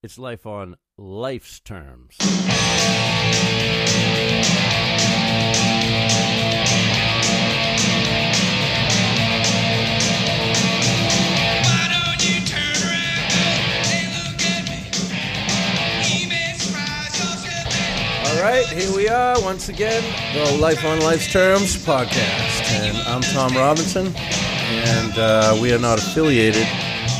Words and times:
It's 0.00 0.16
life 0.16 0.46
on 0.46 0.76
life's 0.96 1.58
terms. 1.58 2.16
Why 11.68 11.88
don't 11.90 12.22
you 12.28 12.40
turn 12.46 12.76
around 12.86 13.32
and 13.90 14.14
look 14.14 14.40
at 14.46 14.62
me? 14.70 14.78
You 16.08 16.28
may 16.28 16.54
surprise 16.56 17.18
yourself. 17.18 18.36
All 18.36 18.42
right, 18.42 18.66
here 18.66 18.94
we 18.96 19.08
are 19.08 19.40
once 19.42 19.68
again, 19.68 20.02
the 20.34 20.58
Life 20.58 20.84
on 20.84 21.00
Life's 21.00 21.32
Terms 21.32 21.76
podcast. 21.84 22.62
And 22.70 22.96
I'm 23.08 23.22
Tom 23.22 23.52
Robinson, 23.56 24.14
and 24.16 25.18
uh, 25.18 25.58
we 25.60 25.72
are 25.72 25.78
not 25.78 25.98
affiliated 25.98 26.66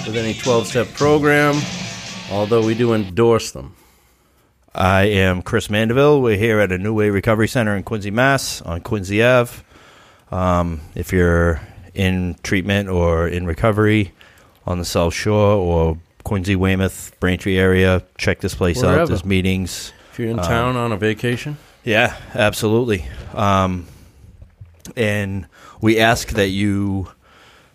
with 0.06 0.16
any 0.16 0.34
12 0.34 0.66
step 0.68 0.86
program, 0.94 1.54
although 2.30 2.64
we 2.64 2.74
do 2.74 2.92
endorse 2.94 3.50
them. 3.52 3.74
I 4.74 5.04
am 5.04 5.42
Chris 5.42 5.68
Mandeville. 5.70 6.20
We're 6.20 6.36
here 6.36 6.60
at 6.60 6.70
a 6.70 6.78
New 6.78 6.94
Way 6.94 7.10
Recovery 7.10 7.48
Center 7.48 7.76
in 7.76 7.82
Quincy, 7.82 8.10
Mass, 8.10 8.60
on 8.62 8.80
Quincy 8.82 9.22
Ave. 9.22 9.62
Um, 10.30 10.80
if 10.94 11.12
you're 11.12 11.60
in 11.94 12.36
treatment 12.42 12.88
or 12.88 13.26
in 13.26 13.46
recovery 13.46 14.12
on 14.66 14.78
the 14.78 14.84
South 14.84 15.14
Shore 15.14 15.54
or 15.56 15.98
Quincy, 16.22 16.54
Weymouth, 16.54 17.12
Braintree 17.18 17.56
area, 17.56 18.02
check 18.18 18.40
this 18.40 18.54
place 18.54 18.82
Wherever. 18.82 19.00
out. 19.02 19.08
There's 19.08 19.24
meetings. 19.24 19.92
If 20.12 20.18
you're 20.18 20.28
in 20.28 20.36
town 20.36 20.76
on 20.76 20.92
a 20.92 20.96
vacation, 20.96 21.56
Yeah, 21.84 22.16
absolutely. 22.34 23.06
Um, 23.34 23.86
and 24.96 25.46
we 25.80 25.98
ask 25.98 26.28
that 26.30 26.48
you 26.48 27.08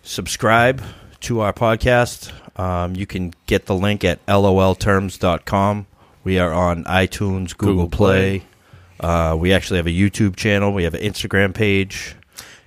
subscribe 0.03 0.83
to 1.21 1.39
our 1.39 1.53
podcast. 1.53 2.31
Um, 2.55 2.95
you 2.95 3.05
can 3.05 3.33
get 3.47 3.65
the 3.65 3.75
link 3.75 4.03
at 4.03 4.25
lolterms.com. 4.27 5.87
We 6.23 6.39
are 6.39 6.53
on 6.53 6.83
iTunes, 6.85 7.57
Google, 7.57 7.85
Google 7.85 7.89
Play. 7.89 8.43
Uh, 8.99 9.35
we 9.37 9.51
actually 9.51 9.77
have 9.77 9.87
a 9.87 9.91
YouTube 9.91 10.35
channel. 10.35 10.71
We 10.71 10.83
have 10.83 10.93
an 10.93 11.01
Instagram 11.01 11.53
page. 11.53 12.15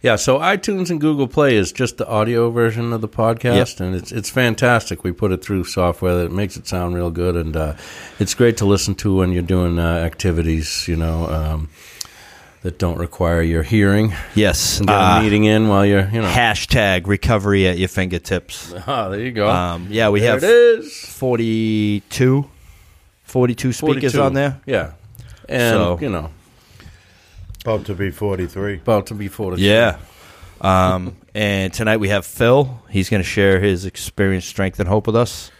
Yeah, 0.03 0.17
so 0.17 0.39
iTunes 0.39 0.91
and 0.91 1.01
Google 1.01 1.27
Play 1.27 1.57
is 1.57 1.73
just 1.73 1.97
the 1.97 2.07
audio 2.07 2.51
version 2.51 2.93
of 2.93 3.01
the 3.01 3.09
podcast, 3.09 3.81
and 3.81 3.95
it's 3.95 4.13
it's 4.13 4.31
fantastic. 4.31 5.03
We 5.03 5.11
put 5.11 5.33
it 5.33 5.43
through 5.43 5.65
software 5.65 6.15
that 6.17 6.31
makes 6.31 6.57
it 6.57 6.67
sound 6.69 6.95
real 6.95 7.11
good, 7.11 7.35
and 7.35 7.57
uh, 7.57 7.75
it's 8.21 8.35
great 8.35 8.59
to 8.59 8.67
listen 8.67 8.95
to 8.97 9.17
when 9.17 9.33
you're 9.33 9.43
doing 9.43 9.79
uh, 9.79 9.83
activities, 9.83 10.87
you 10.87 10.97
know, 10.97 11.27
um, 11.29 11.71
that 12.67 12.79
don't 12.81 12.99
require 12.99 13.43
your 13.43 13.63
hearing. 13.63 14.13
Yes. 14.35 14.79
And 14.79 14.89
get 14.89 14.95
uh, 14.97 15.19
a 15.21 15.23
meeting 15.23 15.45
in 15.45 15.69
while 15.69 15.87
you're, 15.87 16.09
you 16.11 16.21
know. 16.21 16.29
hashtag 16.29 17.07
recovery 17.07 17.69
at 17.69 17.79
your 17.79 17.87
fingertips. 17.89 18.75
Ah, 18.89 19.09
there 19.09 19.21
you 19.21 19.31
go. 19.31 19.49
Um, 19.49 19.87
yeah, 19.89 20.09
we 20.09 20.19
there 20.19 20.33
have 20.33 20.43
it 20.43 20.51
is. 20.51 20.93
42, 20.93 22.51
42 23.23 23.73
speakers 23.73 24.13
42. 24.15 24.21
on 24.21 24.33
there. 24.35 24.61
Yeah, 24.67 24.93
and 25.49 25.75
So- 25.75 25.99
you 26.01 26.09
know, 26.09 26.31
About 27.61 27.85
to 27.87 27.95
be 27.95 28.11
43. 28.11 28.75
about 28.79 29.07
to 29.07 29.15
be 29.15 29.29
forty. 29.29 29.63
Yeah. 29.63 29.99
Um, 30.61 31.17
and 31.35 31.73
tonight 31.73 31.99
we 31.99 32.09
have 32.09 32.27
Phil. 32.27 32.81
He's 32.91 33.09
going 33.09 33.23
to 33.23 33.29
share 33.29 33.61
his 33.61 33.85
experience, 33.87 34.45
strength, 34.45 34.81
and 34.81 34.89
hope 34.89 35.07
with 35.07 35.17
us. 35.17 35.53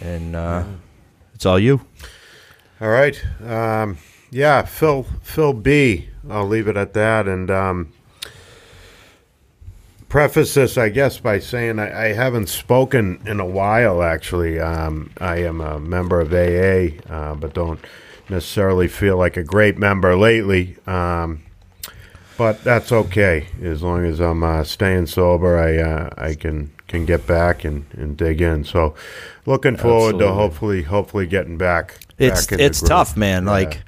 And 0.00 0.34
uh, 0.34 0.64
it's 1.34 1.44
all 1.44 1.58
you. 1.58 1.82
All 2.80 2.88
right. 2.88 3.22
Um, 3.46 3.98
yeah, 4.30 4.62
Phil 4.62 5.04
Phil 5.22 5.52
B. 5.52 6.08
I'll 6.30 6.46
leave 6.46 6.68
it 6.68 6.76
at 6.76 6.92
that. 6.94 7.26
And 7.28 7.50
um, 7.50 7.92
preface 10.08 10.54
this, 10.54 10.76
I 10.76 10.88
guess, 10.88 11.18
by 11.18 11.38
saying 11.38 11.78
I, 11.78 12.10
I 12.10 12.12
haven't 12.12 12.48
spoken 12.48 13.20
in 13.26 13.40
a 13.40 13.46
while, 13.46 14.02
actually. 14.02 14.60
Um, 14.60 15.10
I 15.20 15.36
am 15.36 15.60
a 15.60 15.78
member 15.80 16.20
of 16.20 16.32
AA, 16.32 16.98
uh, 17.12 17.34
but 17.34 17.54
don't 17.54 17.80
necessarily 18.28 18.88
feel 18.88 19.16
like 19.16 19.36
a 19.36 19.42
great 19.42 19.78
member 19.78 20.16
lately. 20.16 20.76
Um, 20.86 21.42
but 22.38 22.64
that's 22.64 22.90
okay 22.90 23.46
as 23.62 23.82
long 23.82 24.04
as 24.04 24.20
I'm 24.20 24.42
uh, 24.42 24.64
staying 24.64 25.06
sober. 25.06 25.58
I 25.58 25.76
uh, 25.78 26.10
I 26.16 26.34
can 26.34 26.72
can 26.88 27.06
get 27.06 27.26
back 27.26 27.64
and, 27.64 27.86
and 27.92 28.16
dig 28.16 28.40
in. 28.40 28.64
So, 28.64 28.94
looking 29.46 29.76
forward 29.76 30.18
to 30.18 30.32
hopefully 30.32 30.82
hopefully 30.82 31.26
getting 31.26 31.56
back. 31.56 31.98
It's 32.18 32.46
back 32.46 32.52
in 32.52 32.60
it's 32.60 32.80
tough, 32.80 33.16
man. 33.16 33.44
Yeah. 33.44 33.50
Like 33.50 33.82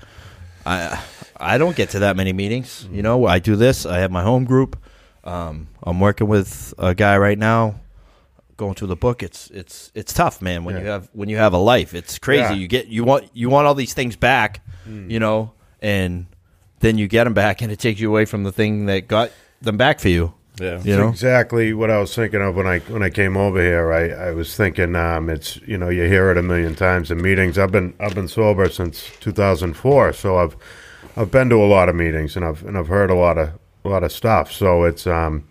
I 0.66 1.03
I 1.44 1.59
don't 1.59 1.77
get 1.77 1.91
to 1.91 1.99
that 2.00 2.16
many 2.16 2.32
meetings. 2.32 2.88
You 2.91 3.03
know, 3.03 3.27
I 3.27 3.38
do 3.38 3.56
this. 3.56 3.87
I 3.87 3.99
have 3.99 4.10
my 4.10 4.22
home 4.22 4.44
group. 4.44 4.77
Um, 5.25 5.69
I'm 5.82 6.00
working 6.00 6.27
with 6.28 6.75
a 6.78 6.94
guy 6.94 7.16
right 7.19 7.38
now, 7.38 7.77
going 8.56 8.75
through 8.75 8.88
the 8.88 8.97
book. 8.97 9.22
It's 9.22 9.50
it's 9.50 9.91
it's 9.94 10.12
tough, 10.12 10.43
man. 10.43 10.65
When 10.65 10.77
you 10.78 10.87
have 10.87 11.09
when 11.12 11.28
you 11.28 11.37
have 11.37 11.53
a 11.53 11.59
life, 11.59 11.94
it's 11.94 12.19
crazy. 12.19 12.43
Yeah. 12.43 12.53
You 12.53 12.69
get 12.69 12.87
you 12.88 13.05
want 13.05 13.31
you 13.32 13.49
want 13.50 13.66
all 13.66 13.75
these 13.75 13.94
things 13.94 14.16
back, 14.16 14.65
you 14.87 15.19
know, 15.21 15.53
and 15.81 16.27
then 16.81 16.99
you 16.99 17.09
get 17.09 17.25
them 17.25 17.34
back, 17.34 17.62
and 17.62 17.72
it 17.72 17.78
takes 17.78 18.00
you 18.00 18.09
away 18.11 18.25
from 18.26 18.43
the 18.44 18.53
thing 18.53 18.87
that 18.87 19.09
got 19.09 19.31
them 19.62 19.76
back 19.78 19.99
for 20.00 20.09
you. 20.09 20.34
yeah. 20.61 20.81
You 20.84 20.97
know, 20.97 21.09
exactly 21.09 21.72
what 21.72 21.91
I 21.91 21.99
was 21.99 22.15
thinking 22.15 22.43
of 22.43 22.55
when 22.55 22.66
I 22.66 22.81
when 22.81 23.03
I 23.03 23.09
came 23.11 23.37
over 23.37 23.61
here. 23.62 23.93
I, 23.93 24.28
I 24.28 24.31
was 24.32 24.55
thinking 24.55 24.94
um, 24.94 25.31
it's 25.31 25.56
you 25.66 25.78
know 25.78 25.88
you 25.88 26.05
hear 26.05 26.31
it 26.31 26.37
a 26.37 26.43
million 26.43 26.75
times 26.75 27.11
in 27.11 27.22
meetings. 27.22 27.59
I've 27.59 27.72
been 27.72 27.94
I've 27.99 28.15
been 28.15 28.28
sober 28.28 28.69
since 28.69 29.11
2004, 29.21 30.12
so 30.12 30.38
I've 30.38 30.56
I've 31.16 31.30
been 31.30 31.48
to 31.50 31.56
a 31.56 31.66
lot 31.66 31.88
of 31.88 31.94
meetings 31.94 32.36
and 32.36 32.44
I've 32.44 32.64
and 32.64 32.76
I've 32.76 32.88
heard 32.88 33.10
a 33.10 33.14
lot 33.14 33.38
of 33.38 33.50
a 33.84 33.88
lot 33.88 34.02
of 34.02 34.12
stuff. 34.12 34.52
So 34.52 34.84
it's 34.84 35.06
um, 35.06 35.47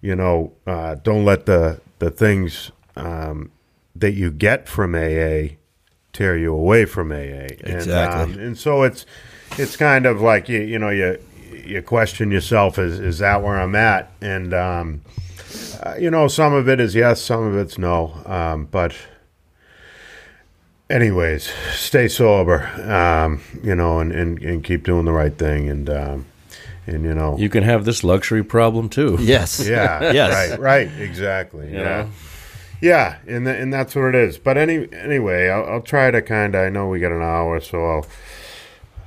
you 0.00 0.14
know 0.14 0.52
uh, 0.66 0.96
don't 0.96 1.24
let 1.24 1.46
the 1.46 1.80
the 1.98 2.10
things 2.10 2.70
um, 2.96 3.50
that 3.96 4.12
you 4.12 4.30
get 4.30 4.68
from 4.68 4.94
AA 4.94 5.56
tear 6.12 6.36
you 6.36 6.52
away 6.52 6.84
from 6.84 7.10
AA. 7.10 7.48
Exactly. 7.60 7.72
And, 7.94 8.34
um, 8.34 8.38
and 8.38 8.58
so 8.58 8.82
it's 8.82 9.06
it's 9.58 9.76
kind 9.76 10.06
of 10.06 10.20
like 10.20 10.48
you 10.48 10.60
you 10.60 10.78
know 10.78 10.90
you 10.90 11.18
you 11.52 11.82
question 11.82 12.30
yourself 12.30 12.78
is 12.78 12.98
is 12.98 13.18
that 13.18 13.42
where 13.42 13.60
I'm 13.60 13.74
at 13.74 14.10
and 14.20 14.54
um, 14.54 15.02
uh, 15.82 15.94
you 15.98 16.10
know 16.10 16.28
some 16.28 16.52
of 16.52 16.68
it 16.68 16.80
is 16.80 16.94
yes 16.94 17.20
some 17.20 17.42
of 17.42 17.56
it's 17.56 17.78
no 17.78 18.20
um, 18.26 18.66
but 18.70 18.94
anyways 20.90 21.50
stay 21.72 22.08
sober 22.08 22.66
um, 22.90 23.40
you 23.62 23.74
know 23.74 24.00
and, 24.00 24.12
and, 24.12 24.38
and 24.42 24.64
keep 24.64 24.84
doing 24.84 25.04
the 25.04 25.12
right 25.12 25.36
thing 25.38 25.68
and 25.68 25.88
um, 25.88 26.26
and 26.86 27.04
you 27.04 27.14
know 27.14 27.36
You 27.38 27.48
can 27.48 27.62
have 27.62 27.84
this 27.84 28.02
luxury 28.04 28.42
problem 28.44 28.88
too. 28.88 29.16
yes, 29.20 29.66
yeah 29.66 30.12
Yes. 30.12 30.50
right 30.50 30.58
right 30.60 30.90
exactly 31.00 31.68
You 31.70 31.78
yeah 31.78 31.84
know? 31.84 32.08
yeah 32.80 33.16
and 33.26 33.46
th- 33.46 33.58
and 33.60 33.72
that's 33.72 33.94
what 33.94 34.06
it 34.06 34.14
is 34.16 34.38
but 34.38 34.58
any 34.58 34.88
anyway 34.92 35.48
I'll, 35.48 35.64
I'll 35.74 35.82
try 35.82 36.10
to 36.10 36.20
kind 36.20 36.54
of 36.54 36.66
I 36.66 36.68
know 36.68 36.88
we 36.88 36.98
got 37.00 37.12
an 37.12 37.22
hour 37.22 37.60
so 37.60 37.84
I'll 37.84 38.06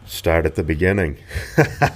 start 0.05 0.45
at 0.45 0.55
the 0.55 0.63
beginning 0.63 1.17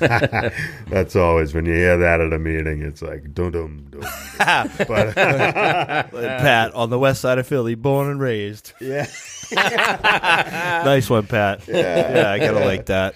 that's 0.89 1.15
always 1.15 1.53
when 1.53 1.65
you 1.65 1.73
hear 1.73 1.97
that 1.97 2.19
at 2.21 2.33
a 2.33 2.39
meeting 2.39 2.81
it's 2.81 3.01
like 3.01 3.33
dum 3.33 3.51
dum 3.51 3.87
dum 3.91 4.01
but 4.37 5.13
Pat 5.15 6.73
on 6.73 6.89
the 6.89 6.99
west 6.99 7.21
side 7.21 7.37
of 7.37 7.47
Philly, 7.47 7.75
born 7.75 8.09
and 8.09 8.19
raised. 8.19 8.73
yeah 8.81 9.05
nice 9.51 11.09
one, 11.09 11.25
Pat. 11.27 11.67
Yeah, 11.67 12.13
yeah 12.13 12.31
I 12.31 12.39
gotta 12.39 12.65
like 12.65 12.85
that. 12.87 13.15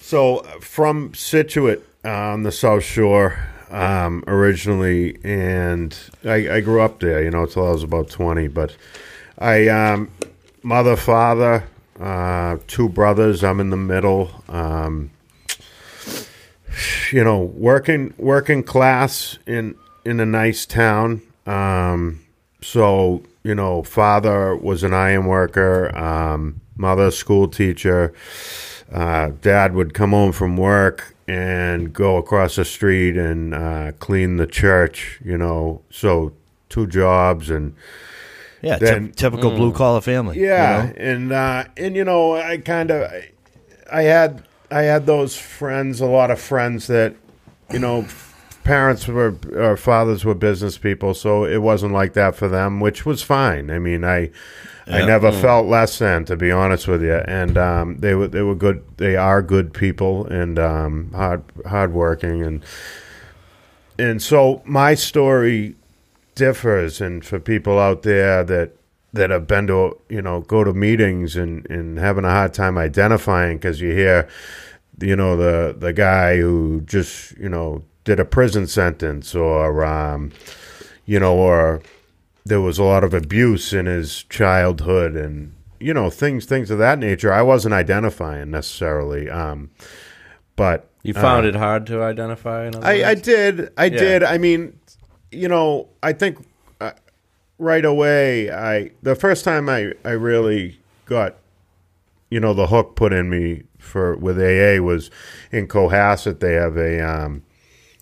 So 0.00 0.38
uh, 0.38 0.60
from 0.60 1.12
Scituate 1.14 1.82
on 2.04 2.42
the 2.42 2.52
South 2.52 2.82
Shore 2.82 3.38
um, 3.70 4.24
originally, 4.26 5.18
and 5.22 5.96
I, 6.24 6.56
I 6.56 6.60
grew 6.60 6.80
up 6.80 7.00
there, 7.00 7.22
you 7.22 7.30
know, 7.30 7.46
till 7.46 7.66
I 7.66 7.70
was 7.70 7.82
about 7.82 8.08
twenty. 8.08 8.48
But 8.48 8.74
I, 9.38 9.68
um, 9.68 10.10
mother, 10.62 10.96
father, 10.96 11.64
uh, 12.00 12.58
two 12.66 12.88
brothers. 12.88 13.42
I'm 13.42 13.60
in 13.60 13.70
the 13.70 13.76
middle. 13.76 14.30
Um, 14.48 15.10
you 17.10 17.24
know, 17.24 17.40
working 17.40 18.14
working 18.16 18.62
class 18.62 19.38
in 19.46 19.74
in 20.04 20.20
a 20.20 20.26
nice 20.26 20.66
town. 20.66 21.22
Um, 21.46 22.24
so 22.60 23.22
you 23.42 23.54
know, 23.54 23.82
father 23.82 24.54
was 24.54 24.82
an 24.82 24.92
iron 24.92 25.26
worker. 25.26 25.96
Um, 25.96 26.60
mother, 26.76 27.10
school 27.10 27.48
teacher 27.48 28.12
uh, 28.92 29.30
dad 29.42 29.74
would 29.74 29.94
come 29.94 30.10
home 30.10 30.32
from 30.32 30.56
work 30.56 31.14
and 31.26 31.92
go 31.92 32.16
across 32.16 32.56
the 32.56 32.64
street 32.64 33.16
and 33.16 33.54
uh, 33.54 33.92
clean 33.98 34.36
the 34.36 34.46
church, 34.46 35.20
you 35.24 35.36
know. 35.36 35.82
So 35.90 36.32
two 36.68 36.86
jobs 36.86 37.50
and 37.50 37.74
Yeah, 38.62 38.78
Then- 38.78 39.08
typ- 39.08 39.16
typical 39.16 39.50
blue 39.52 39.72
collar 39.72 40.00
family. 40.00 40.38
you 40.38 40.46
yeah, 40.46 40.84
know? 40.86 40.92
and 40.96 41.32
uh, 41.32 41.64
and 41.76 41.94
you 41.96 42.04
know, 42.04 42.34
I 42.34 42.58
kind 42.58 42.90
of 42.90 43.10
I 43.92 44.02
had 44.02 44.42
I 44.70 44.82
had 44.82 45.06
those 45.06 45.36
friends, 45.36 46.00
a 46.00 46.06
lot 46.06 46.30
of 46.30 46.40
friends 46.40 46.86
that 46.88 47.14
you 47.70 47.78
know, 47.78 48.06
parents 48.64 49.06
were 49.06 49.36
or 49.54 49.76
fathers 49.76 50.24
were 50.24 50.34
business 50.34 50.76
people, 50.78 51.14
so 51.14 51.44
it 51.44 51.58
wasn't 51.58 51.92
like 51.92 52.14
that 52.14 52.34
for 52.34 52.48
them, 52.48 52.80
which 52.80 53.06
was 53.06 53.22
fine. 53.22 53.70
I 53.70 53.78
mean, 53.78 54.04
I 54.04 54.30
I 54.86 55.04
never 55.04 55.30
felt 55.30 55.66
less 55.66 55.98
than, 55.98 56.24
to 56.24 56.36
be 56.36 56.50
honest 56.50 56.88
with 56.88 57.02
you. 57.02 57.16
And 57.28 57.58
um, 57.58 57.98
they 57.98 58.14
were 58.14 58.26
they 58.28 58.42
were 58.42 58.54
good. 58.54 58.82
They 58.96 59.16
are 59.16 59.42
good 59.42 59.72
people 59.74 60.26
and 60.26 60.58
um, 60.58 61.12
hard 61.14 61.44
hardworking 61.66 62.42
and 62.42 62.64
and 63.98 64.22
so 64.22 64.62
my 64.64 64.94
story 64.94 65.74
differs. 66.38 67.00
And 67.00 67.24
for 67.24 67.38
people 67.38 67.78
out 67.78 68.02
there 68.02 68.42
that 68.44 68.70
that 69.12 69.30
have 69.30 69.46
been 69.46 69.66
to 69.66 69.98
you 70.08 70.22
know 70.22 70.40
go 70.42 70.64
to 70.64 70.72
meetings 70.72 71.34
and 71.36 71.68
and 71.70 71.98
having 71.98 72.24
a 72.24 72.30
hard 72.30 72.54
time 72.54 72.76
identifying 72.78 73.56
because 73.56 73.80
you 73.80 73.90
hear 73.92 74.28
you 75.00 75.16
know 75.16 75.36
the 75.36 75.74
the 75.78 75.92
guy 75.92 76.36
who 76.38 76.82
just 76.84 77.36
you 77.38 77.48
know 77.48 77.82
did 78.04 78.20
a 78.20 78.24
prison 78.24 78.66
sentence 78.66 79.34
or 79.34 79.84
um, 79.84 80.30
you 81.06 81.18
know 81.18 81.34
or 81.36 81.80
there 82.44 82.60
was 82.60 82.78
a 82.78 82.84
lot 82.84 83.02
of 83.04 83.12
abuse 83.14 83.72
in 83.72 83.86
his 83.86 84.24
childhood 84.24 85.14
and 85.16 85.54
you 85.80 85.94
know 85.94 86.10
things 86.10 86.44
things 86.44 86.70
of 86.70 86.78
that 86.78 86.98
nature 86.98 87.32
i 87.32 87.42
wasn't 87.42 87.72
identifying 87.74 88.50
necessarily 88.50 89.28
um, 89.30 89.70
but 90.56 90.90
You 91.02 91.14
found 91.14 91.46
it 91.46 91.54
hard 91.54 91.86
to 91.86 92.02
identify. 92.02 92.70
I, 92.82 93.10
I 93.10 93.14
did. 93.14 93.72
I 93.76 93.86
Yeah. 93.86 93.98
did. 93.98 94.22
I 94.24 94.36
mean, 94.38 94.77
you 95.30 95.48
know, 95.48 95.88
I 96.02 96.12
think 96.12 96.38
uh, 96.80 96.92
right 97.58 97.84
away, 97.84 98.50
I 98.50 98.90
the 99.02 99.14
first 99.14 99.44
time 99.44 99.68
I, 99.68 99.92
I 100.04 100.10
really 100.10 100.80
got, 101.06 101.36
you 102.30 102.40
know, 102.40 102.54
the 102.54 102.68
hook 102.68 102.96
put 102.96 103.12
in 103.12 103.30
me 103.30 103.64
for 103.78 104.16
with 104.16 104.38
AA 104.38 104.82
was 104.82 105.10
in 105.50 105.66
Cohasset. 105.66 106.40
They 106.40 106.54
have 106.54 106.76
a 106.76 107.00
um, 107.00 107.42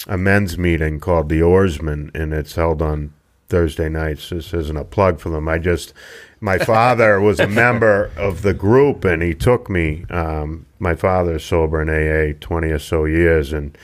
a 0.06 0.16
men's 0.16 0.58
meeting 0.58 1.00
called 1.00 1.28
the 1.28 1.42
Oarsmen, 1.42 2.10
and 2.14 2.32
it's 2.32 2.54
held 2.54 2.82
on 2.82 3.12
Thursday 3.48 3.88
nights. 3.88 4.30
This 4.30 4.52
isn't 4.52 4.76
a 4.76 4.84
plug 4.84 5.20
for 5.20 5.30
them. 5.30 5.48
I 5.48 5.58
just 5.58 5.92
my 6.40 6.58
father 6.64 7.20
was 7.20 7.40
a 7.40 7.48
member 7.48 8.10
of 8.16 8.42
the 8.42 8.54
group, 8.54 9.04
and 9.04 9.22
he 9.22 9.34
took 9.34 9.68
me. 9.70 10.04
Um, 10.10 10.66
my 10.78 10.94
father's 10.94 11.44
sober 11.44 11.80
in 11.80 11.88
AA 11.88 12.36
twenty 12.40 12.70
or 12.70 12.78
so 12.78 13.04
years, 13.04 13.52
and 13.52 13.76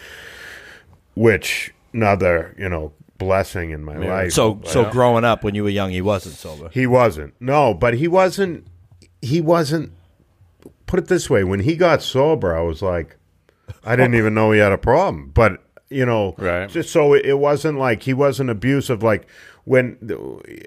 which 1.15 1.73
another 1.93 2.55
you 2.59 2.69
know 2.69 2.93
blessing 3.25 3.71
in 3.71 3.85
my 3.85 3.97
life. 3.97 4.33
So, 4.33 4.61
so 4.65 4.91
growing 4.91 5.25
up 5.25 5.45
when 5.45 5.55
you 5.55 5.63
were 5.63 5.71
young, 5.71 5.91
he 5.91 6.01
wasn't 6.01 6.35
sober. 6.35 6.69
He 6.73 6.87
wasn't. 6.87 7.35
No, 7.41 7.75
but 7.75 7.95
he 7.95 8.09
wasn't. 8.09 8.67
He 9.21 9.41
wasn't. 9.41 9.93
Put 10.87 10.99
it 10.99 11.07
this 11.09 11.31
way: 11.31 11.45
when 11.45 11.61
he 11.61 11.77
got 11.77 12.03
sober, 12.03 12.57
I 12.57 12.61
was 12.63 12.83
like, 12.83 13.17
I 13.85 13.97
didn't 13.97 14.15
even 14.15 14.35
know 14.35 14.53
he 14.53 14.61
had 14.61 14.73
a 14.73 14.79
problem. 14.79 15.31
But 15.33 15.63
you 15.89 16.07
know, 16.07 16.35
Right. 16.39 16.69
Just 16.69 16.91
so 16.91 17.13
it, 17.15 17.25
it 17.27 17.39
wasn't 17.39 17.79
like 17.79 18.03
he 18.03 18.15
wasn't 18.15 18.51
abusive. 18.51 19.03
Like 19.03 19.27
when 19.65 19.97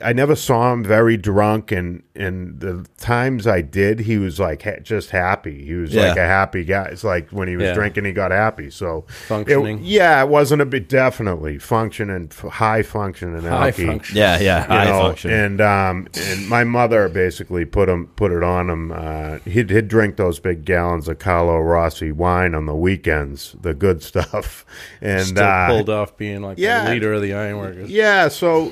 I 0.01 0.13
never 0.13 0.35
saw 0.37 0.71
him 0.71 0.83
very 0.83 1.17
drunk, 1.17 1.71
and 1.71 2.01
and 2.15 2.59
the 2.61 2.85
times 2.97 3.45
I 3.45 3.59
did, 3.61 3.99
he 3.99 4.17
was 4.17 4.39
like 4.39 4.61
ha- 4.63 4.79
just 4.81 5.09
happy. 5.09 5.65
He 5.65 5.73
was 5.73 5.93
Yeah. 5.93 6.07
like 6.09 6.17
a 6.17 6.25
happy 6.25 6.63
guy. 6.63 6.85
It's 6.85 7.03
like 7.03 7.29
when 7.31 7.49
he 7.49 7.57
was 7.57 7.65
Yeah. 7.65 7.73
drinking, 7.73 8.05
he 8.05 8.13
got 8.13 8.31
happy. 8.31 8.69
So 8.69 9.03
Functioning. 9.27 9.79
It, 9.79 9.83
yeah, 9.83 10.21
it 10.23 10.29
wasn't 10.29 10.61
a 10.61 10.65
bit 10.65 10.87
definitely 10.87 11.57
functioning, 11.59 12.31
high 12.49 12.83
functioning, 12.83 13.41
high 13.43 13.71
alky 13.71 13.85
function. 13.87 14.15
Yeah, 14.15 14.39
yeah, 14.39 14.63
high 14.65 14.85
know, 14.85 15.01
function. 15.01 15.31
And 15.31 15.59
um, 15.59 16.07
and 16.29 16.47
my 16.47 16.63
mother 16.63 17.09
basically 17.09 17.65
put 17.65 17.89
him 17.89 18.07
put 18.15 18.31
it 18.31 18.43
on 18.43 18.69
him. 18.69 18.93
Uh, 18.93 19.39
he'd 19.39 19.69
he'd 19.71 19.89
drink 19.89 20.15
those 20.15 20.39
big 20.39 20.63
gallons 20.63 21.09
of 21.09 21.19
Carlo 21.19 21.59
Rossi 21.59 22.13
wine 22.13 22.55
on 22.55 22.65
the 22.65 22.75
weekends, 22.75 23.57
the 23.61 23.73
good 23.73 24.01
stuff, 24.09 24.65
and 25.01 25.25
Still 25.27 25.43
uh, 25.43 25.67
pulled 25.67 25.89
off 25.89 26.15
being 26.15 26.41
like 26.41 26.57
yeah. 26.57 26.85
the 26.85 26.91
leader 26.91 27.13
of 27.13 27.21
the 27.21 27.33
Ironworkers. 27.33 27.89
yeah, 27.89 28.29
so 28.29 28.71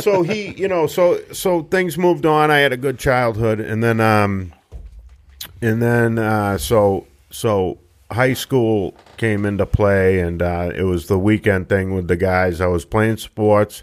so 0.00 0.22
he, 0.22 0.52
you 0.54 0.68
know, 0.68 0.86
so 0.86 1.20
so 1.32 1.62
things 1.62 1.96
moved 1.98 2.26
on. 2.26 2.50
I 2.50 2.58
had 2.58 2.72
a 2.72 2.76
good 2.76 2.98
childhood, 2.98 3.60
and 3.60 3.82
then 3.82 4.00
um, 4.00 4.52
and 5.60 5.82
then 5.82 6.18
uh, 6.18 6.58
so 6.58 7.06
so 7.30 7.78
high 8.10 8.34
school 8.34 8.94
came 9.16 9.44
into 9.44 9.66
play, 9.66 10.20
and 10.20 10.42
uh, 10.42 10.70
it 10.74 10.82
was 10.82 11.06
the 11.06 11.18
weekend 11.18 11.68
thing 11.68 11.94
with 11.94 12.08
the 12.08 12.16
guys. 12.16 12.60
I 12.60 12.66
was 12.66 12.84
playing 12.84 13.16
sports. 13.18 13.82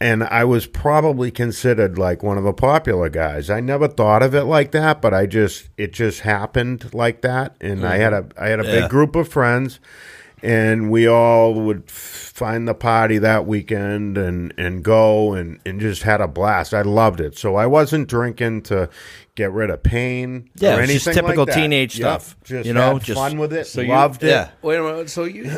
And 0.00 0.24
I 0.24 0.44
was 0.44 0.66
probably 0.66 1.30
considered 1.30 1.96
like 1.98 2.22
one 2.22 2.36
of 2.36 2.44
the 2.44 2.52
popular 2.52 3.08
guys. 3.08 3.48
I 3.48 3.60
never 3.60 3.86
thought 3.88 4.22
of 4.22 4.34
it 4.34 4.42
like 4.42 4.72
that, 4.72 5.00
but 5.00 5.14
I 5.14 5.24
just 5.24 5.68
it 5.78 5.92
just 5.94 6.20
happened 6.20 6.92
like 6.92 7.22
that. 7.22 7.54
And 7.60 7.86
I 7.86 7.96
had 7.98 8.12
a 8.12 8.26
I 8.36 8.48
had 8.48 8.60
a 8.60 8.64
Yeah. 8.64 8.80
big 8.82 8.90
group 8.90 9.14
of 9.16 9.28
friends, 9.28 9.78
and 10.44 10.90
we 10.90 11.08
all 11.08 11.54
would 11.54 11.90
find 11.90 12.68
the 12.68 12.74
party 12.74 13.18
that 13.18 13.46
weekend 13.46 14.18
and 14.18 14.52
and 14.58 14.84
go 14.84 15.32
and 15.34 15.58
and 15.64 15.80
just 15.80 16.02
had 16.02 16.20
a 16.20 16.28
blast. 16.28 16.74
I 16.74 16.82
loved 16.82 17.20
it. 17.20 17.38
So 17.38 17.56
I 17.56 17.66
wasn't 17.66 18.08
drinking 18.08 18.62
to 18.62 18.88
get 19.36 19.50
rid 19.50 19.68
of 19.70 19.82
pain 19.82 20.48
Yeah, 20.56 20.76
or 20.76 20.80
it's 20.82 20.90
anything 20.90 20.94
just 21.12 21.14
typical 21.18 21.44
like 21.44 21.54
that. 21.54 21.60
teenage 21.60 21.98
Yep, 21.98 22.20
stuff. 22.20 22.36
Just 22.44 22.66
You 22.66 22.72
know, 22.74 22.94
had 22.94 23.02
just- 23.04 23.18
fun 23.18 23.38
with 23.38 23.52
it. 23.52 23.66
So 23.66 23.80
you- 23.80 23.88
loved 23.88 24.22
it. 24.22 24.28
yeah. 24.28 24.48
Wait 24.62 24.76
a 24.76 24.82
minute. 24.82 25.10
So 25.10 25.24
you, 25.24 25.50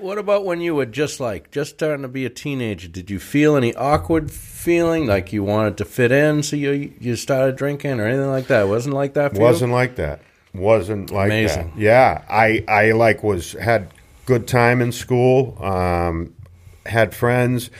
what 0.00 0.18
about 0.18 0.44
when 0.44 0.60
you 0.60 0.74
were 0.74 0.86
just 0.86 1.20
like 1.20 1.50
just 1.52 1.74
starting 1.74 2.02
to 2.02 2.08
be 2.08 2.24
a 2.24 2.30
teenager? 2.30 2.88
Did 2.88 3.10
you 3.10 3.18
feel 3.20 3.56
any 3.56 3.72
awkward 3.74 4.30
feeling 4.30 5.06
like 5.06 5.32
you 5.32 5.44
wanted 5.44 5.76
to 5.76 5.84
fit 5.84 6.10
in, 6.10 6.42
so 6.42 6.56
you 6.56 6.92
you 6.98 7.14
started 7.16 7.56
drinking 7.56 8.00
or 8.00 8.06
anything 8.06 8.30
like 8.30 8.46
that? 8.48 8.62
It 8.62 8.68
wasn't 8.68 8.94
like 8.94 9.14
that 9.14 9.34
for 9.34 9.40
wasn't 9.40 9.72
like 9.72 9.96
that 9.96 10.20
wasn't 10.54 11.10
like 11.10 11.26
Amazing. 11.26 11.72
that 11.74 11.80
yeah 11.80 12.22
i 12.30 12.62
i 12.68 12.92
like 12.92 13.24
was 13.24 13.54
had 13.54 13.88
good 14.26 14.46
time 14.48 14.80
in 14.80 14.92
school 14.92 15.62
um 15.62 16.34
had 16.86 17.14
friends. 17.14 17.70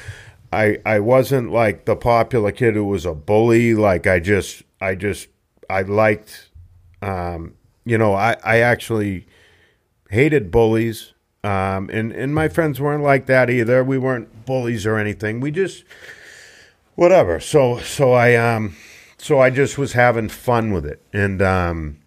I 0.52 0.78
i 0.86 0.98
wasn't 1.00 1.50
like 1.52 1.84
the 1.84 1.96
popular 1.96 2.52
kid 2.52 2.74
who 2.74 2.84
was 2.84 3.04
a 3.04 3.14
bully. 3.14 3.74
Like 3.74 4.06
i 4.06 4.18
just 4.20 4.62
i 4.80 4.94
just 4.94 5.28
i 5.68 5.82
liked 5.82 6.50
um 7.02 7.54
you 7.84 7.98
know 7.98 8.14
i 8.14 8.36
i 8.44 8.58
actually 8.58 9.26
hated 10.10 10.50
bullies. 10.50 11.12
Um 11.42 11.90
and 11.92 12.12
and 12.12 12.34
my 12.34 12.48
friends 12.48 12.80
weren't 12.80 13.02
like 13.02 13.26
that 13.26 13.50
either. 13.50 13.84
We 13.84 13.98
weren't 13.98 14.46
bullies 14.46 14.86
or 14.86 14.96
anything. 14.96 15.40
We 15.40 15.50
just 15.50 15.84
whatever. 16.94 17.40
So 17.40 17.78
so 17.78 18.12
i 18.12 18.34
um 18.34 18.76
so 19.18 19.40
i 19.40 19.50
just 19.50 19.76
was 19.76 19.92
having 19.92 20.28
fun 20.28 20.72
with 20.72 20.86
it. 20.86 21.02
And 21.12 21.42
um 21.42 21.98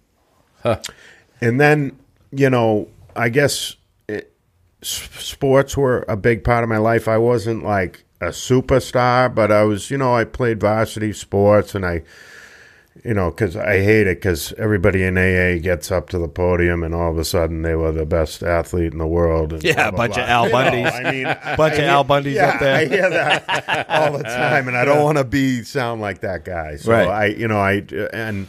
and 1.41 1.59
then 1.59 1.97
you 2.31 2.49
know 2.49 2.89
i 3.15 3.29
guess 3.29 3.76
sports 4.81 5.75
were 5.75 6.05
a 6.07 6.15
big 6.15 6.43
part 6.43 6.63
of 6.63 6.69
my 6.69 6.77
life 6.77 7.07
i 7.07 7.17
wasn't 7.17 7.63
like 7.63 8.03
a 8.21 8.27
superstar 8.27 9.33
but 9.33 9.51
i 9.51 9.63
was 9.63 9.89
you 9.89 9.97
know 9.97 10.13
i 10.15 10.23
played 10.23 10.59
varsity 10.59 11.11
sports 11.11 11.73
and 11.73 11.85
i 11.85 12.01
you 13.03 13.13
know 13.13 13.29
because 13.31 13.55
i 13.55 13.77
hate 13.79 14.05
it 14.07 14.17
because 14.17 14.53
everybody 14.53 15.03
in 15.03 15.17
aa 15.17 15.59
gets 15.61 15.91
up 15.91 16.09
to 16.09 16.17
the 16.19 16.27
podium 16.27 16.83
and 16.83 16.93
all 16.95 17.11
of 17.11 17.17
a 17.17 17.23
sudden 17.25 17.61
they 17.63 17.75
were 17.75 17.91
the 17.91 18.05
best 18.05 18.43
athlete 18.43 18.91
in 18.91 18.97
the 18.99 19.07
world 19.07 19.53
and 19.53 19.63
Yeah, 19.63 19.73
blah, 19.73 19.87
a 19.89 19.91
blah, 19.91 19.97
bunch 19.97 20.13
blah. 20.15 20.23
of 20.23 20.29
Al 20.29 20.45
You 20.45 20.51
know, 20.51 20.57
Bundys. 20.57 21.05
i 21.05 21.11
mean 21.11 21.25
a 21.25 21.55
Bunch 21.57 21.73
of 21.75 21.79
I 21.79 21.87
Al 21.87 22.05
Bundys 22.05 22.33
yeah, 22.35 22.45
up 22.49 22.59
there. 22.59 22.75
I 22.75 22.85
hear 22.85 23.09
that 23.09 23.85
all 23.89 24.17
the 24.17 24.23
time, 24.23 24.67
and 24.67 24.75
I 24.77 24.85
don't 24.85 25.03
want 25.03 25.17
to 25.17 25.23
be 25.23 25.63
sound 25.63 26.01
like 26.01 26.21
that 26.21 26.43
guy. 26.45 26.75
So 26.77 26.91
Right. 26.91 27.07
I, 27.07 27.25
you 27.27 27.47
know, 27.47 27.59
I 27.59 27.83
and 28.13 28.47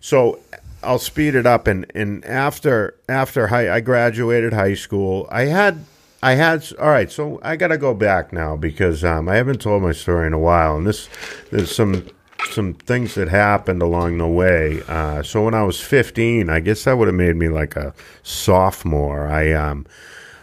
so 0.00 0.38
I'll 0.82 0.98
speed 0.98 1.34
it 1.34 1.46
up. 1.46 1.66
And 1.66 1.90
and 1.94 2.24
after 2.24 2.96
after 3.08 3.48
high, 3.48 3.72
I 3.72 3.80
graduated 3.80 4.52
high 4.52 4.74
school. 4.74 5.28
I 5.30 5.44
had 5.44 5.84
I 6.22 6.34
had 6.34 6.66
all 6.78 6.88
right. 6.88 7.10
So 7.10 7.40
I 7.42 7.56
got 7.56 7.68
to 7.68 7.78
go 7.78 7.94
back 7.94 8.32
now 8.32 8.56
because 8.56 9.04
um, 9.04 9.28
I 9.28 9.36
haven't 9.36 9.60
told 9.60 9.82
my 9.82 9.92
story 9.92 10.26
in 10.26 10.32
a 10.32 10.38
while, 10.38 10.76
and 10.76 10.86
this 10.86 11.08
there's 11.50 11.74
some 11.74 12.06
some 12.50 12.74
things 12.74 13.14
that 13.14 13.28
happened 13.28 13.82
along 13.82 14.18
the 14.18 14.26
way. 14.26 14.82
Uh, 14.88 15.22
so 15.22 15.44
when 15.44 15.54
I 15.54 15.62
was 15.62 15.78
15, 15.80 16.48
I 16.48 16.60
guess 16.60 16.84
that 16.84 16.96
would 16.96 17.06
have 17.06 17.14
made 17.14 17.36
me 17.36 17.48
like 17.48 17.76
a 17.76 17.94
sophomore. 18.22 19.28
I 19.28 19.52
um 19.52 19.86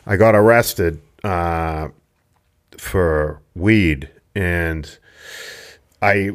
I 0.05 0.15
got 0.15 0.35
arrested. 0.35 1.01
Uh, 1.23 1.89
for 2.77 3.41
weed 3.55 4.09
and 4.35 4.97
I 6.01 6.31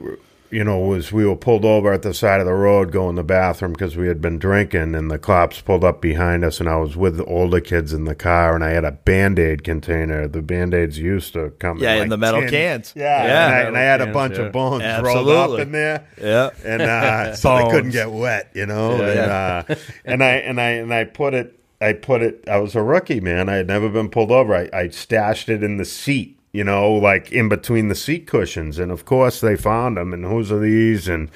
you 0.52 0.62
know 0.62 0.78
was 0.78 1.10
we 1.12 1.24
were 1.26 1.34
pulled 1.34 1.64
over 1.64 1.92
at 1.92 2.02
the 2.02 2.12
side 2.12 2.38
of 2.40 2.46
the 2.46 2.52
road 2.52 2.92
going 2.92 3.16
to 3.16 3.20
the 3.22 3.24
bathroom 3.26 3.72
because 3.72 3.96
we 3.96 4.06
had 4.06 4.20
been 4.20 4.38
drinking 4.38 4.94
and 4.94 5.10
the 5.10 5.18
cops 5.18 5.60
pulled 5.62 5.82
up 5.82 6.00
behind 6.02 6.44
us 6.44 6.60
and 6.60 6.68
I 6.68 6.76
was 6.76 6.94
with 6.96 7.16
the 7.16 7.24
older 7.24 7.58
kids 7.60 7.92
in 7.92 8.04
the 8.04 8.14
car 8.14 8.54
and 8.54 8.62
I 8.62 8.70
had 8.70 8.84
a 8.84 8.92
band-aid 8.92 9.64
container 9.64 10.28
the 10.28 10.42
band-aids 10.42 10.98
used 10.98 11.32
to 11.32 11.50
come 11.58 11.78
Yeah, 11.78 11.94
in 11.94 12.00
like 12.00 12.08
the 12.10 12.18
metal 12.18 12.40
tin- 12.42 12.50
cans. 12.50 12.92
yeah, 12.94 13.24
Yeah. 13.24 13.46
and, 13.46 13.54
I, 13.54 13.60
and 13.68 13.78
I 13.78 13.80
had 13.80 14.00
a 14.02 14.12
bunch 14.12 14.36
of 14.36 14.52
bones 14.52 14.82
rolled 14.82 15.28
Absolutely. 15.28 15.60
up 15.60 15.66
in 15.66 15.72
there 15.72 16.06
Yeah. 16.20 16.50
and 16.64 16.82
uh, 16.82 17.34
so 17.36 17.56
they 17.56 17.70
couldn't 17.70 17.92
get 17.92 18.10
wet, 18.12 18.50
you 18.54 18.66
know. 18.66 18.96
Yeah, 18.98 19.62
and, 19.66 19.72
Uh, 19.72 19.74
and 20.04 20.22
I 20.22 20.30
and 20.34 20.60
I 20.60 20.68
and 20.70 20.92
I 20.92 21.04
put 21.04 21.34
it. 21.34 21.58
I 21.80 21.94
put 21.94 22.22
it. 22.22 22.44
I 22.48 22.58
was 22.58 22.76
a 22.76 22.82
rookie, 22.82 23.20
man. 23.20 23.48
I 23.48 23.54
had 23.54 23.66
never 23.66 23.88
been 23.88 24.08
pulled 24.08 24.30
over. 24.30 24.54
I, 24.54 24.68
I 24.72 24.88
stashed 24.88 25.48
it 25.48 25.64
in 25.64 25.78
the 25.78 25.84
seat, 25.84 26.38
you 26.52 26.64
know, 26.64 26.92
like 26.92 27.32
in 27.32 27.48
between 27.48 27.88
the 27.88 27.94
seat 27.94 28.26
cushions. 28.26 28.78
And 28.78 28.90
of 28.92 29.04
course, 29.04 29.40
they 29.40 29.56
found 29.56 29.96
them. 29.96 30.12
And 30.12 30.24
whose 30.24 30.52
are 30.52 30.58
these? 30.60 31.08
And 31.08 31.30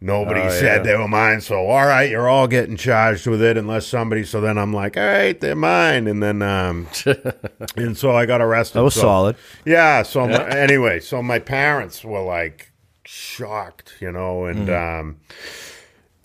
nobody 0.00 0.40
Oh, 0.40 0.50
said 0.50 0.78
yeah. 0.84 0.92
they 0.92 0.96
were 0.98 1.08
mine. 1.08 1.40
So 1.40 1.66
all 1.66 1.86
right, 1.86 2.10
you're 2.10 2.28
all 2.28 2.46
getting 2.46 2.76
charged 2.76 3.26
with 3.26 3.40
it 3.40 3.56
unless 3.56 3.86
somebody. 3.86 4.22
So 4.24 4.40
then 4.42 4.58
I'm 4.58 4.72
like, 4.72 4.96
all 4.98 5.02
right, 5.06 5.40
they're 5.40 5.54
mine. 5.56 6.06
And 6.06 6.22
then 6.22 6.42
um, 6.42 6.88
and 7.76 7.96
so 7.96 8.14
I 8.14 8.26
got 8.26 8.40
arrested. 8.42 8.78
That 8.78 8.84
was 8.84 8.94
So- 8.94 9.00
solid. 9.00 9.36
yeah. 9.64 10.02
So 10.02 10.26
my, 10.26 10.46
anyway, 10.56 11.00
so 11.00 11.22
my 11.22 11.38
parents 11.38 12.04
were 12.04 12.20
like 12.22 12.70
shocked, 13.06 13.94
you 14.00 14.12
know, 14.12 14.44
and 14.44 14.68
Mm. 14.68 15.00
um, 15.00 15.16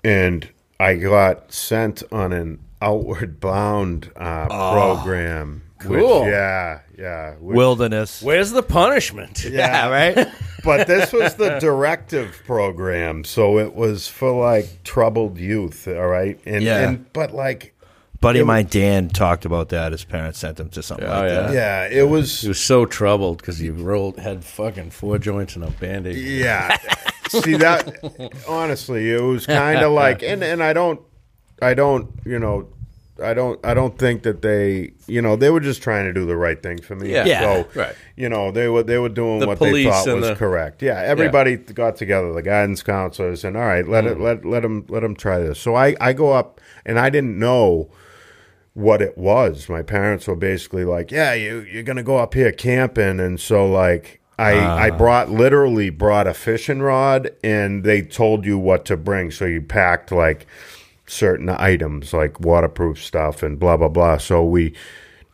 and 0.03 0.49
I 0.79 0.95
got 0.95 1.51
sent 1.51 2.03
on 2.11 2.31
an 2.33 2.59
outward 2.81 3.39
bound 3.39 4.11
uh, 4.15 4.47
program. 4.47 5.63
Cool. 5.79 6.21
Which, 6.23 6.31
yeah, 6.31 6.79
yeah. 6.97 7.33
Which, 7.35 7.55
Wilderness. 7.55 8.21
Where's 8.21 8.51
the 8.51 8.63
punishment? 8.63 9.43
yeah, 9.45 9.87
right? 10.15 10.27
but 10.63 10.87
this 10.87 11.13
was 11.13 11.35
the 11.35 11.57
directive 11.59 12.41
program, 12.45 13.23
so 13.23 13.57
it 13.59 13.73
was 13.73 14.07
for 14.07 14.31
like 14.31 14.83
troubled 14.83 15.37
youth. 15.37 15.87
All 15.87 16.07
right, 16.07 16.39
and, 16.45 16.63
Yeah. 16.63 16.89
and 16.89 17.11
but 17.13 17.33
like 17.33 17.73
Buddy 18.21 18.39
It 18.39 18.41
of 18.41 18.47
mine, 18.47 18.67
Dan, 18.69 19.07
talked 19.07 19.45
about 19.45 19.69
that. 19.69 19.93
His 19.93 20.03
parents 20.03 20.39
sent 20.39 20.59
him 20.59 20.69
to 20.71 20.83
something 20.83 21.07
Oh, 21.07 21.09
like 21.21 21.29
yeah. 21.29 21.41
that. 21.43 21.53
yeah, 21.53 21.99
it 22.01 22.09
was 22.09 22.41
He 22.41 22.49
was 22.49 22.59
so 22.59 22.85
troubled 22.85 23.37
because 23.37 23.57
he 23.59 23.69
rolled 23.69 24.19
had 24.19 24.43
fucking 24.43 24.89
four 24.91 25.17
joints 25.17 25.55
and 25.55 25.63
a 25.63 25.69
band-aid. 25.71 26.17
Yeah. 26.17 26.75
See 27.29 27.55
that 27.55 28.33
honestly, 28.47 29.09
it 29.13 29.21
was 29.21 29.45
kind 29.45 29.79
of 29.79 29.93
like 29.93 30.21
and 30.23 30.43
and 30.43 30.61
I 30.61 30.73
don't 30.73 30.99
I 31.61 31.73
don't, 31.73 32.09
you 32.25 32.39
know, 32.39 32.67
I 33.21 33.33
don't 33.33 33.59
I 33.65 33.73
don't 33.73 33.97
think 33.97 34.23
that 34.23 34.41
they, 34.41 34.91
you 35.07 35.21
know, 35.21 35.35
they 35.35 35.49
were 35.49 35.59
just 35.59 35.81
trying 35.81 36.05
to 36.05 36.13
do 36.13 36.25
the 36.25 36.35
right 36.37 36.61
thing 36.61 36.81
for 36.81 36.95
me. 36.95 37.11
Yeah. 37.11 37.25
Yeah. 37.25 37.41
So, 37.41 37.67
Right. 37.79 37.95
You 38.15 38.29
know, 38.29 38.51
they 38.51 38.67
were 38.67 38.83
they 38.83 38.97
were 38.97 39.09
doing 39.09 39.39
The 39.39 39.47
what 39.47 39.59
they 39.59 39.83
thought 39.83 40.07
was 40.07 40.27
the- 40.29 40.35
correct. 40.35 40.81
Yeah, 40.81 40.99
everybody 41.01 41.57
got 41.57 41.95
together, 41.95 42.33
the 42.33 42.41
guidance 42.41 42.83
counselors 42.83 43.43
and 43.43 43.55
all 43.57 43.63
right, 43.63 43.87
let 43.87 44.03
Mm. 44.05 44.11
it 44.11 44.19
let 44.19 44.45
let 44.45 44.61
them 44.61 44.85
let 44.89 45.01
them 45.01 45.15
try 45.15 45.39
this. 45.39 45.59
So 45.59 45.75
I 45.75 45.95
I 46.01 46.13
go 46.13 46.31
up 46.33 46.59
and 46.85 46.99
I 46.99 47.09
didn't 47.09 47.37
know 47.39 47.89
what 48.73 49.01
it 49.01 49.17
was. 49.17 49.67
My 49.67 49.81
parents 49.81 50.27
were 50.27 50.35
basically 50.35 50.85
like, 50.85 51.11
"Yeah, 51.11 51.33
you 51.33 51.65
you're 51.71 51.83
gonna 51.83 52.03
go 52.03 52.17
up 52.17 52.33
here 52.33 52.51
camping," 52.51 53.19
and 53.19 53.39
so 53.39 53.65
like 53.69 54.19
I 54.37 54.85
I 54.85 54.89
brought 54.91 55.29
literally 55.29 55.89
brought 55.89 56.27
a 56.27 56.33
fishing 56.33 56.81
rod, 56.81 57.31
and 57.43 57.83
they 57.83 58.01
told 58.01 58.45
you 58.45 58.57
what 58.57 58.85
to 58.85 58.95
bring. 58.95 59.31
So 59.31 59.43
you 59.45 59.61
packed 59.61 60.11
like 60.13 60.45
certain 61.09 61.49
items, 61.49 62.13
like 62.13 62.39
waterproof 62.39 63.03
stuff 63.03 63.43
and 63.43 63.59
blah 63.59 63.77
blah 63.77 63.89
blah. 63.89 64.17
So 64.17 64.43
we 64.43 64.73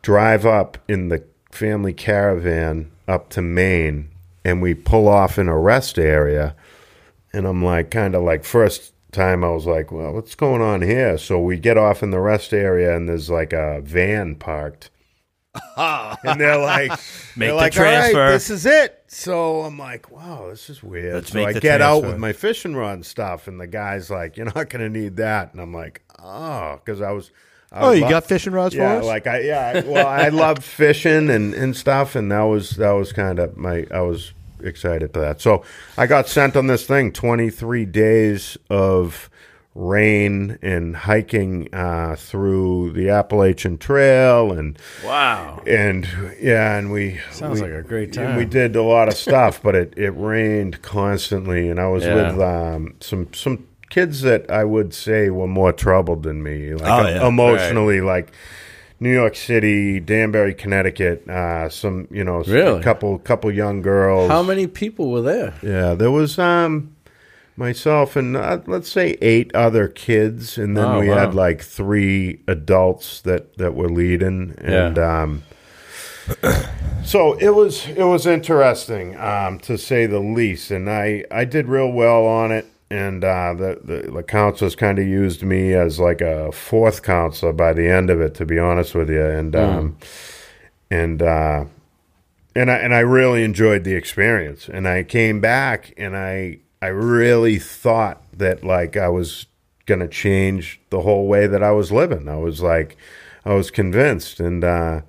drive 0.02 0.46
up 0.46 0.78
in 0.88 1.08
the 1.08 1.24
family 1.50 1.92
caravan 1.92 2.90
up 3.06 3.28
to 3.30 3.42
Maine, 3.42 4.10
and 4.44 4.62
we 4.62 4.74
pull 4.74 5.08
off 5.08 5.38
in 5.38 5.48
a 5.48 5.58
rest 5.58 5.98
area 5.98 6.56
and 7.36 7.46
I'm 7.46 7.62
like, 7.62 7.90
kind 7.90 8.14
of 8.14 8.22
like, 8.22 8.44
first 8.44 8.94
time 9.12 9.44
I 9.44 9.50
was 9.50 9.66
like, 9.66 9.92
well, 9.92 10.12
what's 10.14 10.34
going 10.34 10.62
on 10.62 10.80
here? 10.80 11.18
So 11.18 11.38
we 11.38 11.58
get 11.58 11.76
off 11.76 12.02
in 12.02 12.10
the 12.10 12.20
rest 12.20 12.54
area, 12.54 12.96
and 12.96 13.06
there's 13.06 13.28
like 13.28 13.52
a 13.52 13.82
van 13.82 14.36
parked. 14.36 14.88
and 15.76 16.40
they're 16.40 16.58
like, 16.58 16.90
Make 16.90 17.00
they're 17.36 17.48
the 17.50 17.54
like, 17.54 17.76
"All 17.76 17.82
right, 17.84 18.12
transfer." 18.12 18.30
this 18.32 18.50
is 18.50 18.66
it. 18.66 19.02
So 19.08 19.62
I'm 19.62 19.78
like, 19.78 20.10
wow, 20.10 20.48
this 20.50 20.68
is 20.68 20.82
weird. 20.82 21.14
Let's 21.14 21.32
so 21.32 21.38
make 21.38 21.48
I 21.48 21.52
the 21.54 21.60
get 21.60 21.80
out 21.80 22.02
with 22.02 22.18
my 22.18 22.32
fishing 22.32 22.74
rod 22.74 22.94
and 22.94 23.06
stuff, 23.06 23.48
and 23.48 23.60
the 23.60 23.66
guy's 23.66 24.10
like, 24.10 24.36
you're 24.36 24.46
not 24.46 24.68
going 24.68 24.80
to 24.80 24.88
need 24.88 25.16
that. 25.16 25.52
And 25.52 25.60
I'm 25.60 25.72
like, 25.72 26.02
oh, 26.22 26.80
because 26.84 27.00
I 27.00 27.12
was. 27.12 27.30
I 27.72 27.80
Oh, 27.80 27.90
you 27.90 28.02
lo- 28.02 28.10
got 28.10 28.24
fishing 28.26 28.52
rods 28.52 28.74
yeah, 28.74 28.94
for 28.94 29.00
us? 29.00 29.04
like 29.06 29.26
I 29.26 29.40
yeah, 29.40 29.72
I- 29.84 29.88
well, 29.88 30.06
I 30.06 30.28
love 30.30 30.64
fishing 30.64 31.28
and, 31.30 31.52
and 31.52 31.76
stuff, 31.76 32.14
and 32.14 32.30
that 32.30 32.42
was 32.42 32.70
that 32.76 32.92
was 32.92 33.12
kind 33.12 33.38
of 33.40 33.56
my 33.56 33.86
I 33.92 34.00
was 34.02 34.32
excited 34.62 35.12
for 35.12 35.20
that. 35.20 35.40
So 35.40 35.64
I 35.98 36.06
got 36.06 36.28
sent 36.28 36.56
on 36.56 36.68
this 36.68 36.86
thing, 36.86 37.12
twenty 37.12 37.50
three 37.50 37.84
days 37.84 38.56
of 38.70 39.28
rain 39.76 40.58
and 40.62 40.96
hiking 40.96 41.68
uh, 41.74 42.16
through 42.18 42.92
the 42.92 43.10
Appalachian 43.10 43.76
Trail 43.78 44.50
and 44.52 44.78
Wow. 45.04 45.62
and 45.66 46.08
yeah, 46.40 46.76
and 46.78 46.90
we 46.90 47.20
Sounds 47.30 47.60
we- 47.60 47.68
like 47.68 47.78
a 47.78 47.82
great 47.86 48.16
and 48.16 48.36
we 48.38 48.46
did 48.46 48.74
a 48.74 48.82
lot 48.82 49.08
of 49.08 49.14
stuff, 49.26 49.62
but 49.62 49.74
it, 49.74 49.92
it 49.96 50.10
rained 50.16 50.80
constantly, 50.82 51.68
and 51.68 51.78
I 51.78 51.88
was 51.88 52.04
Yeah. 52.04 52.14
with 52.32 52.40
um, 52.40 52.94
some 53.00 53.28
some 53.34 53.66
kids 53.90 54.22
that 54.22 54.50
I 54.50 54.64
would 54.64 54.92
say 54.94 55.30
were 55.30 55.46
more 55.46 55.72
troubled 55.72 56.22
than 56.24 56.42
me, 56.42 56.74
like 56.74 56.82
Oh, 57.04 57.08
yeah. 57.08 57.26
emotionally, 57.28 58.00
like 58.00 58.32
New 58.98 59.12
York 59.12 59.36
City, 59.36 60.00
Danbury, 60.00 60.54
Connecticut, 60.54 61.28
uh, 61.28 61.68
some 61.68 62.08
you 62.10 62.24
know, 62.24 62.42
Really? 62.44 62.80
a 62.80 62.82
couple 62.82 63.18
couple 63.18 63.52
young 63.52 63.82
girls. 63.82 64.30
How 64.30 64.42
many 64.42 64.66
people 64.66 65.10
were 65.10 65.20
there? 65.22 65.52
Yeah, 65.62 65.92
there 65.94 66.10
was 66.10 66.38
um 66.38 66.95
myself 67.56 68.16
and 68.16 68.36
uh, 68.36 68.60
let's 68.66 68.90
say 68.90 69.16
eight 69.20 69.54
other 69.54 69.88
kids, 69.88 70.58
and 70.58 70.76
then 70.76 70.84
Oh, 70.86 71.00
we 71.00 71.08
wow. 71.08 71.18
had 71.18 71.34
like 71.34 71.62
three 71.62 72.40
adults 72.46 73.20
that 73.22 73.56
that 73.58 73.74
were 73.74 73.88
leading, 73.88 74.54
and 74.58 74.98
um, 74.98 75.42
so 77.04 77.34
it 77.34 77.50
was 77.54 77.86
it 77.88 78.04
was 78.04 78.26
interesting 78.26 79.16
um, 79.18 79.58
to 79.60 79.78
say 79.78 80.06
the 80.06 80.18
least, 80.20 80.70
and 80.70 80.90
I 80.90 81.24
I 81.30 81.44
did 81.44 81.68
real 81.68 81.90
well 81.92 82.26
on 82.26 82.52
it. 82.52 82.66
And 82.88 83.24
uh, 83.24 83.52
the, 83.54 83.80
the 83.82 84.10
the 84.12 84.22
counselors 84.22 84.76
kind 84.76 85.00
of 85.00 85.06
used 85.08 85.42
me 85.42 85.74
as 85.74 85.98
like 85.98 86.20
a 86.20 86.52
fourth 86.52 87.02
counselor 87.02 87.52
by 87.52 87.72
the 87.72 87.88
end 87.88 88.10
of 88.10 88.20
it, 88.20 88.34
to 88.36 88.46
be 88.46 88.60
honest 88.60 88.94
with 88.94 89.10
you. 89.10 89.24
And 89.24 89.56
um, 89.56 89.96
and 90.88 91.20
uh, 91.20 91.64
and 92.54 92.70
I 92.70 92.76
and 92.76 92.94
I 92.94 93.00
really 93.00 93.42
enjoyed 93.42 93.82
the 93.82 93.94
experience. 93.94 94.68
And 94.68 94.86
I 94.86 95.02
came 95.02 95.40
back 95.40 95.94
and 95.96 96.16
I 96.16 96.58
I 96.82 96.88
really 96.88 97.58
thought 97.58 98.22
that 98.36 98.62
like 98.64 98.96
I 98.96 99.08
was 99.08 99.46
gonna 99.86 100.08
change 100.08 100.80
the 100.90 101.00
whole 101.02 101.26
way 101.26 101.46
that 101.46 101.62
I 101.62 101.70
was 101.72 101.90
living. 101.92 102.28
I 102.28 102.36
was 102.36 102.60
like 102.60 102.96
I 103.44 103.54
was 103.54 103.70
convinced 103.70 104.40
and 104.40 104.62
uh 104.64 105.00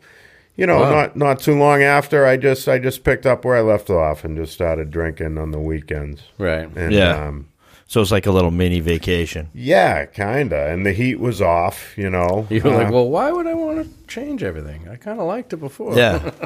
you 0.56 0.66
know, 0.66 0.80
Wow. 0.82 0.90
not 0.92 1.16
not 1.16 1.40
too 1.40 1.58
long 1.58 1.84
after 1.84 2.26
I 2.26 2.38
just 2.38 2.68
I 2.68 2.80
just 2.80 3.04
picked 3.04 3.26
up 3.26 3.46
where 3.46 3.56
I 3.58 3.62
left 3.62 3.90
off 3.90 4.24
and 4.24 4.38
just 4.38 4.54
started 4.54 4.90
drinking 4.92 5.38
on 5.38 5.52
the 5.52 5.60
weekends. 5.60 6.22
Right. 6.38 6.70
And 6.76 6.94
Yeah. 6.94 7.28
um 7.28 7.48
So 7.90 8.02
it's 8.02 8.12
like 8.12 8.26
a 8.26 8.32
little 8.32 8.52
mini 8.52 8.80
vacation. 8.80 9.50
yeah, 9.54 10.06
kinda. 10.06 10.68
And 10.72 10.86
the 10.86 10.94
heat 10.94 11.20
was 11.20 11.42
off, 11.42 11.98
you 11.98 12.10
know. 12.10 12.48
You 12.52 12.62
were 12.64 12.72
like, 12.72 12.88
Uh, 12.88 12.92
well, 12.92 13.10
why 13.10 13.32
would 13.32 13.48
I 13.48 13.54
want 13.54 13.84
to 13.84 14.08
change 14.08 14.42
everything? 14.44 14.88
I 14.90 14.96
kind 14.96 15.20
of 15.20 15.28
liked 15.28 15.54
it 15.54 15.58
before. 15.58 15.96
Yeah. 15.96 16.32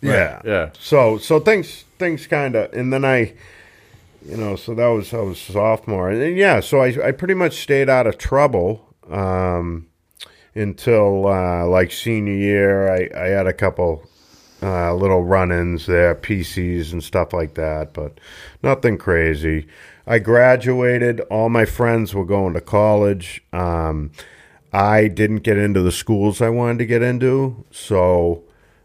Yeah, 0.00 0.40
Yeah. 0.44 0.70
So 0.78 1.18
so 1.18 1.40
things 1.40 1.84
things 1.98 2.26
kind 2.28 2.54
of, 2.54 2.72
and 2.72 2.92
then 2.92 3.04
I, 3.04 3.32
you 4.24 4.36
know, 4.36 4.56
so 4.56 4.74
that 4.74 4.88
was 4.88 5.12
I 5.14 5.18
was 5.18 5.40
sophomore, 5.40 6.10
and 6.10 6.36
yeah, 6.36 6.60
so 6.60 6.80
I 6.80 7.08
I 7.08 7.12
pretty 7.12 7.34
much 7.34 7.54
stayed 7.54 7.88
out 7.88 8.06
of 8.06 8.18
trouble 8.18 8.94
um, 9.10 9.86
until 10.54 11.26
uh, 11.26 11.66
like 11.66 11.92
senior 11.92 12.34
year. 12.34 12.92
I 12.92 13.08
I 13.16 13.28
had 13.28 13.46
a 13.46 13.52
couple 13.52 14.08
uh, 14.62 14.94
little 14.94 15.22
run-ins 15.22 15.86
there, 15.86 16.14
PCs 16.14 16.92
and 16.92 17.02
stuff 17.02 17.32
like 17.32 17.54
that, 17.54 17.92
but 17.92 18.18
nothing 18.62 18.98
crazy. 18.98 19.66
I 20.06 20.18
graduated. 20.18 21.20
All 21.30 21.48
my 21.48 21.64
friends 21.64 22.14
were 22.14 22.24
going 22.24 22.54
to 22.54 22.60
college. 22.60 23.42
Um, 23.52 24.10
I 24.72 25.08
didn't 25.08 25.38
get 25.38 25.58
into 25.58 25.82
the 25.82 25.92
schools 25.92 26.42
I 26.42 26.48
wanted 26.48 26.78
to 26.78 26.86
get 26.86 27.02
into, 27.02 27.64
so 27.70 28.42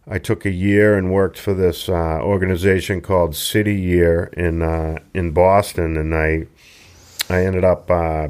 I 0.07 0.19
took 0.19 0.45
a 0.45 0.51
year 0.51 0.97
and 0.97 1.11
worked 1.11 1.39
for 1.39 1.53
this 1.53 1.87
uh, 1.87 2.19
organization 2.21 3.01
called 3.01 3.35
City 3.35 3.75
Year 3.75 4.25
in 4.35 4.61
uh, 4.61 4.99
in 5.13 5.31
Boston, 5.31 5.97
and 5.97 6.13
I 6.13 6.47
I 7.29 7.45
ended 7.45 7.63
up 7.63 7.89
uh, 7.89 8.27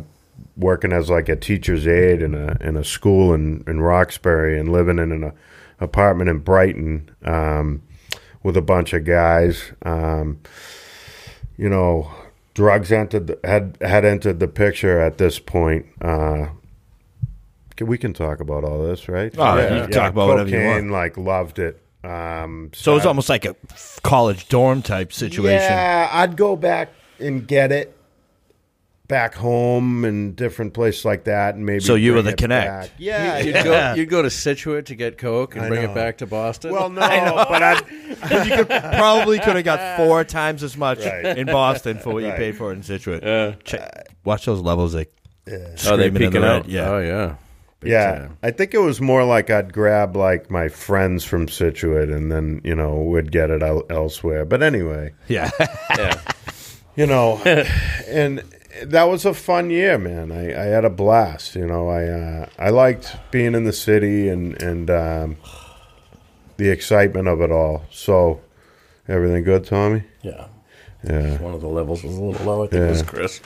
working 0.56 0.94
as 0.94 1.10
like 1.10 1.30
a 1.30 1.36
teacher's 1.36 1.88
aide 1.88 2.22
in 2.22 2.36
a 2.36 2.58
in 2.62 2.78
a 2.78 2.84
school 2.84 3.34
in, 3.34 3.64
in 3.68 3.82
Roxbury 3.82 4.60
and 4.60 4.72
living 4.72 5.00
in 5.00 5.12
an 5.12 5.34
apartment 5.80 6.30
in 6.30 6.40
Brighton 6.40 7.10
um, 7.24 7.82
with 8.44 8.56
a 8.56 8.62
bunch 8.62 8.94
of 8.94 9.04
guys. 9.04 9.72
Um, 9.82 10.42
you 11.58 11.70
know, 11.70 12.12
drugs 12.54 12.92
entered 12.92 13.40
had 13.44 13.78
had 13.82 14.06
entered 14.06 14.40
the 14.40 14.48
picture 14.48 15.00
at 15.00 15.18
this 15.18 15.40
point. 15.40 15.88
Can- 17.76 17.88
we 17.88 17.98
can 17.98 18.14
talk 18.14 18.40
about 18.40 18.64
all 18.64 18.84
this, 18.84 19.08
right? 19.10 19.34
Oh, 19.38 19.56
you 19.60 19.82
can 19.84 19.92
talk 19.92 20.12
about 20.12 20.28
whatever 20.30 20.50
you 20.50 20.58
cocaine, 20.58 20.90
want. 20.90 20.92
Like 20.92 21.18
loved 21.18 21.60
it. 21.60 21.80
Um, 22.04 22.70
So 22.74 22.96
it's 22.98 23.06
I- 23.06 23.10
almost 23.10 23.30
like 23.30 23.46
a 23.46 23.56
college 24.04 24.48
dorm 24.50 24.82
type 24.82 25.14
situation. 25.14 25.62
yeah, 25.72 26.10
I'd 26.12 26.36
go 26.36 26.56
back 26.56 26.90
and 27.20 27.48
get 27.48 27.72
it 27.72 27.98
back 29.08 29.36
home 29.36 30.06
and 30.06 30.36
different 30.36 30.74
places 30.74 31.06
like 31.06 31.26
that, 31.26 31.56
and 31.56 31.66
maybe. 31.66 31.82
So 31.82 31.96
you 31.96 32.12
were 32.12 32.16
bring 32.18 32.26
the 32.26 32.32
it 32.32 32.38
connect. 32.38 32.68
back. 32.68 32.90
Yeah, 32.98 33.38
You'd, 33.40 33.56
yeah. 33.56 33.64
go, 33.64 33.94
you'd 33.96 34.10
go 34.10 34.22
to 34.22 34.30
Scituate 34.30 34.86
to 34.88 34.96
get 34.96 35.18
Coke 35.18 35.56
and 35.56 35.66
I 35.66 35.70
bring 35.70 35.84
know. 35.84 35.92
it 35.92 35.96
back 35.96 36.18
to 36.20 36.26
Boston. 36.26 36.72
Well, 36.72 36.90
no, 36.90 37.00
but 37.02 37.62
I. 37.64 37.74
you 38.46 38.56
could 38.56 38.68
probably 38.70 39.40
could 39.40 39.56
have 39.56 39.66
got 39.66 39.98
four 39.98 40.24
times 40.24 40.64
as 40.64 40.76
much 40.78 41.06
Right. 41.06 41.38
in 41.38 41.48
Boston 41.48 42.00
for 42.00 42.14
what 42.14 42.24
you 42.24 42.30
Right. 42.30 42.38
paid 42.38 42.58
for 42.58 42.72
it 42.72 42.76
in 42.78 42.84
Scituate. 42.84 43.24
Yeah. 43.24 43.54
Check, 43.64 44.08
watch 44.24 44.46
those 44.46 44.62
levels. 44.62 44.96
Like, 44.96 45.12
oh, 45.48 45.52
they 45.52 45.76
screaming 45.76 46.06
in 46.08 46.14
the 46.14 46.20
peeking 46.20 46.44
out. 46.44 46.70
yeah. 46.70 46.90
Oh, 46.90 47.00
yeah. 47.00 47.36
Big 47.84 47.92
Yeah, 47.92 48.20
time. 48.20 48.38
I 48.44 48.52
think 48.52 48.74
it 48.74 48.80
was 48.80 49.00
more 49.02 49.24
like 49.24 49.50
I'd 49.50 49.72
grab 49.74 50.16
like 50.16 50.50
my 50.50 50.70
friends 50.70 51.24
from 51.24 51.48
Scituate, 51.48 52.10
and 52.10 52.32
then 52.32 52.62
you 52.64 52.76
know 52.76 52.96
would 52.96 53.32
get 53.32 53.50
it 53.50 53.62
el- 53.64 53.86
elsewhere. 53.90 54.46
But 54.46 54.64
anyway, 54.64 55.14
yeah. 55.28 55.50
Yeah. 55.98 56.20
you 56.96 57.06
know, 57.08 57.38
and 58.08 58.44
that 58.84 59.04
was 59.04 59.26
a 59.26 59.34
fun 59.34 59.70
year, 59.70 59.98
man. 59.98 60.32
I, 60.32 60.50
I 60.60 60.66
had 60.66 60.86
a 60.86 60.90
blast. 60.90 61.56
You 61.56 61.68
know, 61.68 61.88
I 61.90 62.06
uh, 62.06 62.50
I 62.58 62.70
liked 62.70 63.16
being 63.32 63.54
in 63.56 63.64
the 63.64 63.74
city 63.74 64.30
and 64.30 64.62
and 64.62 64.90
um, 64.90 65.38
the 66.58 66.70
excitement 66.70 67.28
of 67.28 67.42
it 67.42 67.52
all. 67.52 67.86
So 67.92 68.42
everything 69.08 69.44
good, 69.44 69.66
Tommy? 69.66 70.04
Yeah. 70.22 70.48
Yeah. 71.04 71.38
One 71.40 71.54
of 71.54 71.62
the 71.62 71.68
levels 71.68 72.02
was 72.04 72.16
a 72.16 72.22
little 72.22 72.46
low. 72.46 72.64
I 72.64 72.68
think 72.68 72.82
it 72.84 72.90
was 72.90 73.02
Chris. 73.04 73.42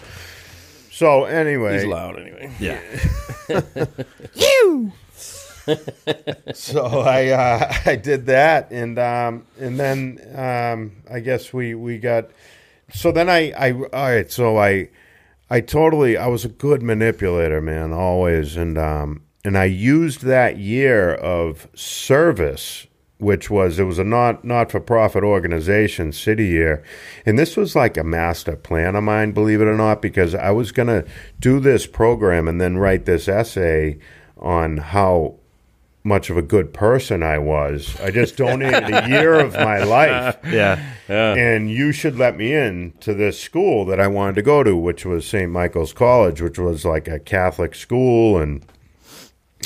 So 0.97 1.25
anyway, 1.25 1.75
He's 1.75 1.85
loud 1.85 2.19
anyway. 2.19 2.51
yeah. 2.59 2.81
You. 4.33 4.91
so 6.55 6.85
I 7.01 7.27
uh, 7.27 7.73
I 7.85 7.95
did 7.95 8.25
that, 8.25 8.71
and 8.71 8.97
um, 8.97 9.45
and 9.59 9.79
then 9.79 10.19
um, 10.33 10.93
I 11.07 11.19
guess 11.19 11.53
we 11.53 11.75
we 11.75 11.99
got. 11.99 12.31
So 12.91 13.11
then 13.11 13.29
I 13.29 13.51
I 13.51 13.73
all 13.73 14.15
right. 14.15 14.31
So 14.31 14.57
I 14.57 14.89
I 15.51 15.61
totally 15.61 16.17
I 16.17 16.25
was 16.27 16.45
a 16.45 16.49
good 16.49 16.81
manipulator, 16.81 17.61
man, 17.61 17.93
always, 17.93 18.57
and 18.57 18.75
um 18.79 19.21
and 19.45 19.55
I 19.55 19.65
used 19.65 20.23
that 20.23 20.57
year 20.57 21.13
of 21.13 21.67
service. 21.75 22.86
Which 23.19 23.49
was 23.49 23.79
it 23.79 23.85
was 23.85 23.97
a 23.97 24.03
not 24.03 24.43
not 24.43 24.71
for 24.71 24.79
profit 24.79 25.23
organization, 25.23 26.11
city 26.11 26.45
year, 26.45 26.83
and 27.25 27.37
this 27.37 27.57
was 27.57 27.75
like 27.75 27.97
a 27.97 28.03
master 28.03 28.55
plan 28.55 28.95
of 28.95 29.03
mine, 29.03 29.31
believe 29.31 29.59
it 29.59 29.67
or 29.67 29.75
not, 29.75 30.03
because 30.03 30.35
I 30.35 30.51
was 30.51 30.71
gonna 30.71 31.03
do 31.39 31.59
this 31.59 31.87
program 31.87 32.47
and 32.47 32.61
then 32.61 32.77
write 32.77 33.05
this 33.05 33.27
essay 33.27 33.97
on 34.37 34.77
how 34.77 35.39
much 36.03 36.29
of 36.29 36.37
a 36.37 36.41
good 36.41 36.73
person 36.73 37.21
I 37.21 37.37
was. 37.37 37.99
I 37.99 38.11
just 38.11 38.37
donated 38.37 38.93
a 38.93 39.09
year 39.09 39.33
of 39.33 39.53
my 39.53 39.83
life. 39.83 40.37
Yeah. 40.47 40.79
And 41.09 41.69
you 41.69 41.91
should 41.91 42.17
let 42.17 42.37
me 42.37 42.53
in 42.53 42.93
to 43.01 43.13
this 43.13 43.39
school 43.41 43.83
that 43.85 43.99
I 43.99 44.07
wanted 44.07 44.35
to 44.35 44.41
go 44.41 44.63
to, 44.63 44.75
which 44.75 45.05
was 45.05 45.27
St. 45.27 45.51
Michael's 45.51 45.91
College, 45.91 46.41
which 46.41 46.57
was 46.57 46.85
like 46.85 47.07
a 47.09 47.19
Catholic 47.19 47.75
school 47.75 48.37
and 48.37 48.65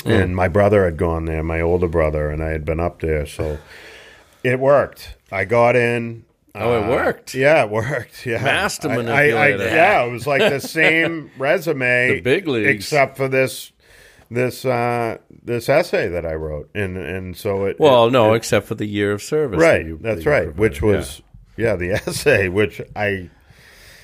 and 0.04 0.34
my 0.34 0.48
brother 0.48 0.84
had 0.84 0.96
gone 0.96 1.24
there, 1.26 1.42
my 1.42 1.60
older 1.60 1.88
brother, 1.88 2.30
and 2.30 2.42
I 2.42 2.48
had 2.50 2.64
been 2.64 2.80
up 2.80 3.00
there, 3.00 3.26
so 3.26 3.58
it 4.42 4.58
worked. 4.58 5.16
I 5.30 5.44
got 5.44 5.76
in. 5.76 6.24
Oh, 6.54 6.78
it 6.78 6.84
Uh, 6.84 6.90
worked. 6.90 7.34
Yeah, 7.34 7.64
it 7.64 7.70
worked. 7.70 8.26
Yeah, 8.26 8.42
Master 8.42 8.88
I- 8.88 8.92
I- 8.92 8.94
I- 8.94 9.02
manipulator. 9.02 9.64
yeah, 9.74 10.04
it 10.04 10.10
was 10.12 10.26
like 10.26 10.40
the 10.40 10.60
same 10.60 11.30
resume, 11.38 12.16
The 12.16 12.20
big 12.20 12.46
leagues. 12.48 12.68
except 12.68 13.16
for 13.16 13.28
this 13.28 13.72
this 14.30 14.64
uh, 14.64 15.18
this 15.42 15.68
essay 15.68 16.08
that 16.08 16.24
I 16.26 16.34
wrote, 16.34 16.68
and 16.74 16.96
and 16.96 17.36
so 17.36 17.64
it. 17.66 17.78
Well, 17.78 18.06
it- 18.08 18.12
no, 18.12 18.32
it- 18.34 18.36
except 18.38 18.66
for 18.66 18.74
the 18.74 18.86
year 18.86 19.12
of 19.12 19.22
service. 19.22 19.58
that 19.60 19.64
right. 19.66 19.86
you- 19.86 19.98
that's 20.02 20.24
that 20.24 20.30
right. 20.30 20.42
provided. 20.44 20.58
Which 20.58 20.82
was 20.82 21.22
yeah. 21.56 21.76
the 21.76 21.92
essay, 22.06 22.48
which 22.48 22.80
I 22.96 23.30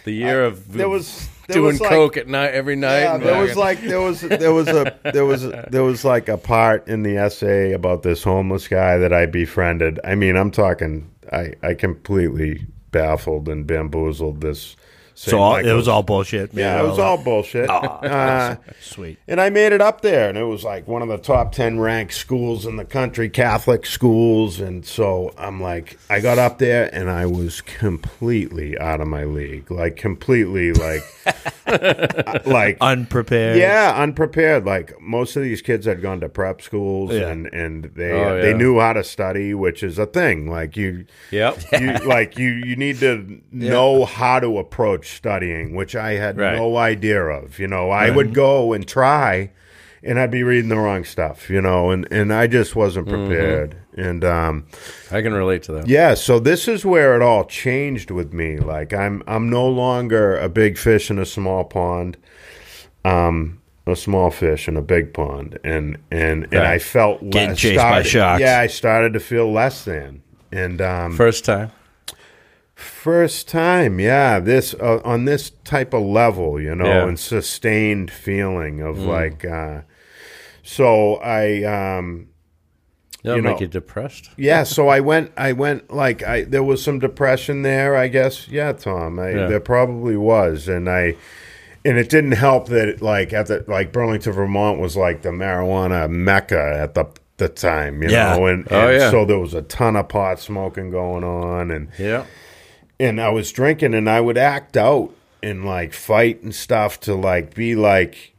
the 0.04 0.12
year 0.12 0.42
of 0.44 0.72
there 0.72 0.88
was 0.88 1.28
doing 1.54 1.78
like- 1.78 1.88
coke 1.88 2.16
at 2.16 2.28
night 2.28 2.52
every 2.54 2.76
night. 2.76 3.00
Yeah, 3.00 3.16
there 3.18 3.40
was 3.40 3.56
like 3.56 3.80
there 3.80 4.00
was 4.00 4.20
there 4.20 4.52
was 4.52 4.68
a 4.68 4.98
there 5.12 5.24
was 5.24 5.42
there 5.70 5.84
was 5.84 6.04
like 6.04 6.28
a 6.28 6.36
part 6.36 6.86
in 6.88 7.02
the 7.02 7.16
essay 7.16 7.72
about 7.72 8.02
this 8.02 8.22
homeless 8.22 8.68
guy 8.68 8.98
that 8.98 9.12
I 9.12 9.26
befriended. 9.26 9.98
I 10.04 10.14
mean, 10.14 10.36
I'm 10.36 10.50
talking 10.50 11.10
I 11.32 11.54
I 11.62 11.74
completely 11.74 12.66
baffled 12.90 13.48
and 13.48 13.66
bamboozled 13.66 14.40
this. 14.40 14.76
So 15.20 15.38
all, 15.40 15.56
it 15.56 15.72
was 15.72 15.88
all 15.88 16.04
bullshit. 16.04 16.54
yeah, 16.54 16.80
it 16.80 16.84
was 16.86 16.98
all 16.98 17.18
bullshit. 17.18 17.68
Uh, 18.08 18.54
sweet. 18.80 19.18
and 19.26 19.40
I 19.40 19.50
made 19.50 19.72
it 19.72 19.80
up 19.80 20.00
there, 20.00 20.28
and 20.28 20.38
it 20.38 20.44
was 20.44 20.62
like 20.62 20.86
one 20.86 21.02
of 21.02 21.08
the 21.08 21.18
top 21.18 21.50
10 21.52 21.80
ranked 21.80 22.14
schools 22.14 22.64
in 22.66 22.76
the 22.76 22.84
country, 22.84 23.28
Catholic 23.28 23.84
schools. 23.84 24.60
And 24.60 24.86
so 24.86 25.34
I'm 25.36 25.60
like, 25.60 25.98
I 26.08 26.20
got 26.20 26.38
up 26.38 26.58
there, 26.58 26.88
and 26.94 27.10
I 27.10 27.26
was 27.26 27.60
completely 27.62 28.78
out 28.78 29.00
of 29.00 29.08
my 29.08 29.24
league. 29.24 29.70
Like, 29.72 29.96
completely, 29.96 30.72
like, 30.72 31.02
like, 32.46 32.78
Unprepared. 32.80 33.58
yeah, 33.58 33.94
unprepared. 33.96 34.64
Like 34.64 35.00
most 35.00 35.36
of 35.36 35.42
these 35.42 35.60
kids 35.62 35.84
had 35.86 36.00
gone 36.00 36.20
to 36.20 36.28
prep 36.28 36.62
schools, 36.62 37.12
Yeah. 37.12 37.28
and 37.28 37.46
and 37.52 37.84
they 37.94 38.12
Oh, 38.12 38.40
they 38.40 38.50
yeah. 38.50 38.56
knew 38.56 38.78
how 38.80 38.92
to 38.92 39.02
study, 39.04 39.52
which 39.54 39.82
is 39.82 39.98
a 39.98 40.06
thing. 40.06 40.48
Like 40.50 40.76
you, 40.76 41.06
Yep. 41.30 41.58
you 41.80 41.92
like 42.06 42.38
you 42.38 42.50
you 42.50 42.76
need 42.76 42.98
to 43.00 43.40
know 43.52 44.04
how 44.04 44.40
to 44.40 44.58
approach 44.58 45.07
studying, 45.08 45.74
which 45.74 45.94
I 45.96 46.12
had 46.12 46.38
Right. 46.38 46.56
no 46.56 46.76
idea 46.76 47.22
of. 47.24 47.58
You 47.58 47.66
know, 47.68 47.90
I 47.90 48.10
would 48.10 48.34
go 48.34 48.72
and 48.72 48.86
try, 48.86 49.50
and 50.02 50.18
I'd 50.18 50.30
be 50.30 50.42
reading 50.42 50.68
the 50.68 50.76
wrong 50.76 51.04
stuff. 51.04 51.48
You 51.50 51.60
know, 51.60 51.90
and 51.90 52.06
and 52.12 52.32
I 52.32 52.46
just 52.46 52.76
wasn't 52.76 53.08
Mm-hmm. 53.08 53.26
prepared. 53.28 53.76
And 53.96 54.24
um, 54.24 54.66
I 55.10 55.22
can 55.22 55.32
relate 55.34 55.64
to 55.64 55.72
that. 55.72 55.88
yeah, 55.88 56.14
so 56.14 56.38
this 56.38 56.68
is 56.68 56.84
where 56.84 57.16
it 57.16 57.22
all 57.22 57.44
changed 57.44 58.12
with 58.12 58.32
me. 58.32 58.58
Like 58.58 58.92
I'm 58.94 59.22
I'm 59.26 59.50
no 59.50 59.66
longer 59.68 60.38
a 60.38 60.48
big 60.48 60.78
fish 60.78 61.10
in 61.10 61.18
a 61.18 61.26
small 61.26 61.64
pond. 61.64 62.16
Um 63.04 63.60
a 63.86 63.96
small 63.96 64.30
fish 64.30 64.68
in 64.68 64.76
a 64.76 64.82
big 64.82 65.14
pond 65.14 65.58
and 65.64 65.96
and 66.10 66.44
and 66.52 66.54
I 66.62 66.72
Right. 66.72 66.82
felt 66.82 67.28
Getting 67.30 67.48
less- 67.50 67.58
chased 67.58 67.76
by 67.78 68.02
sharks. 68.02 68.40
Yeah, 68.42 68.60
I 68.60 68.66
started 68.66 69.14
to 69.14 69.20
feel 69.20 69.50
less 69.50 69.84
than. 69.84 70.22
And 70.52 70.80
um 70.82 71.16
First 71.16 71.44
time. 71.44 71.70
First 72.78 73.48
time, 73.48 73.98
yeah, 74.00 74.38
this 74.40 74.74
uh, 74.74 75.00
on 75.04 75.24
this 75.24 75.50
type 75.64 75.92
of 75.92 76.02
level, 76.02 76.60
you 76.60 76.74
know, 76.74 76.86
Yeah. 76.86 77.08
and 77.08 77.18
sustained 77.18 78.10
feeling 78.10 78.80
of 78.80 78.98
like 78.98 79.44
uh 79.44 79.80
so 80.62 81.16
I 81.16 81.62
um 81.64 82.28
That'll 83.24 83.38
You 83.38 83.42
make 83.42 83.54
know- 83.56 83.60
you 83.62 83.66
depressed. 83.66 84.30
yeah, 84.36 84.62
so 84.76 84.86
I 84.88 85.00
went. 85.00 85.32
I 85.36 85.52
went 85.52 85.92
like 85.92 86.22
I. 86.22 86.44
There 86.44 86.62
was 86.62 86.80
some 86.80 87.00
depression 87.00 87.62
there, 87.62 87.96
I 87.96 88.06
guess. 88.06 88.46
Yeah, 88.48 88.70
Tom. 88.72 89.18
I, 89.18 89.30
Yeah. 89.30 89.46
There 89.48 89.60
probably 89.60 90.16
was, 90.16 90.68
and 90.68 90.88
I. 90.88 91.16
And 91.84 91.98
it 91.98 92.08
didn't 92.10 92.32
help 92.32 92.68
that 92.68 92.88
it, 92.88 93.02
like 93.02 93.32
at 93.32 93.46
the 93.48 93.64
like 93.66 93.92
Burlington, 93.92 94.32
Vermont 94.32 94.78
was 94.78 94.96
like 94.96 95.22
the 95.22 95.30
marijuana 95.30 96.08
mecca 96.08 96.78
at 96.80 96.94
the 96.94 97.06
the 97.38 97.48
time, 97.48 98.02
you 98.04 98.08
Yeah. 98.08 98.36
know, 98.36 98.46
and, 98.46 98.66
Oh, 98.70 98.88
yeah. 98.90 99.10
so 99.10 99.24
there 99.24 99.38
was 99.38 99.54
a 99.54 99.62
ton 99.62 99.96
of 99.96 100.08
pot 100.08 100.38
smoking 100.40 100.90
going 100.90 101.24
on, 101.24 101.70
and 101.72 101.88
Yeah. 101.98 102.24
And 103.00 103.20
I 103.20 103.30
was 103.30 103.52
drinking, 103.52 103.94
and 103.94 104.08
I 104.08 104.20
would 104.20 104.38
act 104.38 104.76
out 104.76 105.10
and 105.42 105.64
like 105.64 105.92
fight 105.92 106.42
and 106.42 106.54
stuff 106.54 106.98
to 107.00 107.14
like 107.14 107.54
be 107.54 107.74
like 107.76 108.34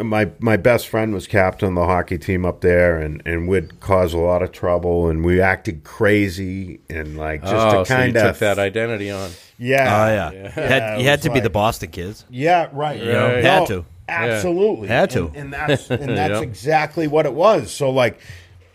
my 0.00 0.28
my 0.40 0.56
best 0.56 0.88
friend 0.88 1.12
was 1.14 1.26
captain 1.28 1.68
of 1.70 1.74
the 1.76 1.84
hockey 1.86 2.18
team 2.18 2.44
up 2.44 2.60
there, 2.60 2.98
and 2.98 3.22
and 3.24 3.48
would 3.48 3.80
cause 3.80 4.12
a 4.12 4.18
lot 4.18 4.42
of 4.42 4.52
trouble, 4.52 5.08
and 5.08 5.24
we 5.24 5.40
acted 5.40 5.84
crazy 5.84 6.80
and 6.90 7.16
like 7.16 7.42
just 7.42 7.54
oh, 7.54 7.70
to 7.80 7.86
so 7.86 7.94
you 7.94 8.00
kind 8.00 8.14
took 8.14 8.24
of 8.24 8.38
that 8.40 8.58
identity 8.58 9.10
on. 9.10 9.30
yeah, 9.58 9.82
Oh 10.04 10.12
yeah. 10.14 10.30
Yeah. 10.32 10.42
You 10.42 10.48
had, 10.50 11.00
you 11.00 11.06
had 11.06 11.18
was 11.20 11.24
to 11.26 11.30
be 11.32 11.40
the 11.40 11.50
Boston 11.50 11.90
kids. 11.90 12.24
yeah, 12.30 12.68
right. 12.72 12.98
You 13.00 13.12
know, 13.12 13.26
Right. 13.34 13.44
had 13.44 13.66
to. 13.68 13.84
Absolutely. 14.08 14.88
Had 14.88 15.10
to. 15.10 15.26
And, 15.28 15.36
and 15.36 15.52
that's 15.52 15.90
and 15.90 16.16
that's 16.16 16.34
Yep. 16.34 16.42
exactly 16.42 17.06
what 17.06 17.24
it 17.26 17.32
was. 17.32 17.72
So 17.72 17.90
like 17.90 18.20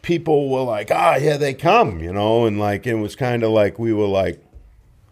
people 0.02 0.50
were 0.50 0.62
like, 0.64 0.90
"Ah, 0.92 1.20
here 1.20 1.38
they 1.38 1.54
come," 1.54 2.00
you 2.00 2.14
know, 2.14 2.46
and 2.46 2.60
like 2.60 2.88
it 2.88 2.96
was 2.96 3.16
kind 3.18 3.44
of 3.44 3.52
like 3.52 3.78
we 3.78 3.94
were 3.94 4.08
like 4.08 4.42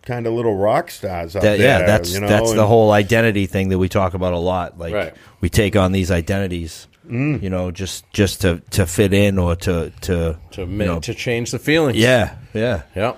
kind 0.07 0.25
of 0.25 0.33
little 0.33 0.55
rock 0.55 0.89
stars 0.89 1.35
up 1.35 1.43
That, 1.43 1.57
there. 1.59 1.79
yeah, 1.81 1.85
that's 1.85 2.13
you 2.13 2.21
know? 2.21 2.27
that's 2.27 2.53
the 2.53 2.65
whole 2.65 2.91
identity 2.91 3.45
thing 3.45 3.69
that 3.69 3.77
we 3.77 3.89
talk 3.89 4.13
about 4.15 4.33
a 4.33 4.39
lot. 4.39 4.79
Like 4.79 4.93
Right. 4.93 5.13
we 5.41 5.49
take 5.49 5.75
on 5.75 5.91
these 5.91 6.09
identities, 6.09 6.87
Mm. 7.07 7.41
you 7.43 7.49
know, 7.49 7.71
just 7.71 8.03
just 8.13 8.41
to 8.41 8.61
to 8.71 8.85
fit 8.85 9.13
in 9.13 9.37
or 9.37 9.55
to 9.57 9.91
to 10.01 10.37
To 10.51 10.61
you 10.61 10.65
know, 10.67 10.99
to 11.01 11.13
change 11.13 11.51
the 11.51 11.59
feelings. 11.59 11.97
yeah 11.97 12.35
yeah 12.53 12.81
Yep. 12.95 13.17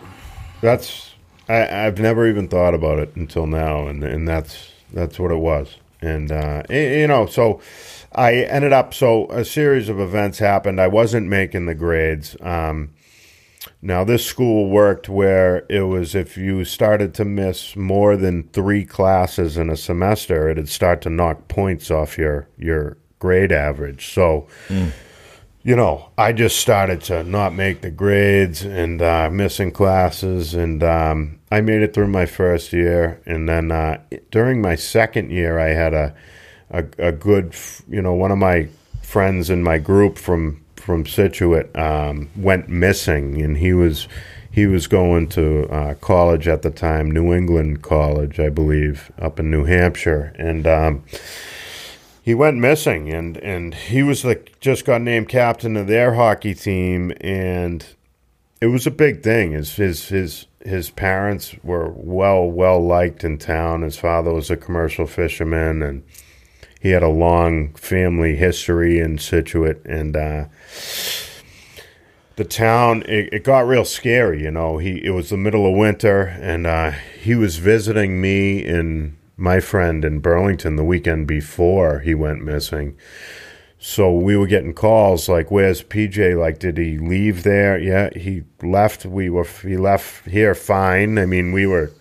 That's 0.61 1.11
I, 1.47 1.85
I've 1.87 1.99
never 1.99 2.27
even 2.27 2.47
thought 2.47 2.73
about 2.73 2.99
it 2.99 3.15
until 3.15 3.47
now, 3.47 3.87
and 3.87 4.03
and 4.03 4.27
that's 4.27 4.69
that's 4.93 5.17
what 5.19 5.31
it 5.31 5.39
was. 5.39 5.75
And 6.01 6.31
uh, 6.31 6.63
you 6.69 7.07
know, 7.07 7.25
so 7.25 7.59
I 8.13 8.35
ended 8.35 8.71
up. 8.73 8.93
So 8.93 9.27
a 9.31 9.43
series 9.43 9.89
of 9.89 9.99
events 9.99 10.39
happened. 10.39 10.79
I 10.79 10.87
wasn't 10.87 11.27
making 11.27 11.65
the 11.65 11.75
grades. 11.75 12.35
Um, 12.41 12.91
now 13.81 14.03
this 14.03 14.25
school 14.25 14.69
worked 14.69 15.07
where 15.07 15.65
it 15.69 15.83
was 15.83 16.15
if 16.15 16.37
you 16.37 16.65
started 16.65 17.13
to 17.15 17.25
miss 17.25 17.75
more 17.75 18.17
than 18.17 18.43
three 18.49 18.85
classes 18.85 19.57
in 19.57 19.69
a 19.69 19.77
semester, 19.77 20.49
it'd 20.49 20.69
start 20.69 21.01
to 21.03 21.09
knock 21.09 21.47
points 21.47 21.89
off 21.89 22.17
your 22.17 22.47
your 22.57 22.97
grade 23.19 23.51
average. 23.51 24.13
So 24.13 24.47
you 25.61 25.75
know, 25.75 26.09
I 26.17 26.31
just 26.31 26.57
started 26.57 27.01
to 27.03 27.23
not 27.23 27.53
make 27.53 27.81
the 27.81 27.91
grades 27.91 28.63
and 28.63 29.01
uh, 29.01 29.29
missing 29.29 29.71
classes, 29.71 30.53
and 30.53 30.81
um, 30.81 31.39
I 31.51 31.61
made 31.61 31.81
it 31.81 31.93
through 31.93 32.07
my 32.07 32.25
first 32.25 32.71
year, 32.71 33.21
and 33.25 33.47
then 33.47 33.71
uh, 33.71 34.01
during 34.31 34.61
my 34.61 34.75
second 34.75 35.31
year, 35.31 35.59
I 35.59 35.69
had 35.69 35.93
a, 35.93 36.15
a 36.69 36.85
a 36.97 37.11
good, 37.11 37.55
you 37.89 38.01
know, 38.01 38.13
one 38.13 38.31
of 38.31 38.37
my 38.37 38.69
friends 39.01 39.49
in 39.49 39.61
my 39.61 39.77
group 39.79 40.17
from 40.17 40.63
from 40.89 41.05
Scituate 41.05 41.75
um, 41.77 42.31
went 42.35 42.67
missing, 42.67 43.39
and 43.43 43.57
he 43.57 43.73
was 43.73 44.07
he 44.49 44.65
was 44.65 44.87
going 44.87 45.27
to 45.27 45.69
uh, 45.69 45.93
college 45.93 46.47
at 46.47 46.63
the 46.63 46.71
time, 46.71 47.11
New 47.11 47.31
England 47.31 47.83
College, 47.83 48.39
I 48.39 48.49
believe, 48.49 49.11
up 49.19 49.39
in 49.39 49.51
New 49.51 49.65
Hampshire, 49.65 50.33
and. 50.39 50.65
Um, 50.65 51.03
he 52.21 52.35
went 52.35 52.57
missing 52.57 53.09
and 53.11 53.37
and 53.37 53.73
he 53.73 54.03
was 54.03 54.23
like 54.23 54.59
just 54.59 54.85
got 54.85 55.01
named 55.01 55.29
captain 55.29 55.75
of 55.75 55.87
their 55.87 56.13
hockey 56.13 56.53
team 56.53 57.11
and 57.21 57.83
it 58.61 58.67
was 58.67 58.85
a 58.85 58.91
big 58.91 59.23
thing 59.23 59.53
his 59.53 59.77
his 59.77 60.09
his 60.09 60.45
his 60.63 60.91
parents 60.91 61.55
were 61.63 61.89
well 61.89 62.45
well 62.45 62.85
liked 62.85 63.23
in 63.23 63.39
town 63.39 63.81
his 63.81 63.97
father 63.97 64.31
was 64.31 64.51
a 64.51 64.57
commercial 64.57 65.07
fisherman 65.07 65.81
and 65.81 66.03
he 66.79 66.89
had 66.89 67.03
a 67.03 67.09
long 67.09 67.73
family 67.73 68.35
history 68.35 68.99
in 68.99 69.17
Scituate 69.17 69.83
and 69.85 70.15
uh 70.15 70.45
the 72.35 72.45
town 72.45 73.03
it, 73.03 73.33
it 73.33 73.43
got 73.43 73.67
real 73.67 73.85
scary 73.85 74.43
you 74.43 74.51
know 74.51 74.77
he 74.77 75.03
it 75.03 75.11
was 75.11 75.29
the 75.29 75.37
middle 75.37 75.67
of 75.67 75.75
winter 75.75 76.21
and 76.23 76.65
uh 76.65 76.91
he 77.21 77.35
was 77.35 77.57
visiting 77.57 78.21
me 78.21 78.65
and 78.65 79.17
my 79.35 79.59
friend 79.59 80.03
in 80.05 80.19
Burlington 80.19 80.75
the 80.75 80.83
weekend 80.83 81.27
before 81.27 81.99
he 81.99 82.15
went 82.15 82.43
missing 82.43 82.97
so 83.81 84.11
we 84.11 84.35
were 84.35 84.45
getting 84.45 84.73
calls 84.73 85.29
like, 85.29 85.49
"Where's 85.49 85.81
PJ? 85.81 86.37
Like, 86.37 86.59
did 86.59 86.77
he 86.77 86.97
leave 86.97 87.43
there? 87.43 87.79
Yeah, 87.79 88.09
he 88.13 88.43
left. 88.61 89.05
We 89.05 89.29
were 89.29 89.45
he 89.45 89.77
left 89.77 90.27
here 90.27 90.53
fine. 90.53 91.17
I 91.17 91.25
mean, 91.25 91.53
we 91.53 91.65
were 91.65 91.93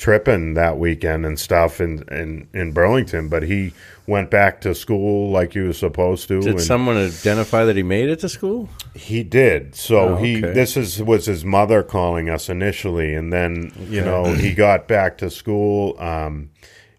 tripping 0.00 0.54
that 0.54 0.78
weekend 0.78 1.26
and 1.26 1.38
stuff 1.38 1.78
in 1.78 2.02
in, 2.10 2.48
in 2.54 2.72
Burlington, 2.72 3.28
but 3.28 3.42
he 3.42 3.74
went 4.06 4.30
back 4.30 4.62
to 4.62 4.74
school 4.74 5.30
like 5.30 5.52
he 5.52 5.60
was 5.60 5.76
supposed 5.76 6.26
to. 6.28 6.40
Did 6.40 6.58
someone 6.62 6.96
identify 6.96 7.64
that 7.66 7.76
he 7.76 7.82
made 7.82 8.08
it 8.08 8.20
to 8.20 8.28
school? 8.28 8.68
he 8.94 9.22
did. 9.22 9.74
So 9.74 10.00
Oh, 10.10 10.16
he 10.16 10.40
this 10.40 10.76
is 10.76 11.02
was 11.02 11.26
his 11.26 11.44
mother 11.44 11.82
calling 11.82 12.30
us 12.30 12.48
initially, 12.48 13.14
and 13.14 13.30
then 13.30 13.72
you 13.90 14.00
know 14.00 14.24
he 14.32 14.54
got 14.54 14.88
back 14.88 15.18
to 15.18 15.28
school. 15.30 16.00
Um, 16.00 16.48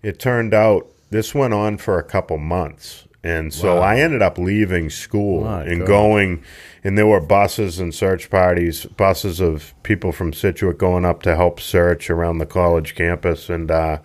it 0.03 0.19
turned 0.19 0.53
out 0.53 0.87
this 1.09 1.33
went 1.33 1.55
on 1.55 1.77
for 1.77 1.97
a 1.97 2.03
couple 2.03 2.37
months, 2.37 3.07
and 3.23 3.51
so 3.51 3.79
I 3.79 3.99
ended 3.99 4.21
up 4.21 4.37
leaving 4.37 4.91
school 4.91 5.43
My 5.43 5.63
and 5.63 5.79
God. 5.79 5.87
going. 5.87 6.43
And 6.83 6.97
there 6.97 7.05
were 7.05 7.21
buses 7.21 7.79
and 7.79 7.93
search 7.93 8.29
parties, 8.31 8.85
buses 8.85 9.39
of 9.39 9.75
people 9.83 10.11
from 10.11 10.33
Scituate 10.33 10.79
going 10.79 11.05
up 11.05 11.21
to 11.23 11.35
help 11.35 11.59
search 11.59 12.09
around 12.09 12.39
the 12.39 12.45
college 12.47 12.95
campus. 12.95 13.49
And, 13.49 13.69
uh, 13.69 13.99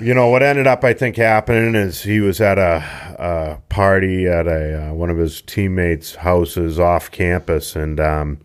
you 0.00 0.12
know, 0.12 0.28
what 0.28 0.42
ended 0.42 0.66
up, 0.66 0.84
I 0.84 0.92
think, 0.92 1.16
happening 1.16 1.74
is 1.74 2.02
he 2.02 2.20
was 2.20 2.38
at 2.40 2.58
a, 2.58 2.84
a 3.18 3.62
party 3.70 4.26
at 4.26 4.46
a 4.46 4.90
uh, 4.90 4.92
one 4.92 5.08
of 5.08 5.16
his 5.16 5.40
teammates' 5.40 6.16
houses 6.16 6.78
off 6.78 7.10
campus. 7.10 7.74
And 7.74 7.98
um, 7.98 8.40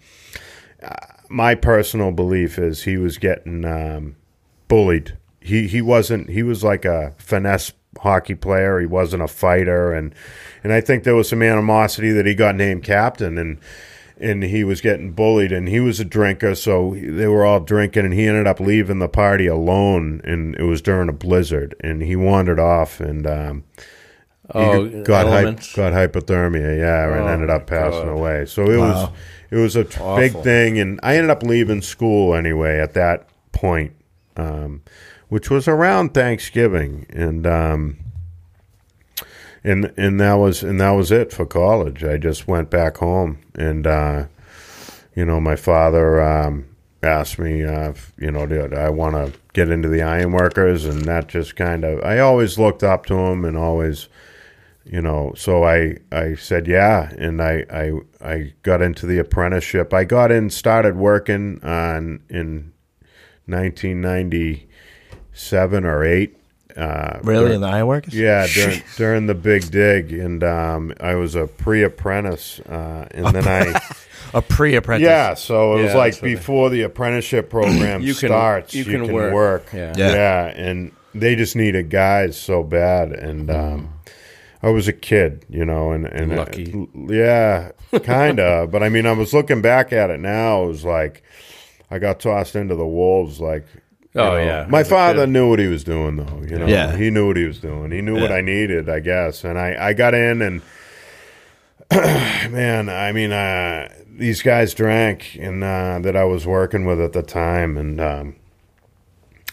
my 1.29 1.55
personal 1.55 2.11
belief 2.11 2.57
is 2.57 2.83
he 2.83 2.97
was 2.97 3.17
getting 3.17 3.65
um, 3.65 4.15
bullied. 4.67 5.17
He 5.41 5.67
he 5.67 5.81
wasn't. 5.81 6.29
He 6.29 6.43
was 6.43 6.63
like 6.63 6.85
a 6.85 7.13
finesse 7.17 7.71
hockey 8.05 8.35
player. 8.35 8.79
He 8.79 8.85
wasn't 8.85 9.23
a 9.23 9.27
fighter, 9.27 9.93
and 9.93 10.15
and 10.63 10.71
I 10.71 10.79
think 10.81 11.03
there 11.03 11.15
was 11.15 11.27
some 11.27 11.41
animosity 11.43 12.11
that 12.11 12.25
he 12.25 12.33
got 12.35 12.55
named 12.55 12.83
captain, 12.83 13.37
and 13.37 13.57
and 14.17 14.43
he 14.43 14.63
was 14.63 14.79
getting 14.79 15.11
bullied, 15.11 15.51
and 15.51 15.67
he 15.67 15.81
was 15.81 15.99
a 15.99 16.05
drinker, 16.05 16.55
so 16.55 16.95
they 16.97 17.27
were 17.27 17.45
all 17.45 17.59
drinking, 17.59 18.05
and 18.05 18.13
he 18.13 18.25
ended 18.27 18.47
up 18.47 18.61
leaving 18.61 18.99
the 18.99 19.09
party 19.09 19.45
alone, 19.47 20.21
and 20.23 20.55
it 20.55 20.63
was 20.63 20.81
during 20.81 21.09
a 21.09 21.13
blizzard, 21.13 21.75
and 21.81 22.01
he 22.01 22.15
wandered 22.15 22.59
off, 22.59 22.99
and. 23.01 23.27
Um, 23.27 23.63
Oh, 24.53 24.87
got 25.01 25.25
hy- 25.25 25.41
got 25.75 25.93
hypothermia, 25.93 26.77
yeah, 26.77 27.11
and 27.17 27.23
Oh, 27.23 27.27
ended 27.33 27.49
up 27.49 27.65
passing 27.65 28.05
God. 28.05 28.11
away. 28.19 28.45
So 28.45 28.69
it 28.69 28.77
was 28.77 29.09
it 29.49 29.55
was 29.55 29.75
a 29.75 29.85
big 30.15 30.33
thing, 30.43 30.77
and 30.77 30.99
I 31.01 31.15
ended 31.17 31.31
up 31.31 31.41
leaving 31.41 31.81
school 31.81 32.35
anyway 32.35 32.79
at 32.79 32.93
that 32.93 33.27
point, 33.53 33.93
um, 34.35 34.81
which 35.29 35.49
was 35.49 35.67
around 35.67 36.13
Thanksgiving, 36.13 37.05
and 37.09 37.45
um, 37.47 37.97
and 39.63 39.93
and 39.97 40.19
that 40.19 40.35
was 40.35 40.63
and 40.63 40.79
that 40.79 40.91
was 40.91 41.11
it 41.11 41.33
for 41.33 41.45
college. 41.45 42.03
I 42.03 42.17
just 42.17 42.47
went 42.47 42.69
back 42.69 42.97
home, 42.97 43.39
and 43.55 43.87
uh, 43.87 44.25
you 45.15 45.25
know, 45.25 45.39
my 45.39 45.55
father 45.55 46.21
um, 46.21 46.65
asked 47.01 47.39
me, 47.39 47.63
uh, 47.63 47.89
if, 47.89 48.13
you 48.17 48.31
know, 48.31 48.45
did 48.45 48.73
I 48.73 48.89
want 48.89 49.15
to 49.15 49.39
get 49.53 49.69
into 49.69 49.87
the 49.87 50.01
ironworkers, 50.01 50.85
and 50.85 51.05
that 51.05 51.27
just 51.27 51.55
kind 51.55 51.83
of 51.83 52.03
I 52.03 52.19
always 52.19 52.59
looked 52.59 52.83
up 52.83 53.05
to 53.07 53.15
him, 53.15 53.45
and 53.45 53.57
always 53.57 54.09
you 54.87 55.01
know 55.01 55.33
so 55.35 55.63
i 55.63 55.97
i 56.11 56.35
said 56.35 56.67
yeah. 56.67 57.11
And 57.17 57.41
i 57.41 57.65
i 57.71 57.91
i 58.21 58.53
got 58.61 58.81
into 58.81 59.05
the 59.07 59.17
apprenticeship. 59.17 59.93
I 59.93 60.03
got 60.03 60.31
in 60.31 60.49
started 60.49 60.95
working 60.95 61.63
on 61.63 62.21
in 62.29 62.73
1997 63.47 65.85
or 65.85 66.03
8 66.03 66.37
uh 66.77 67.19
Really, 67.23 67.47
dur- 67.49 67.53
in 67.53 67.61
the 67.61 67.67
ironworkers? 67.67 68.13
yeah 68.13 68.47
during 68.47 68.81
during 68.97 69.27
the 69.27 69.35
big 69.35 69.69
dig 69.71 70.11
and 70.11 70.43
um 70.43 70.93
i 70.99 71.15
was 71.15 71.35
a 71.35 71.47
pre-apprentice 71.47 72.59
uh 72.61 73.07
and 73.11 73.27
then 73.27 73.47
i 73.47 73.79
a 74.33 74.41
pre-apprentice. 74.41 75.05
yeah 75.05 75.33
so 75.35 75.77
it 75.77 75.83
was 75.83 75.93
like 75.95 76.19
before 76.21 76.69
the 76.69 76.81
apprenticeship 76.81 77.49
program 77.49 78.01
You 78.01 78.13
can- 78.13 78.27
starts 78.29 78.73
you 78.73 78.83
you 78.83 78.91
can 78.91 79.05
can, 79.05 79.13
work. 79.13 79.33
work, 79.33 79.67
Yeah. 79.73 79.93
Yeah. 79.95 80.13
yeah 80.13 80.45
and 80.47 80.91
they 81.13 81.35
just 81.37 81.55
needed 81.55 81.89
guys 81.89 82.37
so 82.37 82.61
bad 82.63 83.13
and 83.13 83.49
um 83.49 83.89
I 84.63 84.69
was 84.69 84.87
a 84.87 84.93
kid, 84.93 85.45
you 85.47 85.63
know, 85.63 85.91
and 85.91 86.05
and 86.07 86.33
uh, 86.33 86.37
Lucky. 86.37 86.87
yeah, 87.07 87.71
kind 88.01 88.39
of. 88.39 88.71
but 88.71 88.81
I 88.81 88.89
mean, 88.89 89.05
I 89.05 89.11
was 89.11 89.31
looking 89.31 89.61
back 89.61 89.93
at 89.93 90.09
it 90.09 90.19
now. 90.19 90.63
It 90.63 90.67
was 90.67 90.83
like 90.83 91.21
I 91.91 91.99
got 91.99 92.19
tossed 92.19 92.55
into 92.55 92.75
the 92.75 92.85
wolves. 92.87 93.39
Like, 93.39 93.65
you 94.13 94.21
Oh, 94.21 94.31
know. 94.31 94.37
yeah, 94.37 94.65
my 94.69 94.83
father 94.83 95.27
knew 95.27 95.49
what 95.49 95.59
he 95.59 95.67
was 95.67 95.83
doing, 95.83 96.15
though. 96.15 96.41
You 96.47 96.57
know, 96.59 96.67
Yeah. 96.67 96.95
he 96.95 97.09
knew 97.09 97.27
what 97.27 97.37
he 97.37 97.45
was 97.45 97.59
doing. 97.59 97.91
He 97.91 98.01
knew 98.01 98.19
what 98.19 98.31
I 98.31 98.41
needed, 98.41 98.89
I 98.89 98.99
guess. 99.01 99.43
And 99.43 99.59
I 99.59 99.75
I 99.79 99.93
got 99.93 100.13
in, 100.13 100.41
and 100.41 100.61
man, 101.91 102.89
I 102.89 103.11
mean, 103.11 103.31
uh, 103.31 103.89
these 104.17 104.41
guys 104.41 104.73
drank, 104.73 105.37
and 105.39 105.63
uh, 105.63 105.99
that 106.01 106.15
I 106.15 106.23
was 106.23 106.47
working 106.47 106.85
with 106.85 106.99
at 107.01 107.13
the 107.13 107.21
time, 107.21 107.77
and 107.77 107.99
um, 108.01 108.35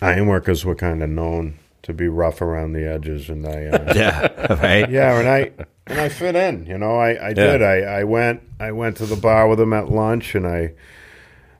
ironworkers 0.00 0.64
were 0.64 0.74
kind 0.74 1.02
of 1.02 1.10
known 1.10 1.58
to 1.82 1.92
be 1.92 2.08
rough 2.08 2.40
around 2.40 2.72
the 2.72 2.86
edges, 2.88 3.28
and 3.28 3.46
I. 3.46 3.66
Uh, 3.66 3.92
Yeah, 3.96 4.54
right? 4.62 4.88
yeah, 4.88 5.18
and 5.18 5.28
I 5.28 5.50
and 5.88 6.00
I 6.00 6.08
fit 6.08 6.36
in. 6.36 6.66
You 6.66 6.78
know, 6.78 6.96
I, 6.96 7.28
I 7.28 7.32
did. 7.32 7.62
I, 7.62 7.80
I 7.80 8.04
went 8.04 8.40
I 8.60 8.72
went 8.72 8.96
to 8.98 9.06
the 9.06 9.16
bar 9.16 9.48
with 9.48 9.58
them 9.58 9.72
at 9.72 9.90
lunch, 9.90 10.34
and 10.34 10.46
I 10.46 10.72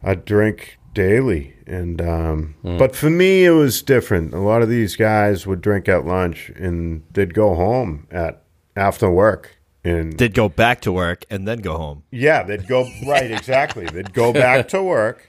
I 0.02 0.14
drink 0.14 0.78
daily. 0.94 1.54
And 1.66 2.02
um, 2.02 2.54
but 2.62 2.94
for 2.96 3.08
me, 3.10 3.44
it 3.44 3.50
was 3.50 3.82
different. 3.82 4.34
A 4.34 4.40
lot 4.40 4.62
of 4.62 4.68
these 4.68 4.96
guys 4.96 5.46
would 5.46 5.60
drink 5.62 5.88
at 5.88 6.04
lunch, 6.04 6.50
and 6.56 7.02
they'd 7.12 7.32
go 7.34 7.54
home 7.54 8.06
at 8.10 8.42
after 8.76 9.10
work. 9.10 9.56
And 9.84 10.16
they'd 10.18 10.34
go 10.34 10.48
back 10.48 10.80
to 10.82 10.92
work 10.92 11.24
and 11.28 11.46
then 11.48 11.58
go 11.58 11.76
home. 11.76 12.04
yeah, 12.12 12.44
they'd 12.44 12.68
go 12.68 12.88
right 13.06 13.30
exactly. 13.30 13.86
They'd 13.86 14.12
go 14.12 14.32
back 14.32 14.68
to 14.68 14.82
work, 14.82 15.28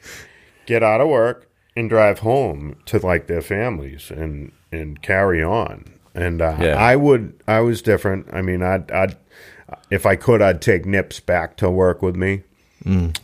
get 0.67 0.83
out 0.83 1.01
of 1.01 1.07
work, 1.07 1.49
and 1.75 1.89
drive 1.89 2.19
home 2.19 2.75
to 2.85 2.99
like 2.99 3.27
their 3.27 3.41
families 3.41 4.11
and 4.11 4.51
and 4.71 5.01
carry 5.01 5.41
on. 5.43 5.85
And 6.15 6.41
uh, 6.41 6.57
Yeah. 6.59 6.75
I 6.75 6.95
would, 6.95 7.41
I 7.47 7.61
was 7.61 7.81
different. 7.81 8.27
I 8.31 8.41
mean, 8.43 8.61
I'd, 8.61 8.91
I'd, 8.91 9.17
if 9.89 10.05
I 10.05 10.15
could, 10.15 10.41
I'd 10.43 10.61
take 10.61 10.85
nips 10.85 11.19
back 11.19 11.57
to 11.57 11.69
work 11.71 12.03
with 12.03 12.15
me, 12.15 12.43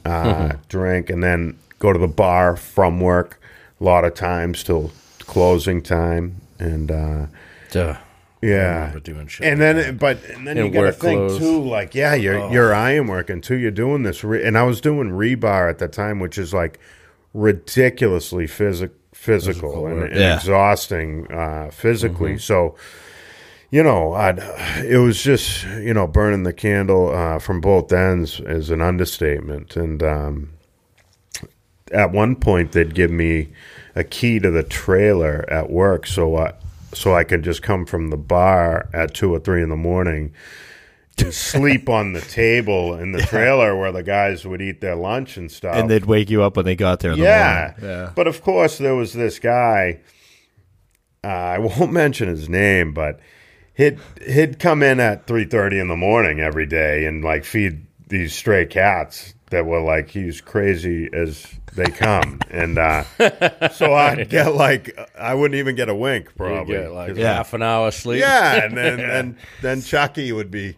uh, 0.06 0.54
drink, 0.68 1.10
and 1.10 1.24
then 1.24 1.58
go 1.80 1.92
to 1.94 2.00
the 2.00 2.08
bar 2.08 2.56
from 2.56 3.00
work. 3.00 3.40
A 3.80 3.84
lot 3.84 4.04
of 4.04 4.14
times 4.14 4.64
till 4.64 4.92
closing 5.20 5.82
time, 5.82 6.42
and 6.60 6.92
uh, 6.92 7.26
Duh. 7.72 7.96
yeah, 8.42 8.80
remember 8.80 9.00
doing 9.00 9.28
shit 9.28 9.48
and 9.48 9.60
like 9.62 9.76
then, 9.86 9.98
but 9.98 10.24
and 10.36 10.46
then 10.46 10.58
you 10.58 10.70
got 10.70 10.82
to 10.82 10.92
think 10.92 11.18
clothes. 11.18 11.38
too, 11.40 11.62
like, 11.62 11.96
yeah, 11.96 12.14
you're 12.14 12.52
you're 12.52 12.74
iron 12.74 13.08
working 13.08 13.40
too. 13.40 13.56
You're 13.56 13.72
doing 13.72 14.04
this, 14.04 14.22
re- 14.24 14.44
and 14.46 14.58
I 14.58 14.64
was 14.64 14.82
doing 14.82 15.12
rebar 15.12 15.70
at 15.70 15.78
the 15.80 15.88
time, 15.88 16.20
which 16.20 16.38
is 16.38 16.54
like 16.54 16.78
ridiculously 17.34 18.48
physic 18.48 18.92
physical, 19.14 19.88
and, 19.88 20.04
and 20.04 20.16
Yeah. 20.16 20.36
exhausting 20.36 21.32
uh, 21.32 21.70
physically. 21.72 22.38
So, 22.38 22.76
you 23.72 23.84
know, 23.84 24.14
I'd, 24.14 24.40
it 24.84 25.00
was 25.00 25.22
just 25.22 25.64
you 25.66 25.94
know 25.94 26.08
burning 26.08 26.44
the 26.44 26.54
candle 26.54 27.14
uh, 27.14 27.40
from 27.40 27.62
both 27.62 27.92
ends 27.92 28.40
is 28.40 28.70
an 28.70 28.82
understatement, 28.82 29.76
and 29.76 30.02
um, 30.02 30.54
at 31.92 32.12
one 32.12 32.36
point 32.36 32.72
they'd 32.72 32.96
give 32.96 33.12
me 33.12 33.50
a 33.96 34.04
key 34.04 34.40
to 34.40 34.52
the 34.52 34.64
trailer 34.64 35.46
at 35.50 35.70
work 35.70 36.08
so 36.08 36.38
I 36.38 36.54
so 36.94 37.14
I 37.14 37.24
could 37.24 37.44
just 37.44 37.62
come 37.62 37.86
from 37.86 38.10
the 38.10 38.18
bar 38.18 38.90
at 38.94 39.14
two 39.14 39.34
or 39.34 39.40
three 39.40 39.62
in 39.62 39.70
the 39.70 39.76
morning 39.76 40.34
and 41.20 41.34
sleep 41.34 41.90
on 41.90 42.14
the 42.14 42.22
table 42.22 42.96
in 42.96 43.12
the 43.12 43.22
trailer 43.22 43.78
where 43.78 43.92
the 43.92 44.02
guys 44.04 44.46
would 44.46 44.62
eat 44.62 44.82
their 44.82 44.96
lunch 44.96 45.38
and 45.38 45.52
stuff. 45.52 45.76
And 45.76 45.90
they'd 45.90 46.06
wake 46.06 46.30
you 46.30 46.42
up 46.42 46.56
when 46.56 46.66
they 46.66 46.76
got 46.76 47.02
there 47.02 47.12
in 47.12 47.20
yeah. 47.20 47.74
the 47.74 47.82
morning. 47.82 48.00
Yeah. 48.00 48.12
But 48.16 48.28
of 48.28 48.42
course 48.42 48.80
there 48.80 48.96
was 48.96 49.14
this 49.14 49.38
guy 49.38 50.00
uh, 51.24 51.28
I 51.28 51.60
won't 51.60 51.92
mention 51.92 52.30
his 52.30 52.50
name, 52.50 52.94
but 52.94 53.20
he'd 53.80 53.98
he'd 54.28 54.60
come 54.60 54.84
in 54.84 55.00
at 55.00 55.26
three 55.26 55.46
thirty 55.46 55.80
in 55.80 55.88
the 55.88 55.96
morning 55.98 56.40
every 56.42 56.66
day 56.68 57.06
and 57.06 57.24
like 57.24 57.46
feed 57.46 57.86
these 58.10 58.34
stray 58.36 58.66
cats 58.66 59.34
that 59.52 59.66
were 59.66 59.80
like 59.82 60.10
he's 60.10 60.42
crazy 60.42 61.10
as 61.14 61.46
they 61.76 61.86
come, 61.86 62.40
and 62.52 62.78
uh, 62.78 63.04
so 63.72 63.94
I'd 63.94 64.30
get 64.30 64.54
like 64.56 64.98
I 65.18 65.34
wouldn't 65.36 65.58
even 65.60 65.76
get 65.76 65.88
a 65.90 65.96
wink 65.96 66.36
probably. 66.36 66.76
get 66.76 66.92
like 66.92 67.16
Yeah. 67.16 67.36
half 67.36 67.54
an 67.54 67.62
hour 67.64 67.90
sleep. 67.92 68.20
yeah, 68.22 68.64
and 68.66 68.76
then 68.78 69.00
and 69.00 69.36
then 69.62 69.82
Chucky 69.82 70.32
would 70.32 70.52
be 70.52 70.76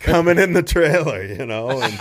coming 0.00 0.38
in 0.38 0.52
the 0.54 0.62
trailer, 0.62 1.22
you 1.22 1.46
know, 1.46 1.80
and 1.80 1.98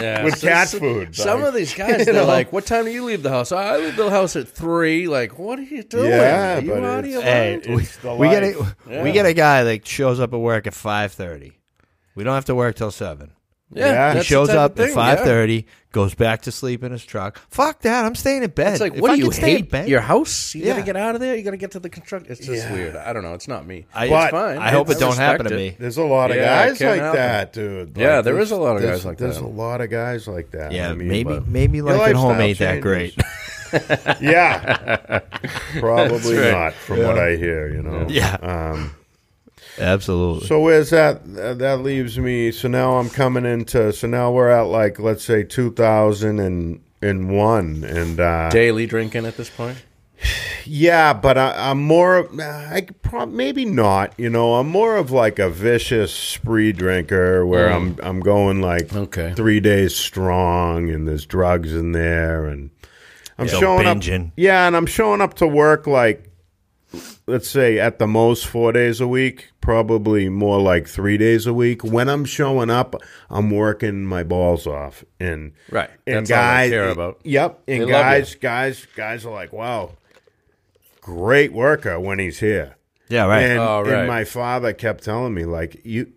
Yeah, 0.00 0.24
with 0.24 0.38
so- 0.38 0.48
cat 0.48 0.68
so- 0.68 0.78
food. 0.78 1.14
Some 1.16 1.40
like, 1.40 1.48
of 1.48 1.54
these 1.54 1.74
guys, 1.82 2.04
they're 2.04 2.14
know? 2.14 2.24
like, 2.24 2.52
"What 2.52 2.66
time 2.66 2.84
do 2.86 2.90
you 2.90 3.04
leave 3.04 3.22
the 3.22 3.30
house?" 3.30 3.52
"Oh, 3.52 3.56
I 3.56 3.76
leave 3.78 3.96
the 3.96 4.08
house 4.10 4.36
at 4.36 4.48
three. 4.48 5.06
Like, 5.08 5.38
what 5.38 5.58
are 5.58 5.62
you 5.62 5.82
doing? 5.82 6.10
Yeah, 6.10 6.58
are 6.58 6.60
you 6.60 6.70
but 6.72 6.84
out 6.84 6.98
of 7.00 7.04
it's- 7.06 7.12
your 7.12 7.22
Hey, 7.22 7.60
mind? 7.66 7.66
we, 7.66 8.16
we 8.16 8.28
get 8.30 8.56
life. 8.56 8.74
a 8.90 9.02
we 9.02 9.12
get 9.12 9.26
a 9.26 9.34
guy 9.34 9.64
that 9.64 9.86
shows 9.86 10.20
up 10.20 10.32
at 10.32 10.38
work 10.38 10.66
at 10.66 10.74
five 10.74 11.12
thirty. 11.12 11.52
We 12.14 12.24
don't 12.24 12.34
have 12.34 12.44
to 12.46 12.54
work 12.54 12.76
till 12.76 12.90
seven. 12.90 13.32
Yeah, 13.72 13.84
Yeah. 13.86 13.90
He 14.10 14.14
that's 14.14 14.18
the 14.18 14.24
shows 14.24 14.48
type 14.48 14.56
of 14.56 14.62
up 14.62 14.70
at 14.72 14.76
thing, 14.76 14.88
yeah. 14.88 14.94
five 14.94 15.20
thirty, 15.20 15.66
goes 15.92 16.14
back 16.14 16.42
to 16.42 16.52
sleep 16.52 16.82
in 16.82 16.90
his 16.92 17.04
truck. 17.04 17.38
Fuck 17.50 17.80
that! 17.82 18.04
I'm 18.04 18.14
staying 18.14 18.42
in 18.42 18.50
bed. 18.50 18.72
It's 18.72 18.80
like, 18.80 18.94
If 18.94 19.00
what 19.00 19.10
I 19.12 19.14
do 19.14 19.20
you 19.20 19.24
can 19.26 19.32
stay 19.32 19.50
in 19.52 19.56
hate? 19.58 19.70
bed- 19.70 19.88
Your 19.88 20.00
house? 20.00 20.54
You 20.54 20.64
Yeah. 20.64 20.72
gotta 20.72 20.82
get 20.86 20.96
out 20.96 21.14
of 21.14 21.20
there. 21.20 21.36
You 21.36 21.42
gotta 21.44 21.56
get 21.56 21.70
to 21.72 21.78
the 21.80 21.88
construction. 21.88 22.30
It's 22.32 22.44
just 22.44 22.64
Yeah. 22.66 22.72
weird. 22.72 22.96
I 22.96 23.12
don't 23.12 23.22
know. 23.22 23.34
It's 23.34 23.46
not 23.48 23.66
me. 23.66 23.86
I, 23.94 24.08
But- 24.08 24.22
it's 24.24 24.30
fine. 24.32 24.58
I 24.58 24.70
hope 24.70 24.90
it 24.90 24.96
I 24.96 25.00
don't 25.00 25.16
happen 25.16 25.44
respect 25.46 25.50
to 25.50 25.56
me. 25.56 25.76
There's 25.78 25.96
a 25.98 26.02
lot 26.02 26.30
of 26.30 26.36
Yeah, 26.36 26.66
guys 26.68 26.78
can't 26.78 26.90
like 26.90 27.00
happen. 27.00 27.16
that, 27.20 27.52
dude. 27.52 27.96
Yeah, 27.96 28.16
Like, 28.16 28.24
there 28.24 28.32
there's- 28.34 28.46
is 28.48 28.52
a 28.52 28.56
lot 28.56 28.76
of 28.76 28.82
there's- 28.82 28.98
guys 28.98 29.04
like 29.06 29.18
that. 29.18 29.24
There's 29.24 29.36
a 29.38 29.46
lot 29.46 29.80
of 29.80 29.90
guys 29.90 30.26
like 30.28 30.50
that. 30.50 30.72
Yeah, 30.72 30.90
I 30.90 30.94
mean, 30.94 31.08
maybe 31.08 31.24
but- 31.24 31.46
maybe 31.48 31.78
Your 31.78 31.86
life 31.96 32.10
at 32.10 32.16
home 32.16 32.38
lifestyle 32.38 32.42
ain't 32.48 32.58
that 32.58 32.80
great. 32.80 33.14
changes. 33.16 33.26
yeah, 34.20 35.20
probably 35.78 36.36
right. 36.36 36.50
not, 36.50 36.72
from 36.74 37.04
what 37.04 37.18
I 37.18 37.36
hear. 37.36 37.68
You 37.72 37.82
know. 37.82 38.06
yeah, 38.08 38.34
Um, 38.42 38.92
absolutely. 39.80 40.46
so 40.46 40.60
where's 40.60 40.90
that? 40.90 41.22
uh, 41.38 41.54
That 41.54 41.80
leaves 41.80 42.16
me. 42.18 42.52
So 42.52 42.68
now 42.68 42.98
I'm 42.98 43.10
coming 43.10 43.44
into. 43.44 43.92
So 43.92 44.06
now 44.06 44.30
we're 44.30 44.50
at 44.50 44.66
like 44.68 45.00
let's 45.00 45.24
say 45.24 45.42
2001, 45.42 47.84
and 47.84 48.20
uh, 48.20 48.50
Daily 48.50 48.86
drinking 48.86 49.26
at 49.26 49.36
this 49.36 49.50
point. 49.50 49.78
yeah, 50.66 51.12
but 51.14 51.38
I, 51.38 51.70
I'm 51.70 51.82
more. 51.82 52.28
I 52.42 52.82
could 52.82 53.32
maybe 53.32 53.64
not. 53.64 54.12
You 54.18 54.28
know, 54.30 54.56
I'm 54.56 54.68
more 54.68 54.96
of 54.96 55.10
like 55.10 55.38
a 55.38 55.48
vicious 55.48 56.12
spree 56.12 56.72
drinker 56.72 57.46
where 57.46 57.72
I'm 57.72 57.96
I'm 58.02 58.20
going 58.20 58.60
like 58.60 58.88
Mm. 58.88 58.96
Okay. 59.04 59.32
three 59.34 59.60
days 59.60 59.94
strong, 59.96 60.90
and 60.90 61.08
there's 61.08 61.24
drugs 61.26 61.72
in 61.74 61.92
there, 61.92 62.44
and 62.46 62.70
I'm 63.38 63.48
So 63.48 63.60
showing 63.60 63.86
binging. 63.86 64.26
up. 64.28 64.32
Yeah, 64.36 64.66
and 64.66 64.76
I'm 64.76 64.86
showing 64.86 65.20
up 65.22 65.34
to 65.34 65.46
work 65.46 65.86
like 65.86 66.29
let's 67.30 67.48
say 67.48 67.78
at 67.78 67.98
the 67.98 68.06
most 68.06 68.46
four 68.46 68.72
days 68.72 69.00
a 69.00 69.08
week, 69.08 69.50
probably 69.60 70.28
more 70.28 70.60
like 70.60 70.86
three 70.88 71.16
days 71.16 71.46
a 71.46 71.54
week. 71.54 71.82
When 71.84 72.08
I'm 72.08 72.24
showing 72.24 72.70
up, 72.70 72.94
I'm 73.30 73.50
working 73.50 74.04
my 74.04 74.22
balls 74.22 74.66
off, 74.66 75.04
and 75.18 75.52
Right. 75.70 75.90
and 76.06 76.26
That's 76.26 76.30
guys 76.30 76.70
care 76.70 76.88
about. 76.90 77.20
Yep, 77.24 77.60
and 77.68 77.82
They 77.82 77.86
guys, 77.86 78.34
guys, 78.34 78.86
guys 78.96 79.24
are 79.24 79.32
like, 79.32 79.52
wow, 79.52 79.92
great 81.00 81.52
worker 81.52 81.98
when 81.98 82.18
he's 82.18 82.40
here. 82.40 82.76
yeah, 83.08 83.26
right. 83.26 83.42
And, 83.42 83.58
Oh, 83.58 83.80
right. 83.82 83.94
and 84.00 84.08
my 84.08 84.24
father 84.24 84.72
kept 84.72 85.04
telling 85.04 85.34
me 85.34 85.44
like 85.44 85.80
you. 85.84 86.12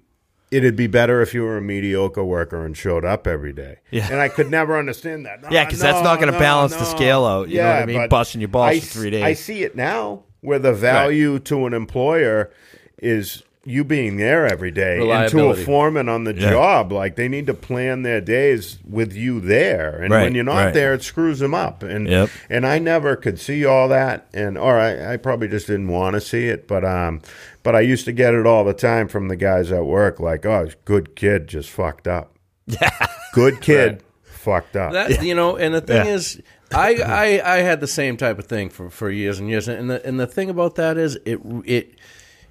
It'd 0.51 0.75
be 0.75 0.85
better 0.85 1.19
if 1.23 1.33
you 1.33 1.41
were 1.41 1.57
a 1.57 1.61
mediocre 1.63 2.23
worker 2.23 2.63
and 2.63 2.77
showed 2.77 3.03
up 3.03 3.25
every 3.25 3.53
day. 3.53 3.77
Yeah. 3.89 4.07
And 4.11 4.19
I 4.21 4.29
could 4.29 4.51
never 4.51 4.77
understand 4.77 5.25
that. 5.25 5.41
No, 5.41 5.47
Yeah, 5.51 5.67
'cause 5.67 5.79
that's 5.79 5.97
no, 5.97 6.03
not 6.03 6.19
gonna 6.19 6.33
no, 6.33 6.37
balance 6.37 6.75
the 6.75 6.83
scale 6.85 7.25
out, 7.25 7.49
you 7.49 7.57
know 7.57 7.69
what 7.69 7.75
I 7.81 7.85
mean? 7.87 8.07
Busting 8.07 8.39
your 8.39 8.49
balls 8.49 8.69
I 8.69 8.79
for 8.79 8.85
three 8.85 9.09
days. 9.09 9.23
I 9.23 9.33
see 9.33 9.63
it 9.63 9.75
now 9.75 10.25
where 10.43 10.59
the 10.59 10.73
value 10.73 11.39
to 11.39 11.65
an 11.65 11.73
employer 11.73 12.51
is 12.99 13.43
you 13.65 13.81
being 13.85 14.17
there 14.17 14.45
every 14.45 14.71
day 14.71 14.99
and 15.09 15.31
to 15.31 15.45
a 15.45 15.55
foreman 15.55 16.09
on 16.09 16.25
the 16.25 16.33
Yeah. 16.35 16.49
job. 16.51 16.91
Like 16.91 17.15
they 17.15 17.29
need 17.29 17.47
to 17.47 17.53
plan 17.53 18.01
their 18.01 18.19
days 18.19 18.77
with 18.85 19.13
you 19.13 19.39
there. 19.39 20.01
And 20.01 20.11
Right, 20.11 20.23
when 20.23 20.35
you're 20.35 20.43
not 20.43 20.57
right. 20.65 20.73
there, 20.73 20.93
it 20.93 21.01
screws 21.01 21.39
them 21.39 21.55
up. 21.55 21.81
And 21.81 22.05
Yep. 22.09 22.29
and 22.49 22.67
I 22.67 22.77
never 22.79 23.15
could 23.15 23.39
see 23.39 23.63
all 23.63 23.87
that. 23.87 24.27
And 24.33 24.57
or 24.57 24.77
I, 24.77 25.13
I 25.13 25.17
probably 25.17 25.47
just 25.47 25.67
didn't 25.67 25.87
want 25.87 26.15
to 26.15 26.19
see 26.21 26.49
it. 26.49 26.67
But 26.67 26.83
um 26.83 27.21
but 27.63 27.73
I 27.73 27.79
used 27.79 28.03
to 28.03 28.11
get 28.11 28.33
it 28.33 28.45
all 28.45 28.65
the 28.65 28.73
time 28.73 29.07
from 29.07 29.29
the 29.29 29.37
guys 29.37 29.71
at 29.71 29.85
work, 29.85 30.19
like, 30.19 30.45
oh, 30.45 30.67
good 30.83 31.15
kid 31.15 31.47
just 31.47 31.69
fucked 31.69 32.05
up. 32.09 32.35
good 33.33 33.61
kid 33.61 34.03
fucked 34.23 34.75
up. 34.75 34.91
That 34.91 35.23
you 35.23 35.35
know, 35.35 35.55
and 35.55 35.73
the 35.73 35.79
thing 35.81 36.05
Yeah. 36.05 36.13
is, 36.13 36.41
I, 36.73 36.95
I 37.41 37.55
I 37.55 37.57
had 37.59 37.79
the 37.79 37.87
same 37.87 38.17
type 38.17 38.39
of 38.39 38.45
thing 38.45 38.69
for, 38.69 38.89
for 38.89 39.09
years 39.09 39.39
and 39.39 39.49
years, 39.49 39.67
and 39.67 39.89
the 39.89 40.05
and 40.05 40.19
the 40.19 40.27
thing 40.27 40.49
about 40.49 40.75
that 40.75 40.97
is 40.97 41.15
it 41.25 41.39
it 41.65 41.95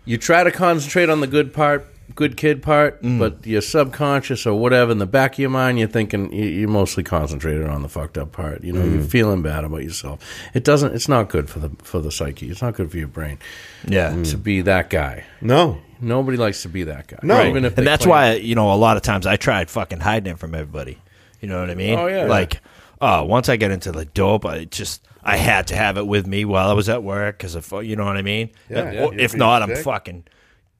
you 0.04 0.18
try 0.18 0.42
to 0.44 0.50
concentrate 0.50 1.08
on 1.10 1.20
the 1.20 1.26
good 1.28 1.52
part, 1.52 1.86
good 2.16 2.36
kid 2.36 2.60
part, 2.62 3.00
Mm. 3.02 3.18
but 3.20 3.46
your 3.46 3.60
subconscious 3.60 4.46
or 4.46 4.58
whatever 4.58 4.90
in 4.90 4.98
the 4.98 5.06
back 5.06 5.34
of 5.34 5.38
your 5.38 5.50
mind, 5.50 5.78
you're 5.78 5.86
thinking 5.86 6.32
you, 6.32 6.44
you're 6.44 6.68
mostly 6.68 7.04
concentrated 7.04 7.66
on 7.68 7.82
the 7.82 7.88
fucked 7.88 8.18
up 8.18 8.32
part. 8.32 8.64
You 8.64 8.72
know, 8.72 8.80
Mm. 8.82 8.94
you're 8.94 9.04
feeling 9.04 9.42
bad 9.42 9.62
about 9.64 9.84
yourself. 9.84 10.18
It 10.54 10.64
doesn't. 10.64 10.94
It's 10.94 11.08
not 11.08 11.28
good 11.28 11.48
for 11.48 11.60
the 11.60 11.70
for 11.84 12.00
the 12.00 12.10
psyche. 12.10 12.50
It's 12.50 12.62
not 12.62 12.74
good 12.74 12.90
for 12.90 12.96
your 12.98 13.06
brain 13.08 13.38
yeah. 13.86 14.20
to 14.24 14.36
be 14.36 14.62
that 14.62 14.90
guy. 14.90 15.24
no. 15.40 15.78
Nobody 16.04 16.36
likes 16.36 16.62
to 16.62 16.68
be 16.68 16.82
that 16.82 17.06
guy. 17.06 17.20
No. 17.22 17.44
even 17.44 17.64
if 17.64 17.78
and 17.78 17.86
that's 17.86 18.02
claim- 18.06 18.10
why 18.10 18.32
you 18.34 18.56
know 18.56 18.72
a 18.72 18.74
lot 18.74 18.96
of 18.96 19.04
times 19.04 19.24
I 19.24 19.36
tried 19.36 19.70
fucking 19.70 20.00
hiding 20.00 20.32
it 20.32 20.38
from 20.40 20.52
everybody. 20.52 20.98
You 21.40 21.46
know 21.48 21.60
what 21.60 21.70
I 21.70 21.76
mean? 21.76 21.96
Oh, 21.96 22.08
yeah. 22.08 22.24
Like, 22.24 22.60
oh, 23.02 23.24
once 23.24 23.48
I 23.50 23.56
get 23.56 23.70
into 23.70 23.92
the 23.92 24.06
dope, 24.06 24.46
I 24.46 24.64
just 24.64 25.06
I 25.22 25.36
had 25.36 25.66
to 25.66 25.76
have 25.76 25.98
it 25.98 26.06
with 26.06 26.26
me 26.26 26.44
while 26.44 26.70
I 26.70 26.72
was 26.72 26.88
at 26.88 27.02
work 27.02 27.36
because 27.36 27.54
if 27.56 27.70
you 27.72 27.96
know 27.96 28.06
what 28.06 28.16
I 28.16 28.22
mean. 28.22 28.50
Yeah, 28.70 28.90
yeah, 28.90 29.10
if 29.12 29.34
not, 29.36 29.62
I'm 29.62 29.76
fucking 29.76 30.24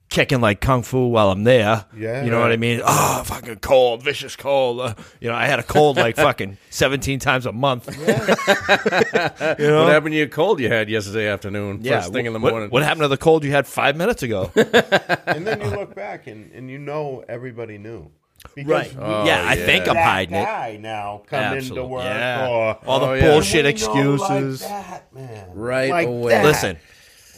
kicking 0.08 0.40
like 0.40 0.60
kung 0.60 0.82
fu 0.82 1.08
while 1.08 1.30
I'm 1.30 1.44
there. 1.44 1.86
Yeah, 1.96 2.24
you 2.24 2.30
know 2.30 2.40
what 2.40 2.52
I 2.52 2.56
mean? 2.56 2.80
Oh, 2.84 3.22
fucking 3.24 3.56
cold, 3.56 4.02
vicious 4.02 4.36
cold. 4.36 4.80
Uh, 4.80 4.94
you 5.20 5.28
know, 5.28 5.34
I 5.34 5.46
had 5.46 5.58
a 5.58 5.62
cold 5.62 5.96
like 5.96 6.16
fucking 6.28 6.58
seventeen 6.70 7.18
times 7.18 7.44
a 7.44 7.52
month. 7.52 7.88
What 9.62 9.88
happened 9.90 10.12
to 10.12 10.18
your 10.18 10.28
cold 10.28 10.60
you 10.60 10.68
had 10.68 10.88
yesterday 10.88 11.28
afternoon? 11.28 11.82
First 11.82 12.12
thing 12.12 12.26
in 12.26 12.32
the 12.32 12.38
what- 12.38 12.52
morning. 12.52 12.70
What, 12.70 12.82
happened 12.82 13.02
to 13.02 13.08
the 13.08 13.16
cold 13.16 13.44
you 13.44 13.50
had 13.50 13.66
five 13.66 13.96
minutes 13.96 14.22
ago? 14.22 14.50
And 15.26 15.46
then 15.46 15.60
you 15.60 15.68
look 15.68 15.94
back 15.94 16.26
and, 16.26 16.52
and 16.52 16.70
you 16.70 16.78
know 16.78 17.24
everybody 17.28 17.78
knew. 17.78 18.10
Because 18.54 18.70
right? 18.70 18.94
we- 18.94 19.00
Oh, 19.02 19.24
yeah, 19.24 19.42
I 19.46 19.54
yeah. 19.54 19.66
think 19.66 19.88
I'm 19.88 19.94
that 19.94 20.04
hiding 20.04 20.34
it. 20.34 20.44
guy 20.44 20.76
now 20.80 21.22
come 21.26 21.42
into 21.44 21.56
Absolutely. 21.56 21.88
work 21.90 22.04
Yeah. 22.04 22.46
or 22.48 22.78
All 22.86 23.00
the 23.00 23.06
Oh, 23.06 23.12
yeah. 23.14 23.30
bullshit 23.30 23.66
excuses. 23.66 24.62
like 24.62 24.70
that, 24.70 25.14
man. 25.14 25.48
Right 25.54 25.90
Like 25.90 26.08
away. 26.08 26.32
that. 26.32 26.44
Listen, 26.44 26.76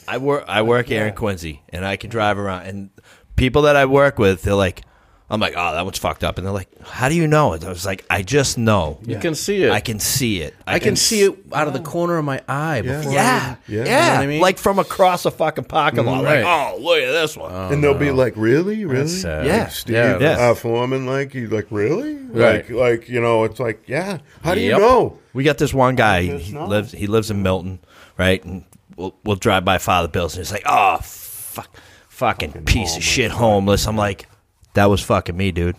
I 0.07 0.17
work 0.17 0.45
I 0.47 0.61
work 0.61 0.87
here 0.87 1.05
in 1.07 1.13
Quincy, 1.13 1.61
and 1.69 1.85
I 1.85 1.95
can 1.95 2.09
drive 2.09 2.37
around, 2.37 2.63
and 2.67 2.89
people 3.35 3.63
that 3.63 3.75
I 3.75 3.85
work 3.85 4.17
with, 4.19 4.41
they're 4.43 4.53
like, 4.55 4.81
I'm 5.27 5.39
like, 5.39 5.53
oh, 5.57 5.73
that 5.73 5.83
one's 5.83 5.97
fucked 5.97 6.23
up, 6.23 6.37
and 6.37 6.45
they're 6.45 6.53
like, 6.53 6.69
how 6.83 7.09
do 7.09 7.15
you 7.15 7.25
know 7.25 7.53
it? 7.53 7.63
I 7.65 7.69
was 7.69 7.83
like, 7.83 8.05
I 8.11 8.21
just 8.21 8.59
know. 8.59 8.99
You 9.07 9.17
can 9.17 9.33
see 9.33 9.63
it. 9.63 9.71
I 9.71 9.79
can 9.79 9.99
see 9.99 10.41
it. 10.41 10.53
I, 10.67 10.77
can, 10.77 10.95
see 10.95 11.21
it 11.23 11.35
out 11.51 11.65
of 11.67 11.73
the 11.73 11.79
corner 11.79 12.17
of 12.17 12.25
my 12.25 12.41
eye. 12.47 12.81
Before 12.81 13.09
I 13.09 13.13
Yeah, 13.15 13.15
Yeah. 13.15 13.55
yeah, 13.67 13.77
You 13.77 13.83
know 13.85 13.97
what 14.15 14.19
I 14.19 14.27
mean? 14.27 14.41
like 14.41 14.57
from 14.59 14.77
across 14.77 15.25
a 15.25 15.31
fucking 15.31 15.63
parking 15.63 16.05
lot. 16.05 16.23
Right. 16.23 16.43
Like, 16.43 16.45
oh, 16.45 16.77
look 16.79 16.99
at 16.99 17.11
this 17.11 17.35
one. 17.35 17.51
and 17.73 17.83
they'll 17.83 17.95
be 17.97 18.11
like, 18.11 18.33
"Really, 18.35 18.85
really?" 18.85 18.99
That's 18.99 19.21
sad. 19.21 19.47
Yeah. 19.47 19.67
Steve 19.69 19.95
Yeah. 19.95 20.19
Yeah. 20.19 20.49
uh, 20.51 20.53
Foreman, 20.53 21.07
like 21.07 21.31
he's 21.33 21.49
like, 21.51 21.67
"Really?" 21.71 22.15
Right. 22.17 22.69
Like, 22.69 22.69
like 22.69 23.09
you 23.09 23.19
know, 23.19 23.45
it's 23.45 23.59
like, 23.59 23.81
yeah. 23.87 24.19
How 24.43 24.53
do 24.53 24.61
Yep. 24.61 24.77
you 24.77 24.85
know? 24.85 25.17
We 25.33 25.43
got 25.43 25.57
this 25.57 25.73
one 25.73 25.95
guy. 25.95 26.21
He 26.37 26.53
know. 26.53 26.67
lives. 26.67 26.91
He 26.91 27.07
lives 27.07 27.31
in 27.31 27.41
Milton, 27.41 27.79
right? 28.15 28.45
And 28.45 28.63
we'll, 28.95 29.15
we'll 29.23 29.35
drive 29.37 29.65
by 29.65 29.79
Father 29.79 30.07
Bill's, 30.07 30.35
and 30.35 30.45
he's 30.45 30.51
like, 30.53 30.63
"Oh, 30.67 30.99
fuck, 31.01 31.75
fucking, 32.09 32.63
piece 32.65 32.95
of 32.95 33.03
shit, 33.03 33.31
homeless." 33.31 33.87
I'm 33.87 33.97
like, 33.97 34.29
"That 34.75 34.85
was 34.89 35.01
fucking 35.01 35.35
me, 35.35 35.51
dude." 35.51 35.75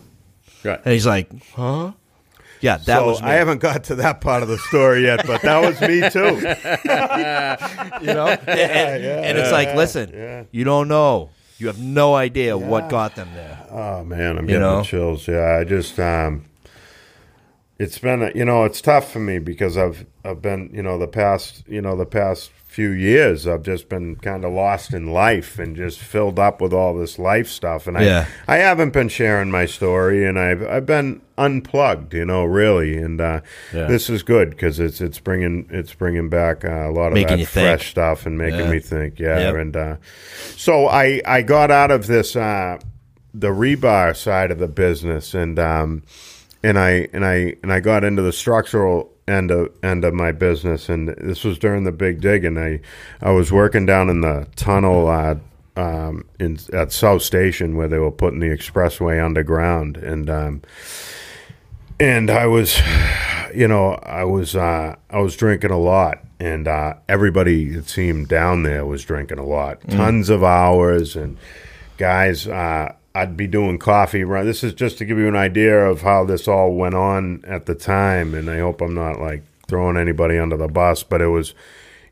Right. 0.63 0.79
And 0.83 0.93
he's 0.93 1.05
like, 1.05 1.29
"Huh?" 1.53 1.93
Yeah, 2.59 2.77
that 2.77 2.85
so 2.99 3.05
was 3.05 3.21
me. 3.21 3.27
I 3.29 3.33
haven't 3.33 3.59
got 3.59 3.83
to 3.85 3.95
that 3.95 4.19
part 4.19 4.41
of 4.43 4.49
the 4.49 4.57
story 4.57 5.03
yet, 5.03 5.25
but 5.27 5.41
that 5.43 5.61
was 5.61 5.79
me 5.79 6.09
too. 6.09 6.35
you 8.01 8.13
know, 8.13 8.27
and, 8.47 9.03
and 9.05 9.37
it's 9.37 9.51
like, 9.51 9.75
listen, 9.75 10.11
yeah. 10.13 10.43
you 10.51 10.63
don't 10.63 10.87
know. 10.87 11.29
You 11.59 11.67
have 11.67 11.79
no 11.79 12.15
idea 12.15 12.57
what 12.57 12.89
got 12.89 13.15
them 13.15 13.29
there. 13.33 13.65
Oh 13.71 14.03
man, 14.03 14.37
I'm 14.37 14.43
You 14.45 14.47
getting 14.47 14.61
know? 14.61 14.77
the 14.77 14.83
chills. 14.83 15.27
Yeah, 15.27 15.57
I 15.59 15.63
just 15.63 15.99
um, 15.99 16.45
it's 17.79 17.97
been 17.99 18.21
a- 18.23 18.31
you 18.35 18.45
know 18.45 18.63
it's 18.63 18.81
tough 18.81 19.11
for 19.11 19.19
me 19.19 19.39
because 19.39 19.77
I've 19.77 20.05
I've 20.25 20.41
been 20.41 20.69
you 20.73 20.81
know 20.83 20.97
the 20.97 21.07
past 21.07 21.63
you 21.67 21.81
know 21.81 21.95
the 21.95 22.05
past 22.05 22.51
few 22.77 22.91
years 22.91 23.47
I've 23.47 23.63
just 23.63 23.89
been 23.89 24.17
kind 24.17 24.45
of 24.45 24.53
lost 24.53 24.93
in 24.93 25.07
life 25.11 25.57
and 25.57 25.75
just 25.75 25.97
filled 25.97 26.37
up 26.37 26.61
with 26.61 26.71
all 26.73 26.95
this 26.95 27.17
life 27.17 27.47
stuff 27.47 27.87
and 27.87 27.97
I 27.97 28.03
Yeah. 28.03 28.25
I 28.47 28.57
haven't 28.57 28.93
been 28.93 29.09
sharing 29.09 29.49
my 29.49 29.65
story 29.65 30.23
and 30.27 30.37
I've 30.37 30.61
I've 30.61 30.85
been 30.85 31.19
unplugged 31.39 32.13
you 32.13 32.23
know 32.23 32.45
really 32.45 32.95
and 32.95 33.19
uh, 33.19 33.41
Yeah. 33.73 33.87
this 33.87 34.11
is 34.11 34.21
good 34.21 34.51
because 34.51 34.79
it's 34.79 35.01
it's 35.01 35.17
bringing 35.19 35.65
it's 35.71 35.91
bringing 35.95 36.29
back 36.29 36.63
uh, 36.65 36.87
a 36.87 36.91
lot 36.91 37.07
of 37.07 37.13
Making 37.15 37.27
that 37.29 37.39
you 37.39 37.45
think. 37.47 37.65
fresh 37.65 37.89
stuff 37.89 38.27
and 38.27 38.37
making 38.37 38.59
Yeah. 38.59 38.69
me 38.69 38.79
think 38.79 39.17
yeah 39.19 39.39
Yep. 39.39 39.55
and 39.55 39.75
uh, 39.75 39.95
so 40.55 40.85
I 40.85 41.19
I 41.25 41.41
got 41.41 41.71
out 41.71 41.89
of 41.89 42.05
this 42.05 42.35
uh, 42.35 42.77
the 43.33 43.49
rebar 43.49 44.15
side 44.15 44.51
of 44.51 44.59
the 44.59 44.67
business 44.67 45.33
and 45.33 45.57
um 45.57 46.03
and 46.61 46.77
I 46.77 47.07
and 47.11 47.25
I 47.25 47.55
and 47.63 47.73
I 47.73 47.79
got 47.79 48.03
into 48.03 48.21
the 48.21 48.31
structural 48.33 49.11
end 49.27 49.51
of 49.51 49.71
end 49.83 50.05
of 50.05 50.13
my 50.13 50.31
business 50.31 50.87
and 50.87 51.09
this 51.09 51.43
was 51.43 51.59
during 51.59 51.83
the 51.83 51.91
big 51.91 52.21
dig 52.21 52.45
and 52.45 52.57
I 52.57 52.79
I 53.21 53.31
was 53.31 53.51
working 53.51 53.85
down 53.85 54.09
in 54.09 54.21
the 54.21 54.47
tunnel 54.55 55.07
uh 55.07 55.35
um 55.75 56.23
in 56.39 56.57
at 56.73 56.91
South 56.91 57.21
Station 57.21 57.75
where 57.75 57.87
they 57.87 57.99
were 57.99 58.11
putting 58.11 58.39
the 58.39 58.47
expressway 58.47 59.23
underground 59.23 59.97
and 59.97 60.29
um 60.29 60.61
and 61.99 62.29
I 62.29 62.47
was 62.47 62.79
you 63.53 63.67
know 63.67 63.93
I 63.95 64.23
was 64.23 64.55
uh 64.55 64.95
I 65.09 65.19
was 65.19 65.35
drinking 65.35 65.71
a 65.71 65.79
lot 65.79 66.19
and 66.39 66.67
uh 66.67 66.93
everybody 67.09 67.71
it 67.71 67.89
seemed 67.89 68.29
down 68.29 68.63
there 68.63 68.85
was 68.85 69.03
drinking 69.03 69.39
a 69.39 69.45
lot. 69.45 69.81
Tons 69.89 70.29
of 70.29 70.43
hours 70.43 71.15
and 71.15 71.37
guys 71.97 72.47
uh 72.47 72.93
I'd 73.17 73.35
be 73.35 73.47
doing 73.47 73.79
coffee 73.79 74.23
run. 74.23 74.45
This 74.45 74.63
is 74.63 74.75
just 74.75 74.99
to 74.99 75.05
give 75.05 75.17
you 75.17 75.27
an 75.27 75.35
idea 75.35 75.87
of 75.87 76.01
how 76.01 76.23
this 76.23 76.47
all 76.47 76.75
went 76.75 76.93
on 76.93 77.43
at 77.47 77.65
the 77.65 77.73
time, 77.73 78.35
and 78.35 78.47
I 78.47 78.59
hope 78.59 78.79
I'm 78.79 78.93
not 78.93 79.19
like 79.19 79.41
throwing 79.67 79.97
anybody 79.97 80.37
under 80.37 80.55
the 80.55 80.67
bus, 80.67 81.01
but 81.01 81.19
it 81.19 81.27
was 81.29 81.55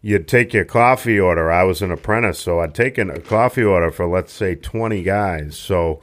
you'd 0.01 0.27
take 0.27 0.51
your 0.51 0.65
coffee 0.65 1.19
order. 1.19 1.51
I 1.51 1.61
was 1.61 1.83
an 1.83 1.91
apprentice, 1.91 2.39
so 2.39 2.59
I'd 2.59 2.73
taken 2.73 3.11
a 3.11 3.19
coffee 3.19 3.63
order 3.63 3.91
for 3.91 4.07
let's 4.07 4.33
say 4.33 4.55
20 4.55 5.03
guys. 5.03 5.55
So 5.55 6.01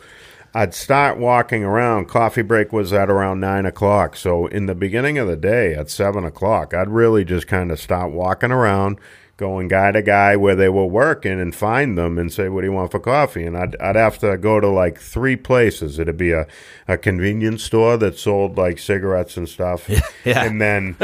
I'd 0.54 0.72
start 0.72 1.18
walking 1.18 1.64
around. 1.64 2.06
Coffee 2.06 2.42
break 2.42 2.72
was 2.72 2.92
at 2.92 3.10
around 3.10 3.40
nine 3.40 3.66
o'clock. 3.66 4.14
So 4.14 4.46
in 4.46 4.66
the 4.66 4.74
beginning 4.76 5.18
of 5.18 5.26
the 5.26 5.36
day 5.36 5.74
at 5.74 5.90
seven 5.90 6.24
o'clock, 6.24 6.74
I'd 6.74 6.88
really 6.88 7.24
just 7.24 7.48
kind 7.48 7.72
of 7.72 7.80
start 7.80 8.12
walking 8.12 8.52
around, 8.52 9.00
going 9.36 9.68
guy 9.68 9.90
to 9.92 10.02
guy 10.02 10.36
where 10.36 10.54
they 10.54 10.68
were 10.68 10.86
working 10.86 11.40
and 11.40 11.54
find 11.54 11.96
them 11.98 12.18
and 12.18 12.32
say, 12.32 12.48
"What 12.48 12.60
do 12.60 12.66
you 12.66 12.72
want 12.72 12.90
for 12.90 13.00
coffee?" 13.00 13.44
And 13.44 13.56
I'd 13.56 13.76
I'd 13.80 13.96
have 13.96 14.18
to 14.18 14.36
go 14.36 14.60
to 14.60 14.68
like 14.68 15.00
three 15.00 15.36
places. 15.36 15.98
It'd 15.98 16.16
be 16.16 16.32
a 16.32 16.46
a 16.86 16.96
convenience 16.98 17.62
store 17.62 17.96
that 17.98 18.18
sold 18.18 18.56
like 18.56 18.78
cigarettes 18.78 19.36
and 19.36 19.48
stuff, 19.48 19.88
yeah. 20.24 20.44
and 20.44 20.60
then 20.60 20.96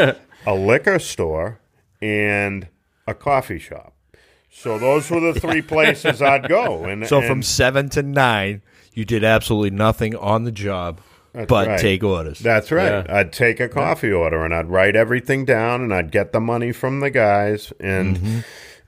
a 0.46 0.54
liquor 0.54 0.98
store 0.98 1.60
and 2.00 2.68
a 3.06 3.14
coffee 3.14 3.58
shop. 3.58 3.94
So 4.50 4.78
those 4.78 5.10
were 5.10 5.20
the 5.20 5.38
three 5.38 5.62
places 5.74 6.22
I'd 6.22 6.48
go. 6.48 6.84
And 6.84 7.06
So 7.06 7.22
from 7.22 7.42
seven 7.42 7.88
to 7.90 8.02
nine, 8.02 8.62
you 8.92 9.04
did 9.04 9.24
absolutely 9.24 9.70
nothing 9.70 10.16
on 10.16 10.44
the 10.44 10.52
job 10.52 11.00
but 11.46 11.68
right. 11.68 11.78
take 11.80 12.02
orders. 12.02 12.38
That's 12.38 12.72
right. 12.72 13.06
Yeah. 13.06 13.06
I'd 13.08 13.32
take 13.32 13.60
a 13.60 13.68
coffee 13.68 14.12
order 14.12 14.44
and 14.44 14.54
I'd 14.54 14.68
write 14.68 14.96
everything 14.96 15.44
down 15.44 15.82
and 15.82 15.94
I'd 15.94 16.10
get 16.10 16.32
the 16.32 16.40
money 16.40 16.72
from 16.72 17.00
the 17.00 17.10
guys 17.10 17.72
and 17.80 18.16
Mm-hmm. 18.16 18.38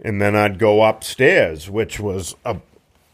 and 0.03 0.21
then 0.21 0.35
I'd 0.35 0.59
go 0.59 0.83
upstairs, 0.83 1.69
which 1.71 2.01
was 2.01 2.35
ab- 2.45 2.63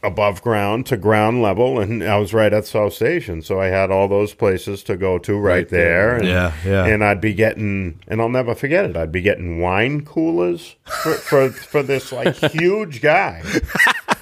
above 0.03 0.41
ground 0.41 0.85
to 0.85 0.95
ground 0.95 1.41
level, 1.41 1.79
and 1.79 2.03
I 2.03 2.17
was 2.17 2.33
right 2.33 2.53
at 2.53 2.65
South 2.67 2.93
Station, 2.93 3.41
so 3.41 3.59
I 3.59 3.65
had 3.67 3.91
all 3.91 4.07
those 4.07 4.33
places 4.33 4.83
to 4.83 4.95
go 4.95 5.17
to 5.17 5.33
right, 5.37 5.53
Right 5.55 5.69
there. 5.69 5.89
there. 5.89 6.15
And, 6.17 6.25
Yeah, 6.27 6.53
yeah. 6.65 6.85
And 6.85 7.03
I'd 7.03 7.19
be 7.19 7.33
getting, 7.33 7.99
and 8.07 8.21
I'll 8.21 8.29
never 8.29 8.55
forget 8.55 8.85
it. 8.85 8.95
I'd 8.95 9.11
be 9.11 9.21
getting 9.21 9.59
wine 9.59 10.05
coolers 10.05 10.75
for 10.85 11.13
for, 11.13 11.49
for 11.49 11.83
this 11.83 12.11
like 12.11 12.35
huge 12.53 13.01
guy 13.01 13.41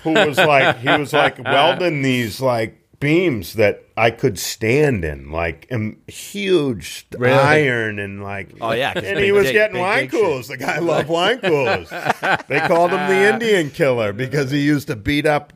who 0.04 0.13
was 0.13 0.38
like 0.38 0.78
he 0.80 0.88
was 0.89 1.13
like 1.13 1.38
welding 1.43 2.01
these 2.01 2.39
like 2.41 2.82
beams 3.05 3.53
that 3.53 3.83
I 3.95 4.09
could 4.09 4.39
stand 4.39 5.05
in, 5.05 5.31
like 5.31 5.67
um, 5.71 5.97
huge 6.07 7.05
Really? 7.15 7.33
iron 7.37 7.99
and 7.99 8.23
like. 8.23 8.49
Oh, 8.59 8.71
yeah, 8.71 8.93
and 8.95 9.19
he 9.19 9.31
was 9.31 9.43
dick- 9.45 9.53
getting 9.53 9.75
big 9.75 9.81
wine 9.81 10.01
shit. 10.09 10.11
coolers. 10.11 10.47
The 10.47 10.57
guy 10.57 10.79
loved 10.79 11.07
wine 11.07 11.39
coolers. 11.39 11.87
they 12.47 12.59
called 12.61 12.89
him 12.91 13.07
the 13.07 13.31
Indian 13.33 13.69
Killer 13.69 14.11
because 14.11 14.49
he 14.49 14.59
used 14.59 14.87
to 14.87 14.95
beat 14.95 15.27
up 15.27 15.53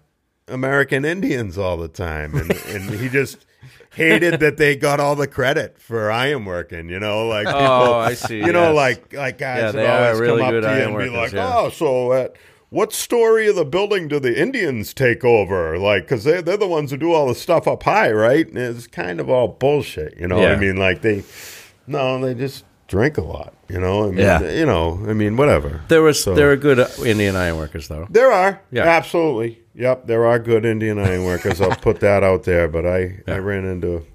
American 0.48 1.06
Indians 1.06 1.58
all 1.58 1.78
the 1.78 1.88
time, 1.88 2.36
and 2.36 2.52
and 2.52 2.90
he 2.92 3.10
just. 3.10 3.46
Hated 3.96 4.40
that 4.42 4.58
they 4.58 4.76
got 4.76 5.00
all 5.00 5.16
the 5.16 5.28
credit 5.28 5.82
for 5.82 6.12
iron 6.12 6.46
working, 6.46 6.90
you 6.90 7.00
know, 7.00 7.28
like 7.28 7.48
people, 7.48 7.60
Oh, 7.60 7.94
I 7.98 8.14
see, 8.14 8.38
you 8.38 8.54
know, 8.54 8.72
like 8.72 9.12
like 9.14 9.40
guys 9.40 9.74
Yeah, 9.74 9.82
would 9.82 9.86
always 9.90 10.20
really 10.20 10.42
come 10.44 10.56
up 10.56 10.62
to 10.62 10.68
you 10.78 10.84
and 10.84 10.90
be 10.90 11.10
workers, 11.10 11.12
like, 11.16 11.32
yeah. 11.34 11.54
"Oh, 11.58 11.70
so 11.70 12.14
at 12.14 12.36
what 12.70 12.94
story 12.94 13.48
of 13.48 13.56
the 13.56 13.66
building 13.66 14.08
do 14.08 14.20
the 14.20 14.40
Indians 14.40 14.94
take 14.94 15.24
over? 15.26 15.78
Like, 15.78 16.04
because 16.04 16.24
they 16.24 16.42
they're 16.42 16.58
the 16.58 16.68
ones 16.68 16.92
who 16.92 16.98
do 16.98 17.14
all 17.14 17.28
the 17.28 17.36
stuff 17.36 17.68
up 17.68 17.84
high, 17.84 18.12
right? 18.12 18.48
And 18.48 18.58
it's 18.58 18.88
kind 18.88 19.20
of 19.20 19.30
all 19.30 19.48
bullshit, 19.48 20.18
you 20.20 20.28
know. 20.28 20.38
what 20.38 20.52
I 20.52 20.56
mean, 20.56 20.78
like 20.78 21.02
they, 21.02 21.24
no, 21.88 22.20
they 22.24 22.34
just 22.36 22.66
drink 22.88 23.18
a 23.18 23.22
lot, 23.22 23.54
you 23.68 23.80
know. 23.80 24.04
I 24.06 24.08
mean, 24.08 24.18
Yeah. 24.20 24.42
you 24.52 24.66
know, 24.66 25.00
I 25.08 25.14
mean, 25.14 25.38
whatever. 25.38 25.82
There 25.90 26.02
was 26.02 26.24
So- 26.24 26.34
there 26.36 26.52
are 26.52 26.56
good 26.58 26.80
uh, 26.80 26.88
Indian 27.06 27.36
ironworkers 27.36 27.88
though. 27.88 28.08
There 28.10 28.32
are, 28.32 28.62
Yeah. 28.72 28.84
absolutely, 28.84 29.60
yep, 29.76 30.08
there 30.08 30.26
are 30.26 30.40
good 30.40 30.66
Indian 30.66 30.98
iron 31.00 31.24
workers. 31.26 31.62
I'll 31.62 31.76
put 31.76 32.00
that 32.02 32.24
out 32.24 32.44
there, 32.44 32.68
but 32.68 32.86
I 32.86 33.20
I 33.28 33.38
ran 33.38 33.66
into 33.66 34.06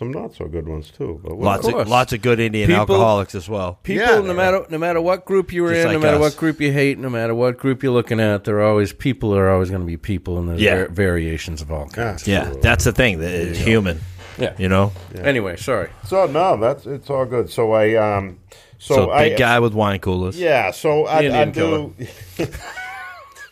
some 0.00 0.10
not 0.10 0.34
so 0.34 0.46
good 0.46 0.66
ones 0.66 0.90
too. 0.90 1.20
But 1.22 1.38
lots 1.38 1.68
Of 1.68 1.74
of, 1.74 1.88
lots 1.88 2.12
of 2.14 2.22
good 2.22 2.40
Indian 2.40 2.66
People- 2.68 2.80
alcoholics 2.80 3.34
as 3.34 3.48
well. 3.48 3.78
People, 3.82 4.06
Yeah. 4.06 4.20
no 4.20 4.32
matter 4.34 4.64
no 4.70 4.78
matter 4.78 5.00
what 5.00 5.24
group 5.26 5.52
you 5.52 5.62
were 5.62 5.68
Just 5.74 5.80
in, 5.82 5.86
like 5.88 5.94
no 5.94 6.00
matter 6.00 6.16
us. 6.16 6.20
what 6.32 6.36
group 6.38 6.60
you 6.60 6.72
hate, 6.72 6.98
no 6.98 7.10
matter 7.10 7.34
what 7.34 7.58
group 7.58 7.82
you're 7.82 7.92
looking 7.92 8.18
at, 8.18 8.44
there 8.44 8.56
are 8.60 8.62
always 8.70 8.92
people 8.94 9.36
are 9.36 9.50
always 9.50 9.68
going 9.68 9.82
to 9.82 9.86
be 9.86 9.98
people, 9.98 10.38
and 10.38 10.48
there's 10.48 10.60
Yeah. 10.60 10.76
var- 10.86 10.88
variations 10.88 11.60
of 11.62 11.70
all 11.70 11.86
kinds. 11.86 12.26
Yeah, 12.26 12.38
Absolutely. 12.38 12.62
that's 12.62 12.84
the 12.84 12.92
thing. 12.92 13.20
That 13.20 13.30
it's 13.32 13.58
human. 13.58 14.00
Yeah. 14.38 14.54
You 14.56 14.68
know. 14.70 14.92
Anyway, 15.22 15.56
sorry. 15.56 15.90
So 16.06 16.24
no, 16.26 16.56
that's 16.56 16.86
it's 16.86 17.10
all 17.10 17.26
good. 17.26 17.50
So 17.50 17.72
I 17.72 17.94
um, 17.96 18.38
so, 18.78 18.94
So, 18.94 19.10
I 19.10 19.28
big 19.28 19.38
guy 19.38 19.60
with 19.60 19.74
wine 19.74 19.98
coolers. 20.00 20.40
Yeah, 20.40 20.70
so 20.70 21.04
I'd, 21.06 21.30
I'd 21.30 21.52
do. 21.52 21.94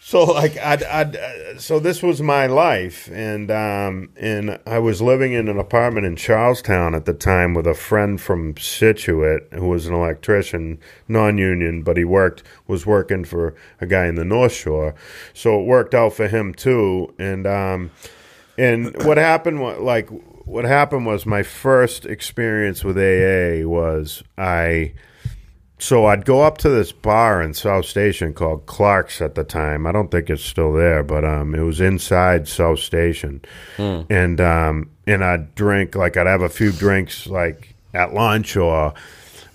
so 0.09 0.25
like 0.25 0.57
I'd, 0.57 0.83
I'd 0.85 1.17
uh, 1.17 1.59
so 1.59 1.79
this 1.79 2.03
was 2.03 2.23
my 2.23 2.47
life, 2.47 3.11
and 3.13 3.51
um, 3.51 4.09
and 4.17 4.59
I 4.65 4.79
was 4.79 5.03
living 5.03 5.35
in 5.35 5.49
an 5.49 5.59
apartment 5.59 6.07
in 6.07 6.17
Charlestown 6.17 6.95
at 6.95 7.05
the 7.05 7.13
time 7.13 7.53
with 7.53 7.67
a 7.67 7.75
friend 7.75 8.19
from 8.19 8.57
Scituate 8.57 9.53
who 9.53 9.69
was 9.69 9.87
an 9.87 9.93
electrician, 9.93 10.79
non-union, 11.09 11.83
but 11.83 11.99
he 11.99 12.05
worked 12.05 12.43
was 12.67 12.87
working 12.87 13.23
for 13.23 13.55
a 13.83 13.87
guy 13.87 14.07
in 14.07 14.15
the 14.15 14.25
North 14.25 14.53
Shore, 14.53 14.95
so 15.35 15.61
it 15.61 15.67
worked 15.67 15.95
out 15.95 16.15
for 16.15 16.27
him 16.27 16.55
too, 16.55 17.15
and 17.19 17.47
um, 17.47 17.91
and 18.57 18.97
what 19.05 19.19
happened 19.19 19.61
like 19.61 20.09
what 20.47 20.65
happened 20.65 21.05
was 21.05 21.27
my 21.27 21.43
first 21.43 22.07
experience 22.07 22.83
with 22.83 22.97
AA 22.97 23.69
was 23.69 24.23
I 24.39 24.95
so 25.79 26.07
I'd 26.07 26.25
go 26.25 26.43
up 26.43 26.59
to 26.59 26.69
this 26.69 26.93
bar 26.93 27.41
in 27.41 27.55
South 27.55 27.87
Station 27.87 28.35
called 28.35 28.67
Clark's 28.67 29.21
at 29.21 29.35
the 29.35 29.45
time. 29.45 29.87
I 29.87 29.93
don't 29.93 30.11
think 30.11 30.29
it's 30.29 30.45
still 30.45 30.73
there, 30.73 31.03
but 31.03 31.25
um, 31.25 31.55
it 31.55 31.61
was 31.61 31.81
inside 31.81 32.49
South 32.49 32.81
Station, 32.81 33.43
and 33.79 34.41
um, 34.41 34.91
and 35.07 35.25
I'd 35.25 35.55
drink 35.55 35.95
like 35.95 36.17
I'd 36.17 36.27
have 36.27 36.43
a 36.43 36.49
few 36.49 36.73
drinks 36.73 37.27
like 37.27 37.75
at 37.95 38.13
lunch 38.13 38.57
or 38.57 38.93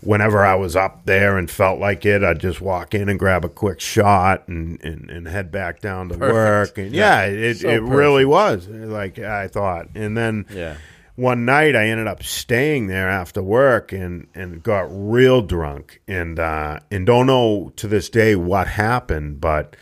whenever 0.01 0.45
I 0.45 0.55
was 0.55 0.75
up 0.75 1.05
there 1.05 1.37
and 1.37 1.49
felt 1.49 1.79
like 1.79 2.05
it, 2.05 2.23
I'd 2.23 2.39
just 2.39 2.59
walk 2.61 2.93
in 2.93 3.07
and 3.09 3.17
grab 3.17 3.45
a 3.45 3.49
quick 3.49 3.79
shot 3.79 4.47
and 4.47 4.83
and, 4.83 5.09
and 5.09 5.27
head 5.27 5.51
back 5.51 5.81
down 5.81 6.09
to 6.09 6.17
work. 6.17 6.77
And 6.77 6.93
yeah, 6.93 7.23
it 7.25 7.57
So 7.57 7.69
it 7.69 7.81
really 7.81 8.25
was 8.25 8.67
like 8.67 9.19
I 9.19 9.47
thought, 9.47 9.87
and 9.95 10.17
then 10.17 10.45
Yeah. 10.53 10.75
One 11.15 11.45
night 11.45 11.75
I 11.75 11.87
ended 11.87 12.07
up 12.07 12.23
staying 12.23 12.87
there 12.87 13.09
after 13.09 13.43
work 13.43 13.91
and, 13.91 14.27
and 14.33 14.63
got 14.63 14.87
real 14.89 15.41
drunk. 15.41 16.01
And 16.07 16.39
uh, 16.39 16.79
and 16.89 17.05
don't 17.05 17.27
know 17.27 17.71
to 17.75 17.87
this 17.87 18.09
day 18.09 18.35
what 18.35 18.67
happened, 18.67 19.39
but 19.39 19.75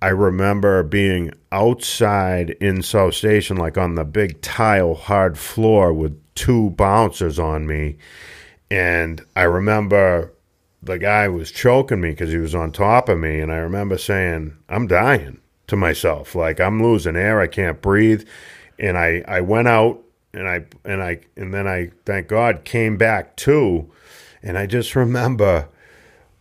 I 0.00 0.08
remember 0.08 0.82
being 0.82 1.32
outside 1.50 2.50
in 2.60 2.82
South 2.82 3.14
Station, 3.14 3.56
like 3.56 3.78
on 3.78 3.94
the 3.94 4.04
big 4.04 4.40
tile 4.42 4.94
hard 4.94 5.38
floor 5.38 5.92
with 5.92 6.18
two 6.34 6.70
bouncers 6.70 7.38
on 7.38 7.66
me, 7.66 7.96
and 8.70 9.24
I 9.36 9.42
remember 9.42 10.32
the 10.82 10.98
guy 10.98 11.28
was 11.28 11.52
choking 11.52 12.00
me 12.00 12.10
because 12.10 12.32
he 12.32 12.38
was 12.38 12.54
on 12.54 12.72
top 12.72 13.08
of 13.08 13.18
me, 13.18 13.38
and 13.38 13.52
I 13.52 13.58
remember 13.58 13.96
saying, 13.96 14.56
"I'm 14.68 14.86
dying." 14.86 15.38
To 15.68 15.76
myself, 15.76 16.34
like 16.34 16.60
I'm 16.60 16.82
losing 16.82 17.16
air, 17.16 17.40
I 17.40 17.46
can't 17.46 17.80
breathe, 17.80 18.26
and 18.78 18.98
I 18.98 19.24
I 19.26 19.40
went 19.40 19.68
out 19.68 20.02
and 20.34 20.48
I 20.48 20.64
and 20.84 21.02
I 21.02 21.20
and 21.36 21.52
then 21.52 21.66
I 21.68 21.90
thank 22.06 22.28
God 22.28 22.64
came 22.64 22.96
back 22.96 23.36
too, 23.36 23.90
and 24.42 24.56
I 24.58 24.66
just 24.66 24.94
remember 24.96 25.68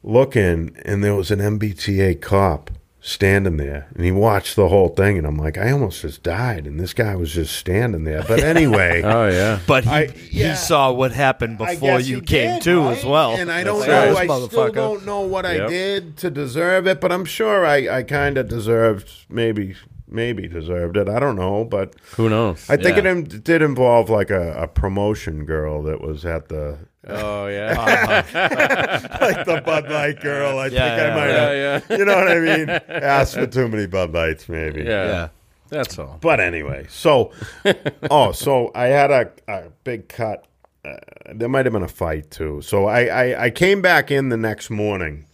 looking 0.04 0.76
and 0.84 1.04
there 1.04 1.16
was 1.16 1.30
an 1.32 1.40
MBTA 1.40 2.20
cop 2.22 2.72
standing 3.04 3.58
there 3.58 3.88
and 3.96 4.06
he 4.06 4.12
watched 4.12 4.56
the 4.56 4.68
whole 4.68 4.90
thing 4.90 5.18
and 5.18 5.26
I'm 5.26 5.38
like 5.38 5.58
I 5.58 5.72
almost 5.72 6.02
just 6.04 6.22
died 6.22 6.68
and 6.68 6.80
this 6.80 6.94
guy 6.94 7.16
was 7.16 7.34
just 7.34 7.56
standing 7.56 8.04
there 8.04 8.24
but 8.28 8.40
anyway 8.44 9.02
Oh 9.06 9.28
yeah. 9.28 9.60
But 9.66 9.86
he, 9.86 9.90
I- 9.90 10.14
yeah. 10.32 10.50
he 10.52 10.56
saw 10.56 10.92
what 10.92 11.12
happened 11.12 11.58
before 11.58 12.00
you 12.00 12.22
came 12.22 12.56
did, 12.56 12.62
to 12.64 12.82
right? 12.82 12.98
as 12.98 13.04
well. 13.06 13.32
And 13.36 13.52
I 13.52 13.64
don't 13.64 13.80
That's 13.80 13.90
know. 13.90 14.14
right. 14.14 14.30
I 14.30 14.48
still 14.48 14.72
don't 14.72 15.06
know 15.06 15.22
what 15.22 15.46
I 15.48 15.68
did 15.68 16.18
to 16.18 16.30
deserve 16.30 16.86
it, 16.88 17.02
but 17.02 17.12
I'm 17.12 17.26
sure 17.26 17.66
I, 17.66 17.98
I 17.98 18.04
kind 18.04 18.38
of 18.38 18.48
deserved 18.48 19.12
maybe 19.30 19.76
maybe 20.12 20.48
deserved 20.48 20.98
it. 20.98 21.08
I 21.10 21.20
don't 21.20 21.36
know, 21.36 21.64
but 21.66 21.96
Who 22.18 22.30
knows? 22.30 22.70
I 22.70 22.76
think 22.78 22.98
Yeah. 22.98 23.00
it 23.00 23.06
im- 23.08 23.24
did 23.24 23.62
involve 23.62 24.10
like 24.10 24.30
a, 24.30 24.54
a 24.64 24.68
promotion 24.68 25.46
girl 25.46 25.82
that 25.84 26.02
was 26.02 26.26
at 26.26 26.50
the 26.50 26.78
Oh 27.08 27.48
yeah. 27.48 27.74
like 29.22 29.46
the 29.46 29.62
Bud 29.66 29.90
Light 29.90 30.20
girl. 30.22 30.60
I 30.60 30.70
think 30.70 30.80
Yeah, 30.80 30.86
I 30.86 30.98
yeah, 30.98 31.16
might 31.16 31.30
yeah, 31.30 31.80
have. 31.80 31.90
You 32.00 32.06
know 32.06 32.16
what 32.16 32.28
I 32.32 32.40
mean? 32.40 32.70
Asked 32.70 33.34
for 33.36 33.48
too 33.48 33.68
many 33.68 33.88
Bud 33.88 34.14
Lights, 34.14 34.48
maybe. 34.50 34.82
yeah. 34.84 35.06
yeah. 35.06 35.28
That's 35.70 35.98
all. 35.98 36.18
But 36.22 36.40
anyway, 36.42 36.86
so 36.90 37.32
oh, 38.12 38.34
so 38.34 38.72
I 38.76 38.88
had 38.88 39.10
a, 39.10 39.32
a 39.48 39.70
big 39.84 40.10
cut. 40.10 40.46
Uh, 40.84 40.98
there 41.34 41.48
might 41.48 41.66
have 41.66 41.72
been 41.74 41.82
a 41.84 41.88
fight 41.88 42.30
too. 42.30 42.62
So 42.62 42.86
I, 42.88 43.06
I 43.06 43.46
I 43.46 43.50
came 43.52 43.82
back 43.82 44.12
in 44.12 44.30
the 44.30 44.38
next 44.38 44.70
morning 44.70 45.26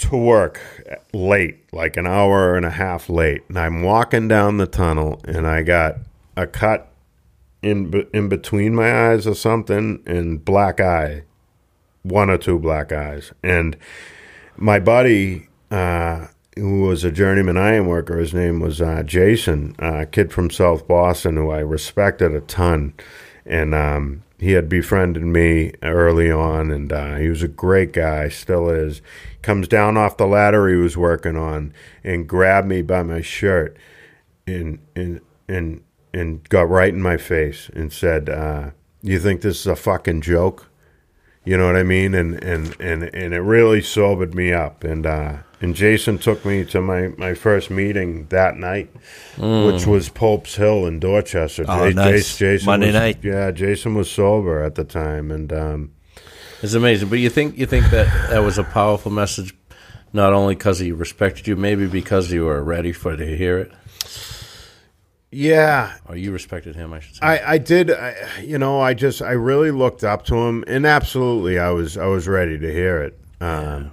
to 0.00 0.16
work 0.16 0.60
late, 1.12 1.72
like 1.72 1.96
an 1.96 2.06
hour 2.06 2.56
and 2.56 2.64
a 2.64 2.70
half 2.70 3.08
late, 3.08 3.42
and 3.48 3.58
I'm 3.58 3.82
walking 3.82 4.28
down 4.28 4.56
the 4.56 4.66
tunnel, 4.66 5.20
and 5.24 5.46
I 5.46 5.62
got 5.62 5.96
a 6.36 6.46
cut 6.46 6.90
in 7.62 8.08
in 8.14 8.28
between 8.28 8.74
my 8.74 9.10
eyes 9.10 9.26
or 9.26 9.34
something, 9.34 10.02
and 10.06 10.44
black 10.44 10.80
eye, 10.80 11.22
one 12.02 12.30
or 12.30 12.38
two 12.38 12.58
black 12.58 12.92
eyes, 12.92 13.32
and 13.42 13.76
my 14.56 14.78
buddy, 14.78 15.48
uh, 15.70 16.26
who 16.56 16.82
was 16.82 17.04
a 17.04 17.10
journeyman 17.10 17.56
iron 17.56 17.86
worker, 17.86 18.18
his 18.18 18.34
name 18.34 18.60
was 18.60 18.80
uh, 18.80 19.02
Jason, 19.02 19.74
a 19.78 20.06
kid 20.06 20.32
from 20.32 20.50
South 20.50 20.88
Boston, 20.88 21.36
who 21.36 21.50
I 21.50 21.60
respected 21.60 22.34
a 22.34 22.40
ton, 22.40 22.94
and 23.46 23.74
um, 23.74 24.22
he 24.40 24.52
had 24.52 24.70
befriended 24.70 25.22
me 25.22 25.72
early 25.82 26.30
on, 26.30 26.70
and 26.70 26.90
uh, 26.90 27.16
he 27.16 27.28
was 27.28 27.42
a 27.42 27.48
great 27.48 27.92
guy, 27.92 28.30
still 28.30 28.70
is. 28.70 29.02
Comes 29.42 29.68
down 29.68 29.98
off 29.98 30.16
the 30.16 30.26
ladder 30.26 30.66
he 30.66 30.76
was 30.76 30.96
working 30.96 31.36
on 31.36 31.74
and 32.02 32.26
grabbed 32.26 32.66
me 32.66 32.80
by 32.80 33.02
my 33.02 33.20
shirt, 33.20 33.76
and 34.46 34.78
and 34.96 35.20
and 35.46 35.82
and 36.14 36.48
got 36.48 36.70
right 36.70 36.92
in 36.92 37.02
my 37.02 37.18
face 37.18 37.70
and 37.74 37.92
said, 37.92 38.30
uh, 38.30 38.70
"You 39.02 39.18
think 39.18 39.42
this 39.42 39.60
is 39.60 39.66
a 39.66 39.76
fucking 39.76 40.22
joke?" 40.22 40.68
You 41.44 41.58
know 41.58 41.66
what 41.66 41.76
I 41.76 41.82
mean? 41.82 42.14
And 42.14 42.42
and 42.42 42.74
and 42.80 43.04
and 43.14 43.34
it 43.34 43.40
really 43.40 43.82
sobered 43.82 44.34
me 44.34 44.54
up. 44.54 44.84
And 44.84 45.04
uh, 45.04 45.38
and 45.62 45.74
Jason 45.74 46.18
took 46.18 46.44
me 46.44 46.64
to 46.66 46.80
my 46.80 47.08
my 47.18 47.34
first 47.34 47.70
meeting 47.70 48.26
that 48.28 48.56
night, 48.56 48.90
which 49.38 49.86
was 49.86 50.08
Pope's 50.08 50.56
Hill 50.56 50.86
in 50.86 51.00
Dorchester. 51.00 51.64
Oh, 51.68 51.84
Ja- 51.86 51.90
nice. 51.94 52.36
Jason 52.38 52.66
Monday 52.66 52.86
was- 52.88 52.94
night. 52.94 53.18
Yeah, 53.22 53.50
Jason 53.50 53.94
was 53.94 54.10
sober 54.10 54.62
at 54.62 54.74
the 54.74 54.84
time, 54.84 55.30
and 55.30 55.52
um, 55.52 55.92
It's 56.62 56.74
amazing. 56.74 57.08
But 57.08 57.18
you 57.18 57.30
think 57.30 57.58
you 57.58 57.66
think 57.66 57.90
that 57.90 58.30
that 58.30 58.40
was 58.40 58.58
a 58.58 58.64
powerful 58.64 59.10
message, 59.12 59.54
not 60.12 60.32
only 60.32 60.54
because 60.54 60.78
he 60.78 60.92
respected 60.92 61.46
you, 61.46 61.56
maybe 61.56 61.86
because 61.86 62.32
you 62.32 62.44
were 62.46 62.62
ready 62.62 62.92
for 62.92 63.16
to 63.16 63.36
hear 63.36 63.58
it, 63.58 63.72
yeah, 65.30 65.94
or 66.06 66.16
you 66.16 66.32
respected 66.32 66.74
him. 66.74 66.92
I 66.92 67.00
should 67.00 67.14
say. 67.16 67.20
I, 67.22 67.52
I 67.52 67.58
did 67.58 67.90
I, 67.90 68.14
you 68.42 68.58
know 68.58 68.80
I 68.80 68.94
just 68.94 69.22
I 69.22 69.32
really 69.32 69.70
looked 69.70 70.02
up 70.04 70.24
to 70.26 70.34
him 70.36 70.64
and 70.66 70.84
absolutely 70.86 71.58
I 71.58 71.70
was 71.70 71.96
I 71.96 72.06
was 72.06 72.26
ready 72.26 72.58
to 72.58 72.72
hear 72.72 73.02
it 73.02 73.18
um, 73.40 73.92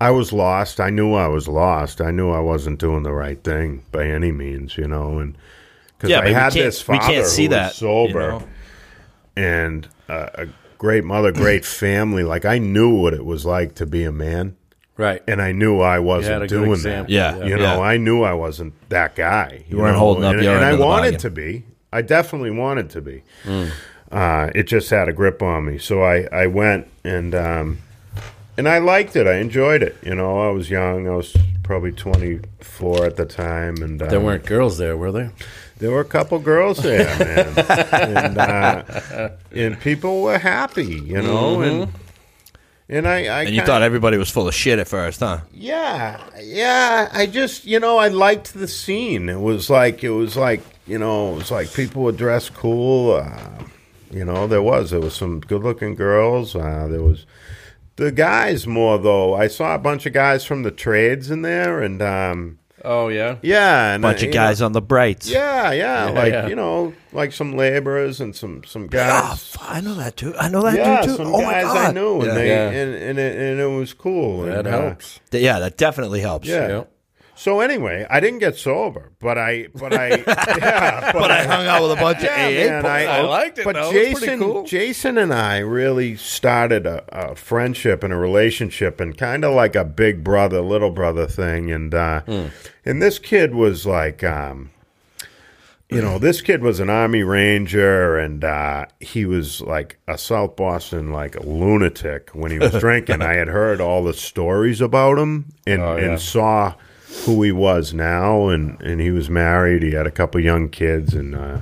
I 0.00 0.10
was 0.10 0.32
lost 0.32 0.80
I 0.80 0.90
knew 0.90 1.14
I 1.14 1.26
was 1.28 1.48
lost 1.48 2.00
I 2.00 2.10
knew 2.10 2.30
I 2.30 2.40
wasn't 2.40 2.78
doing 2.78 3.02
the 3.02 3.12
right 3.12 3.42
thing 3.42 3.82
by 3.92 4.04
any 4.06 4.30
means 4.32 4.76
you 4.78 4.86
know 4.86 5.18
and 5.18 5.36
because 5.96 6.10
Yeah, 6.10 6.18
I 6.18 6.20
but 6.20 6.26
we 6.28 6.32
had 6.34 6.40
can't- 6.52 6.54
this 6.54 6.88
we 6.88 6.96
father 6.98 7.12
can't 7.12 7.26
see 7.26 7.44
who 7.44 7.48
was 7.50 7.58
that, 7.58 7.72
sober 7.74 8.20
you 8.20 8.26
know? 8.28 8.48
and 9.36 9.88
uh, 10.08 10.28
a 10.34 10.46
great 10.78 11.04
mother 11.04 11.32
great 11.32 11.64
family 11.84 12.22
like 12.22 12.44
I 12.44 12.58
knew 12.58 12.94
what 12.94 13.12
it 13.14 13.24
was 13.24 13.44
like 13.44 13.74
to 13.76 13.86
be 13.86 14.04
a 14.04 14.12
man 14.12 14.56
right. 14.96 15.22
and 15.28 15.40
I 15.42 15.52
knew 15.52 15.80
I 15.80 15.98
wasn't 15.98 16.44
a 16.44 16.46
good 16.46 16.64
doing 16.64 16.82
that. 16.82 17.08
Yeah. 17.08 17.44
you 17.44 17.56
know, 17.56 17.82
I 17.82 17.96
knew 17.96 18.22
I 18.22 18.34
wasn't 18.34 18.74
that 18.88 19.14
guy. 19.14 19.64
You, 19.68 19.78
weren't 19.78 19.92
know, 19.94 19.98
holding 20.00 20.24
up 20.24 20.34
and, 20.34 20.42
your 20.42 20.54
and 20.56 20.64
end 20.64 20.70
I 20.70 20.72
of 20.74 20.80
wanted 20.80 21.02
bargain. 21.12 21.20
to 21.20 21.30
be. 21.30 21.64
I 21.92 22.02
definitely 22.02 22.50
wanted 22.50 22.90
to 22.90 23.00
be. 23.00 23.22
Uh, 24.10 24.50
it 24.54 24.64
just 24.64 24.90
had 24.90 25.08
a 25.08 25.12
grip 25.12 25.40
on 25.42 25.66
me, 25.66 25.78
so 25.78 26.02
I 26.02 26.26
I 26.32 26.46
went 26.48 26.88
and 27.04 27.34
um, 27.34 27.78
and 28.58 28.68
I 28.68 28.78
liked 28.78 29.16
it. 29.16 29.26
I 29.26 29.36
enjoyed 29.36 29.82
it. 29.82 29.96
You 30.02 30.14
know, 30.14 30.46
I 30.46 30.50
was 30.50 30.68
young. 30.68 31.08
I 31.08 31.14
was 31.14 31.34
probably 31.62 31.92
twenty 31.92 32.40
four 32.60 33.06
at 33.06 33.16
the 33.16 33.24
time, 33.24 33.76
and 33.82 34.02
um, 34.02 34.08
There 34.10 34.20
weren't 34.20 34.44
girls 34.44 34.76
there, 34.76 34.96
were 34.96 35.12
there? 35.12 35.32
there 35.78 35.90
were 35.92 36.00
a 36.00 36.04
couple 36.04 36.38
girls 36.40 36.78
there, 36.82 37.06
man, 37.18 38.26
and 38.26 38.38
uh, 38.38 39.30
and 39.52 39.78
people 39.80 40.22
were 40.22 40.38
happy. 40.38 40.84
You 41.12 41.22
know, 41.22 41.62
and 41.62 41.92
and 42.88 43.06
I, 43.06 43.16
I 43.18 43.20
Mm-hmm. 43.22 43.30
And 43.30 43.48
you 43.50 43.54
kinda- 43.60 43.66
thought 43.66 43.82
everybody 43.82 44.16
was 44.18 44.30
full 44.30 44.48
of 44.48 44.54
shit 44.54 44.78
at 44.78 44.88
first, 44.88 45.20
huh? 45.20 45.38
yeah, 45.52 46.20
yeah. 46.42 47.08
I 47.12 47.26
just, 47.26 47.64
you 47.66 47.78
know, 47.80 47.98
I 47.98 48.08
liked 48.08 48.54
the 48.54 48.66
scene. 48.66 49.28
It 49.28 49.40
was 49.40 49.68
like, 49.70 50.02
it 50.02 50.08
was 50.10 50.36
like, 50.36 50.62
you 50.86 50.98
know, 50.98 51.34
it 51.34 51.36
was 51.36 51.50
like 51.50 51.72
people 51.74 52.02
would 52.04 52.16
dress 52.16 52.48
cool. 52.50 53.12
Uh, 53.16 53.64
you 54.10 54.24
know, 54.24 54.46
there 54.46 54.62
was, 54.62 54.90
there 54.90 55.00
was 55.00 55.14
some 55.14 55.38
good-looking 55.40 55.96
girls. 55.96 56.56
Uh, 56.56 56.88
there 56.90 57.02
was 57.02 57.26
the 57.98 58.10
guys 58.12 58.66
more 58.66 58.96
though. 58.98 59.34
I 59.34 59.48
saw 59.48 59.74
a 59.74 59.78
bunch 59.78 60.06
of 60.06 60.12
guys 60.12 60.44
from 60.44 60.62
the 60.62 60.70
trades 60.70 61.30
in 61.30 61.42
there, 61.42 61.82
and 61.82 62.00
um, 62.00 62.58
Oh 62.84 63.08
yeah. 63.08 63.38
yeah, 63.42 63.94
and 63.94 64.02
Bunch 64.02 64.18
uh, 64.18 64.18
of 64.18 64.22
you 64.22 64.28
know, 64.28 64.32
guys 64.34 64.62
on 64.62 64.72
the 64.72 64.80
brights. 64.80 65.28
yeah, 65.28 65.72
yeah, 65.72 66.04
like 66.10 66.32
yeah. 66.32 66.46
you 66.46 66.54
know, 66.54 66.94
like 67.12 67.32
some 67.32 67.56
laborers 67.56 68.20
and 68.20 68.34
some 68.34 68.62
some 68.64 68.86
guys. 68.86 69.56
I 69.60 69.80
know 69.80 69.94
that 69.94 70.16
too. 70.16 70.34
I 70.36 70.48
know 70.48 70.62
that 70.62 70.76
yeah, 70.76 71.02
dude 71.02 71.10
too. 71.10 71.16
some 71.16 71.26
oh 71.34 71.42
my 71.42 71.52
guys 71.52 71.64
god, 71.64 71.76
I 71.88 71.92
knew, 71.92 72.16
and 72.20 72.26
yeah. 72.26 72.34
they 72.34 72.48
Yeah. 72.48 72.70
and 72.70 72.94
and 72.94 73.18
it, 73.18 73.36
and 73.36 73.60
it 73.60 73.66
was 73.76 73.92
cool. 73.94 74.42
That 74.42 74.58
and, 74.58 74.68
uh, 74.68 74.80
helps. 74.82 75.20
Th- 75.30 75.42
yeah, 75.42 75.58
that 75.58 75.76
definitely 75.76 76.20
helps. 76.20 76.46
Yeah. 76.46 76.68
Yeah. 76.68 76.84
So 77.38 77.60
anyway, 77.60 78.04
I 78.10 78.18
didn't 78.18 78.40
get 78.40 78.56
sober, 78.56 79.12
but 79.20 79.38
I, 79.38 79.68
but 79.72 79.94
I, 79.94 80.08
yeah, 80.58 81.12
But 81.12 81.30
I 81.30 81.44
hung 81.44 81.66
out 81.68 81.82
with 81.82 81.92
a 81.92 82.00
bunch 82.00 82.22
yeah, 82.24 82.46
of 82.48 82.68
AA. 82.68 82.72
man, 82.82 82.86
I, 82.86 83.04
I 83.04 83.20
liked 83.20 83.58
it, 83.60 83.64
But 83.64 83.74
though. 83.76 83.90
It 83.90 83.92
Jason, 83.92 84.38
cool. 84.40 84.64
Jason 84.64 85.16
and 85.18 85.32
I 85.32 85.58
really 85.58 86.16
started 86.16 86.84
a, 86.84 87.04
a 87.30 87.34
friendship 87.36 88.02
and 88.02 88.12
a 88.12 88.16
relationship, 88.16 89.00
and 89.00 89.16
kind 89.16 89.44
of 89.44 89.54
like 89.54 89.76
a 89.76 89.84
big 89.84 90.24
brother, 90.24 90.60
little 90.60 90.90
brother 90.90 91.26
thing. 91.28 91.70
And 91.70 91.94
uh, 91.94 92.22
Hmm. 92.22 92.46
and 92.84 93.00
this 93.00 93.20
kid 93.20 93.54
was 93.54 93.86
like, 93.86 94.24
um, 94.24 94.70
you 95.90 96.02
know, 96.02 96.18
this 96.18 96.42
kid 96.42 96.60
was 96.60 96.80
an 96.80 96.90
army 96.90 97.22
ranger, 97.22 98.18
and 98.18 98.42
uh, 98.44 98.86
he 99.00 99.24
was 99.24 99.60
like 99.60 99.96
a 100.08 100.18
South 100.18 100.56
Boston 100.56 101.12
like 101.12 101.36
a 101.36 101.42
lunatic 101.46 102.30
when 102.34 102.50
he 102.50 102.58
was 102.58 102.72
drinking. 102.80 103.22
I 103.22 103.34
had 103.34 103.46
heard 103.48 103.80
all 103.80 104.02
the 104.02 104.12
stories 104.12 104.80
about 104.80 105.18
him, 105.18 105.52
and 105.68 105.80
Oh, 105.80 105.96
yeah. 105.96 106.04
and 106.10 106.20
saw 106.20 106.74
who 107.24 107.42
he 107.42 107.52
was 107.52 107.92
now, 107.94 108.48
and 108.48 108.80
and 108.80 109.00
he 109.00 109.10
was 109.10 109.28
married. 109.30 109.82
He 109.82 109.92
had 109.92 110.06
a 110.06 110.10
couple 110.10 110.40
young 110.40 110.68
kids, 110.68 111.14
and 111.14 111.34
uh, 111.34 111.60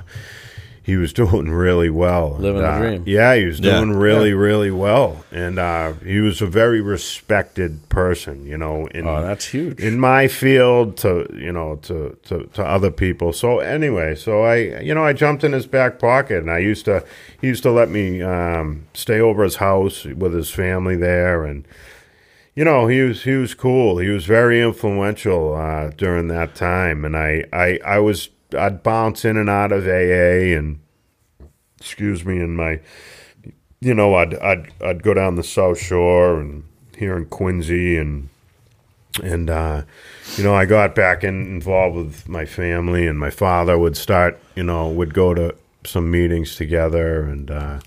he 0.83 0.95
was 0.95 1.11
doing 1.23 1.49
really 1.49 1.89
well. 1.89 2.37
Living 2.39 2.61
And, 2.61 2.65
the 2.65 2.69
uh, 2.71 2.79
dream. 2.79 3.03
Yeah, 3.05 3.35
he 3.35 3.45
was 3.45 3.59
Yeah. 3.59 3.77
doing 3.77 3.91
really, 3.91 4.33
really 4.33 4.71
well, 4.71 5.25
and 5.31 5.59
uh, 5.59 5.93
he 6.05 6.19
was 6.19 6.41
a 6.41 6.45
very 6.47 6.79
respected 6.81 7.87
person. 7.89 8.45
You 8.45 8.57
know, 8.57 8.87
in 8.87 9.05
Oh, 9.07 9.21
that's 9.21 9.45
huge. 9.45 9.79
in 9.79 9.99
my 9.99 10.27
field 10.27 10.95
to 10.97 11.27
you 11.33 11.51
know 11.51 11.77
to, 11.83 12.17
to 12.25 12.43
to 12.53 12.63
other 12.65 12.91
people. 12.91 13.33
So 13.33 13.59
anyway, 13.59 14.15
so 14.15 14.43
I 14.43 14.79
you 14.79 14.93
know 14.95 15.03
I 15.03 15.13
jumped 15.13 15.43
in 15.43 15.51
his 15.53 15.65
back 15.67 15.99
pocket, 15.99 16.37
and 16.39 16.51
I 16.51 16.59
used 16.59 16.85
to 16.85 17.03
he 17.41 17.47
used 17.47 17.63
to 17.63 17.71
let 17.71 17.89
me 17.89 18.21
um, 18.21 18.85
stay 18.93 19.19
over 19.19 19.43
his 19.43 19.57
house 19.57 20.05
with 20.05 20.33
his 20.33 20.49
family 20.51 20.95
there, 20.95 21.43
and 21.45 21.65
you 22.57 22.65
know 22.65 22.87
he 22.87 23.01
was 23.01 23.21
he 23.21 23.35
was 23.35 23.53
cool. 23.53 23.99
He 23.99 24.09
was 24.09 24.25
very 24.25 24.59
influential 24.59 25.53
uh, 25.53 25.91
during 25.95 26.27
that 26.29 26.55
time, 26.55 27.05
and 27.05 27.15
I 27.15 27.43
I 27.53 27.79
I 27.85 27.99
was 27.99 28.29
I'd 28.57 28.81
bounce 28.81 29.23
in 29.23 29.37
and 29.37 29.47
out 29.47 29.71
of 29.71 29.85
AA 29.85 30.57
and 30.57 30.79
excuse 31.79 32.25
me, 32.25 32.39
and 32.39 32.57
my 32.57 32.79
you 33.79 33.93
know 33.93 34.15
I'd 34.15 34.33
I'd 34.39 34.73
I'd 34.81 35.03
go 35.03 35.13
down 35.13 35.35
the 35.35 35.43
South 35.43 35.77
Shore 35.77 36.39
and 36.39 36.63
here 36.97 37.15
in 37.15 37.25
Quincy 37.25 37.95
and 37.95 38.29
and 39.21 39.51
uh, 39.51 39.83
you 40.35 40.43
know 40.43 40.55
I 40.55 40.65
got 40.65 40.95
back 40.95 41.23
in, 41.23 41.45
involved 41.45 41.95
with 41.95 42.27
my 42.27 42.45
family 42.45 43.05
and 43.05 43.19
my 43.19 43.29
father 43.29 43.77
would 43.77 43.95
start 43.95 44.39
you 44.55 44.63
know 44.63 44.89
would 44.89 45.13
go 45.13 45.35
to 45.35 45.53
some 45.85 46.09
meetings 46.09 46.55
together 46.55 47.21
and 47.21 47.51
uh, 47.51 47.79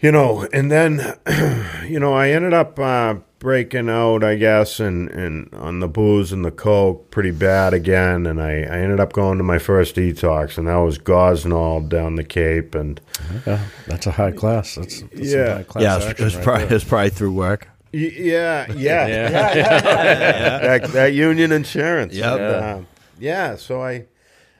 you 0.00 0.10
know 0.10 0.48
and 0.50 0.72
then 0.72 1.18
you 1.86 2.00
know 2.00 2.14
I 2.14 2.30
ended 2.30 2.54
up 2.54 2.78
uh, 2.78 3.16
breaking 3.44 3.90
out 3.90 4.24
I 4.24 4.36
guess 4.36 4.80
and, 4.80 5.10
and 5.10 5.52
on 5.54 5.80
the 5.80 5.86
booze 5.86 6.32
and 6.32 6.42
the 6.44 6.50
coke 6.50 7.10
pretty 7.10 7.30
bad 7.30 7.74
again 7.74 8.26
and 8.26 8.40
I, 8.40 8.62
I 8.62 8.78
ended 8.78 9.00
up 9.00 9.12
going 9.12 9.36
to 9.36 9.44
my 9.44 9.58
first 9.58 9.96
detox 9.96 10.56
and 10.56 10.66
that 10.66 10.76
was 10.76 10.98
Gosnold 10.98 11.90
down 11.90 12.14
the 12.16 12.24
Cape 12.24 12.74
and 12.74 12.98
Yeah, 13.46 13.60
that's 13.86 14.06
a 14.06 14.12
high 14.12 14.32
class. 14.32 14.76
That's, 14.76 15.02
that's 15.02 15.32
Yeah. 15.32 15.56
high 15.56 15.62
class 15.64 15.82
Yeah, 15.84 15.92
it 15.92 15.96
was, 15.96 16.04
it 16.06 16.10
action 16.10 16.24
was 16.24 16.34
right 16.36 16.44
probably, 16.44 16.66
there. 16.68 16.76
it 16.78 16.86
probably 16.88 17.10
through 17.10 17.32
work. 17.34 17.68
Y- 17.92 18.00
Yeah, 18.16 18.72
yeah, 18.72 19.06
yeah, 19.06 19.06
Yeah. 19.06 19.30
yeah, 19.54 19.54
yeah. 19.54 20.58
that, 20.78 20.92
that 20.94 21.12
union 21.12 21.52
insurance. 21.52 22.14
Yep. 22.14 22.40
And, 22.40 22.64
um, 22.64 22.86
yeah. 23.20 23.56
So 23.56 23.82
I, 23.82 24.06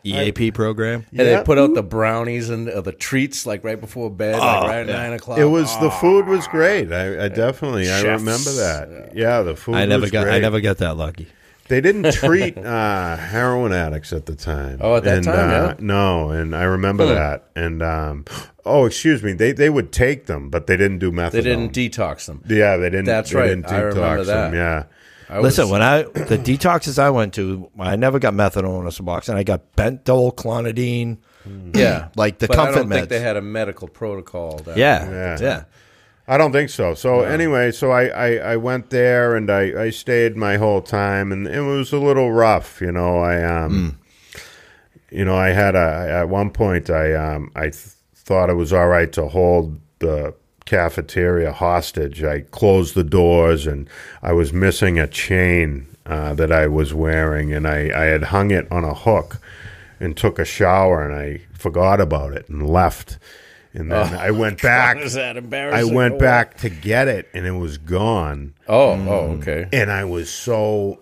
EAP 0.05 0.53
program. 0.55 1.07
And 1.11 1.21
Yeah. 1.21 1.39
they 1.39 1.45
put 1.45 1.59
out 1.59 1.75
the 1.75 1.83
brownies 1.83 2.51
and 2.51 2.69
uh, 2.69 2.81
the 2.81 2.93
treats 2.93 3.47
like 3.47 3.65
right 3.65 3.81
before 3.81 4.11
bed, 4.11 4.39
like 4.39 4.63
right 4.69 4.79
at 4.81 4.87
nine 4.87 5.13
o'clock. 5.13 5.39
it 5.39 5.45
was 5.47 5.77
the 5.81 5.91
food 5.91 6.27
was 6.27 6.47
great. 6.49 6.93
I, 6.93 7.25
I 7.25 7.29
definitely 7.29 7.91
I 7.91 8.01
Chefs. 8.03 8.21
remember 8.21 8.53
that. 8.53 9.13
Yeah, 9.17 9.43
the 9.43 9.57
food. 9.57 9.77
I 9.77 9.87
never 9.87 10.03
was 10.03 10.11
got. 10.11 10.25
Great. 10.25 10.35
I 10.35 10.39
never 10.41 10.61
got 10.61 10.79
that 10.79 10.97
lucky. 10.97 11.29
They 11.69 11.81
didn't 11.81 12.13
treat 12.13 12.59
uh, 12.59 13.17
heroin 13.17 13.73
addicts 13.73 14.13
at 14.13 14.27
the 14.27 14.35
time. 14.37 14.79
Oh, 14.83 14.97
at 14.97 15.05
that 15.05 15.17
and, 15.17 15.25
time, 15.25 15.49
uh, 15.49 15.53
yeah? 15.69 15.75
No, 15.79 16.29
and 16.31 16.55
I 16.55 16.65
remember 16.65 17.07
that. 17.07 17.45
And 17.57 17.83
um, 17.83 18.27
oh, 18.67 18.85
excuse 18.85 19.23
me, 19.23 19.33
they 19.33 19.53
they 19.53 19.71
would 19.71 19.91
take 19.91 20.27
them, 20.27 20.51
but 20.51 20.67
they 20.67 20.77
didn't 20.77 20.99
do 20.99 21.11
methadone. 21.11 21.31
They 21.33 21.41
didn't 21.41 21.73
detox 21.73 22.27
them. 22.27 22.45
yeah, 22.47 22.77
they 22.77 22.91
didn't. 22.91 23.07
That's 23.07 23.31
they 23.31 23.39
right. 23.39 23.47
Didn't 23.49 23.73
I 23.73 23.79
remember 23.81 24.25
detox 24.25 24.27
them, 24.27 24.55
that. 25.29 25.33
Yeah. 25.33 25.37
I 25.37 25.41
was- 25.41 25.57
Listen, 25.59 25.71
when 25.71 25.83
I 25.83 26.03
the 26.03 26.39
detoxes 26.45 26.99
I 26.99 27.11
went 27.11 27.35
to, 27.35 27.71
I 27.79 27.97
never 27.97 28.19
got 28.19 28.35
methadone 28.35 28.81
in 28.81 28.87
a 28.87 28.91
Suboxone. 28.91 29.35
I 29.37 29.43
got 29.43 29.75
Bentyl, 29.77 30.35
clonidine. 30.35 31.19
yeah, 31.75 32.09
like 32.17 32.39
the 32.39 32.47
but 32.49 32.59
I 32.59 32.65
comfort 32.67 32.81
don't 32.81 32.89
think 32.91 33.07
meds. 33.07 33.09
they 33.11 33.21
had 33.21 33.37
a 33.37 33.43
medical 33.43 33.89
protocol. 33.89 34.59
That, 34.59 34.77
Yeah, 34.77 35.09
Yeah. 35.11 35.39
yeah. 35.41 35.65
I 36.27 36.39
don't 36.39 36.53
think 36.53 36.71
so. 36.71 36.95
So 36.95 37.21
anyway, 37.21 37.71
so 37.71 37.91
I, 37.91 38.05
I, 38.07 38.35
I 38.53 38.57
went 38.57 38.89
there 38.89 39.37
and 39.37 39.51
I, 39.51 39.83
I 39.85 39.91
stayed 39.91 40.39
my 40.39 40.57
whole 40.57 40.81
time 40.81 41.33
and 41.33 41.47
it 41.47 41.61
was 41.61 41.93
a 41.93 41.99
little 41.99 42.33
rough, 42.33 42.81
you 42.81 42.91
know. 42.93 43.19
I 43.19 43.43
um, 43.45 43.99
you 45.11 45.23
know, 45.27 45.37
I 45.37 45.51
had 45.51 45.75
a 45.75 46.09
at 46.21 46.29
one 46.31 46.49
point 46.51 46.89
I 46.89 47.13
um 47.13 47.51
I 47.55 47.65
th- 47.65 47.75
thought 48.15 48.49
it 48.49 48.55
was 48.55 48.73
all 48.73 48.89
right 48.89 49.13
to 49.13 49.29
hold 49.29 49.79
the 49.99 50.35
cafeteria 50.65 51.53
hostage. 51.53 52.23
I 52.23 52.41
closed 52.41 52.95
the 52.95 53.05
doors 53.05 53.67
and 53.67 53.89
I 54.23 54.33
was 54.33 54.53
missing 54.53 54.99
a 54.99 55.07
chain 55.07 55.87
uh, 56.07 56.35
that 56.35 56.53
I 56.53 56.67
was 56.67 56.95
wearing 56.95 57.53
and 57.53 57.67
I, 57.67 57.91
I 57.95 58.05
had 58.05 58.25
hung 58.25 58.51
it 58.51 58.71
on 58.71 58.85
a 58.85 58.95
hook 58.95 59.39
and 60.01 60.17
took 60.17 60.39
a 60.39 60.45
shower 60.45 61.05
and 61.05 61.15
I 61.15 61.41
forgot 61.53 62.01
about 62.01 62.33
it 62.33 62.49
and 62.49 62.69
left. 62.69 63.19
And 63.73 63.91
then 63.91 64.15
I 64.15 64.31
went 64.31 64.63
back. 64.63 64.99
Is 64.99 65.15
that 65.15 65.37
embarrassing? 65.37 65.91
I 65.91 65.93
went 65.93 66.19
back 66.19 66.59
to 66.59 66.69
get 66.69 67.09
it 67.09 67.29
and 67.35 67.45
it 67.45 67.53
was 67.53 67.77
gone. 67.77 68.55
Oh, 68.69 68.93
oh, 68.93 69.39
okay. 69.39 69.69
And 69.73 69.91
I 69.91 70.05
was 70.05 70.31
so 70.31 71.01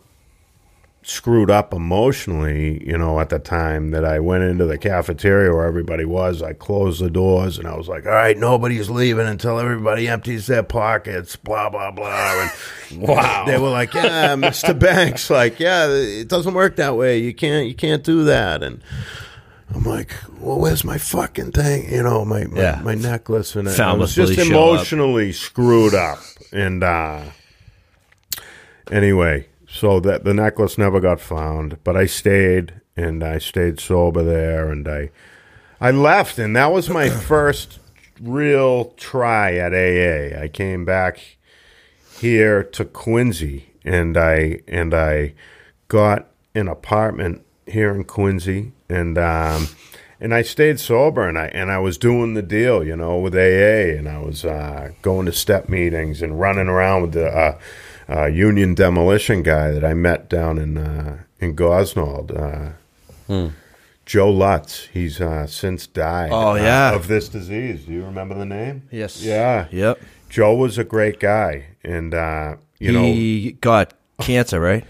screwed 1.05 1.51
up 1.51 1.75
emotionally, 1.75 2.87
you 2.87 2.97
know, 2.97 3.19
at 3.19 3.29
the 3.29 3.39
time 3.41 3.91
that 3.91 4.05
I 4.05 4.21
went 4.21 4.45
into 4.45 4.67
the 4.67 4.79
cafeteria 4.79 5.53
where 5.53 5.67
everybody 5.67 6.05
was. 6.05 6.43
I 6.43 6.53
closed 6.53 7.03
the 7.03 7.11
doors 7.11 7.59
and 7.59 7.67
I 7.67 7.77
was 7.77 7.89
like, 7.89 8.07
all 8.07 8.13
right, 8.13 8.37
nobody's 8.39 8.89
leaving 8.89 9.27
until 9.27 9.59
everybody 9.59 10.07
empties 10.09 10.47
their 10.47 10.63
pockets, 10.63 11.35
blah, 11.35 11.69
blah, 11.71 11.91
blah. 11.91 12.49
And 12.93 13.03
wow. 13.03 13.45
They 13.47 13.59
were 13.59 13.69
like, 13.71 13.95
yeah, 13.95 14.37
Mr. 14.37 14.79
Banks, 14.79 15.29
like, 15.29 15.59
yeah, 15.59 15.89
it 15.89 16.29
doesn't 16.29 16.55
work 16.55 16.77
that 16.77 16.97
way. 16.97 17.19
You 17.19 17.35
can't, 17.35 17.67
you 17.67 17.75
can't 17.75 18.05
do 18.05 18.25
that. 18.25 18.63
And 18.63 18.81
I'm 19.75 19.83
like, 19.83 20.15
well, 20.39 20.61
where's 20.61 20.85
my 20.85 20.99
fucking 20.99 21.51
thing? 21.53 21.93
You 21.93 22.03
know, 22.05 22.25
my, 22.25 22.45
my, 22.45 22.61
Yeah. 22.61 22.81
my 22.85 22.95
necklace. 22.95 23.57
And 23.57 23.69
I- 23.69 23.93
was 23.95 24.15
just 24.15 24.35
show 24.35 24.43
up. 24.43 24.49
emotionally 24.51 25.33
screwed 25.33 25.95
up. 25.95 26.21
And, 26.53 26.85
uh, 26.85 27.23
anyway, 28.91 29.49
so 29.73 29.99
that 30.01 30.23
the 30.23 30.35
necklace 30.35 30.77
never 30.77 31.01
got 31.01 31.19
found, 31.19 31.83
but 31.83 31.97
I 31.97 32.05
stayed 32.05 32.75
and 32.95 33.25
I 33.25 33.39
stayed 33.39 33.81
sober 33.81 34.23
there 34.23 34.71
and 34.71 34.87
I 34.87 35.11
I 35.81 35.91
left 35.91 36.39
and 36.39 36.55
that 36.55 36.71
was 36.71 36.91
my 36.91 37.09
first 37.29 37.79
real 38.21 38.91
try 38.99 39.55
at 39.55 39.73
AA. 39.73 40.39
I 40.39 40.49
came 40.49 40.85
back 40.85 41.39
here 42.21 42.63
to 42.63 42.85
Quincy 42.85 43.73
and 43.83 44.19
I 44.19 44.61
and 44.69 44.93
I 44.93 45.33
got 45.89 46.29
an 46.55 46.69
apartment 46.69 47.43
here 47.67 47.95
in 47.95 48.05
Quincy 48.05 48.73
and 48.91 49.17
um 49.17 49.69
and 50.21 50.35
I 50.35 50.43
stayed 50.43 50.81
sober 50.81 51.27
and 51.27 51.39
I 51.39 51.47
and 51.47 51.71
I 51.71 51.79
was 51.79 51.97
doing 51.97 52.35
the 52.35 52.43
deal, 52.43 52.85
you 52.85 52.95
know, 52.95 53.17
with 53.17 53.35
AA 53.35 53.97
and 53.97 54.07
I 54.07 54.19
was 54.19 54.45
uh, 54.45 54.93
going 55.01 55.25
to 55.25 55.33
step 55.33 55.71
meetings 55.71 56.21
and 56.21 56.39
running 56.39 56.69
around 56.69 57.03
with 57.03 57.13
the 57.13 57.27
uh, 57.27 57.59
uh, 58.15 58.27
union 58.27 58.75
demolition 58.75 59.43
guy 59.43 59.71
that 59.71 59.85
I 59.85 59.95
met 59.95 60.29
down 60.29 60.59
in 60.59 60.77
uh, 60.79 61.19
in 61.41 61.55
Gosnold. 61.57 62.31
Uh, 62.37 63.49
Joe 64.05 64.31
Lutz. 64.31 64.89
He's 64.93 65.21
uh, 65.21 65.47
since 65.47 65.87
died. 65.87 66.31
Oh, 66.33 66.51
uh, 66.53 66.55
yeah. 66.57 66.95
of 66.95 67.07
this 67.09 67.29
disease. 67.29 67.85
Do 67.87 67.93
you 67.93 68.05
remember 68.05 68.35
the 68.35 68.45
name? 68.45 68.83
Yes. 68.91 69.23
Yeah. 69.23 69.69
Yep. 69.71 70.01
Joe 70.29 70.55
was 70.55 70.79
a 70.79 70.85
great 70.85 71.21
guy, 71.21 71.67
and 71.85 72.13
uh, 72.15 72.57
you 72.79 72.93
know 72.93 73.03
he 73.05 73.53
got 73.61 73.95
cancer, 74.21 74.61
right? 74.61 74.85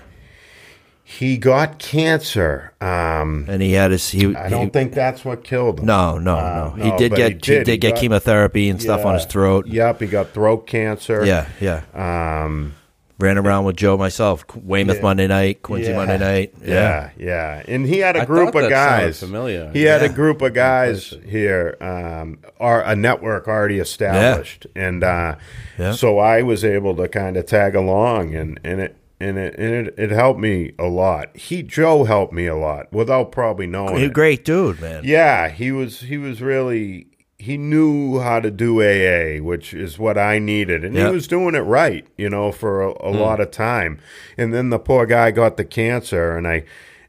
he 1.05 1.37
got 1.37 1.79
cancer. 1.79 2.73
Um, 2.81 3.45
And 3.49 3.61
he 3.61 3.73
had 3.73 3.91
his. 3.91 4.09
He, 4.09 4.35
I 4.35 4.49
don't 4.49 4.65
he- 4.67 4.71
think 4.71 4.95
that's 4.95 5.25
what 5.27 5.45
killed 5.45 5.81
him. 5.81 5.87
No, 5.87 6.17
no, 6.17 6.37
Uh, 6.37 6.73
no. 6.77 6.85
He 6.85 6.97
did 6.97 7.15
get 7.15 7.19
he 7.19 7.35
he 7.35 7.35
did. 7.35 7.65
did, 7.65 7.69
He 7.69 7.77
get 7.77 7.91
got- 7.95 8.01
chemotherapy 8.01 8.69
and 8.71 8.81
stuff 8.81 9.05
on 9.05 9.15
his 9.15 9.27
throat. 9.27 9.67
Yep, 9.67 10.01
he 10.01 10.07
got 10.07 10.31
throat 10.31 10.67
cancer. 10.67 11.25
Yeah, 11.27 11.49
yeah. 11.61 11.83
Um, 11.93 12.75
Ran 13.23 13.39
around 13.39 13.65
with 13.65 13.77
Joe 13.77 13.97
myself. 13.97 14.45
Weymouth 14.57 14.97
Yeah. 14.97 15.03
Monday 15.03 15.27
night, 15.29 15.63
Quincy 15.63 15.91
Yeah. 15.91 15.97
Monday 15.97 16.19
night. 16.19 16.55
Yeah, 16.65 17.11
yeah, 17.17 17.63
and 17.69 17.87
he 17.87 17.99
had 17.99 18.17
a 18.17 18.27
group 18.27 18.53
thought 18.53 18.65
of 18.65 18.71
that 18.71 19.01
guys. 19.01 19.21
familiar. 19.21 19.71
He 19.73 19.83
had 19.85 20.03
a 20.03 20.09
group 20.09 20.43
of 20.43 20.55
guys 20.55 21.15
here, 21.27 21.77
um, 21.81 22.39
or 22.59 22.81
a 22.81 22.97
network 22.97 23.47
already 23.47 23.79
established, 23.79 24.67
and 24.75 25.05
uh, 25.05 25.37
Yeah. 25.79 25.93
so 25.93 26.19
I 26.19 26.43
was 26.43 26.65
able 26.65 26.97
to 26.97 27.07
kind 27.09 27.37
of 27.37 27.47
tag 27.47 27.75
along, 27.77 28.35
and 28.35 28.59
and 28.65 28.81
it. 28.81 28.97
And 29.21 29.39
it, 29.39 29.55
and 29.57 29.73
it 29.87 29.95
it 29.97 30.11
helped 30.11 30.41
me 30.41 30.73
a 30.81 30.87
lot. 30.87 31.37
He 31.37 31.63
Joe 31.63 32.03
helped 32.03 32.33
me 32.33 32.47
a 32.49 32.57
lot 32.57 32.93
without 32.93 33.31
probably 33.31 33.69
knowing. 33.69 33.99
He 33.99 34.07
a 34.07 34.11
great 34.11 34.45
dude, 34.45 34.81
man. 34.81 35.03
Yeah, 35.05 35.49
he 35.49 35.71
was 35.71 36.01
he 36.01 36.19
was 36.19 36.43
really 36.43 37.07
he 37.43 37.57
knew 37.57 38.21
how 38.21 38.39
to 38.39 38.51
do 38.53 38.81
AA, 38.81 39.43
which 39.43 39.75
is 39.75 39.99
what 39.99 40.17
I 40.17 40.39
needed, 40.39 40.85
and 40.85 40.95
Yep. 40.95 41.07
he 41.09 41.13
was 41.13 41.27
doing 41.27 41.55
it 41.57 41.61
right, 41.61 42.07
you 42.17 42.31
know, 42.31 42.53
for 42.53 42.83
a, 42.83 42.91
a 43.01 43.11
lot 43.11 43.41
of 43.41 43.51
time. 43.51 43.99
And 44.39 44.55
then 44.55 44.71
the 44.71 44.79
poor 44.79 45.07
guy 45.07 45.33
got 45.33 45.57
the 45.57 45.65
cancer, 45.65 46.37
and 46.37 46.47
I 46.47 46.63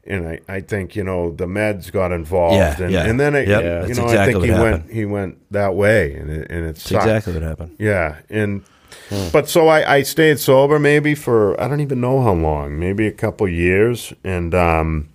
and 0.06 0.28
I, 0.28 0.40
I 0.48 0.60
think 0.60 0.96
you 0.96 1.04
know 1.04 1.30
the 1.30 1.46
meds 1.46 1.90
got 1.92 2.10
involved, 2.12 2.56
Yeah, 2.56 2.82
and, 2.82 2.92
yeah. 2.92 3.04
and 3.06 3.18
then 3.20 3.34
it, 3.36 3.46
Yep, 3.48 3.62
you 3.62 3.94
that's 3.94 3.98
know 3.98 4.06
I 4.08 4.26
think 4.26 4.44
he 4.44 4.50
what 4.50 4.60
went 4.60 4.90
he 4.90 5.04
went 5.04 5.38
that 5.52 5.74
way, 5.76 6.14
and 6.14 6.30
it, 6.30 6.50
and 6.50 6.66
it 6.66 6.78
sucked. 6.78 7.04
exactly 7.06 7.32
what 7.34 7.42
happened. 7.42 7.76
Yeah, 7.78 8.16
and 8.28 8.62
but 9.32 9.48
so 9.48 9.68
I, 9.68 9.96
I 9.96 10.02
stayed 10.02 10.38
sober 10.40 10.78
maybe 10.80 11.14
for 11.14 11.58
I 11.60 11.68
don't 11.68 11.80
even 11.80 12.00
know 12.00 12.20
how 12.22 12.32
long, 12.34 12.78
maybe 12.78 13.06
a 13.06 13.12
couple 13.12 13.46
years, 13.48 14.12
and 14.24 14.52
um, 14.54 15.08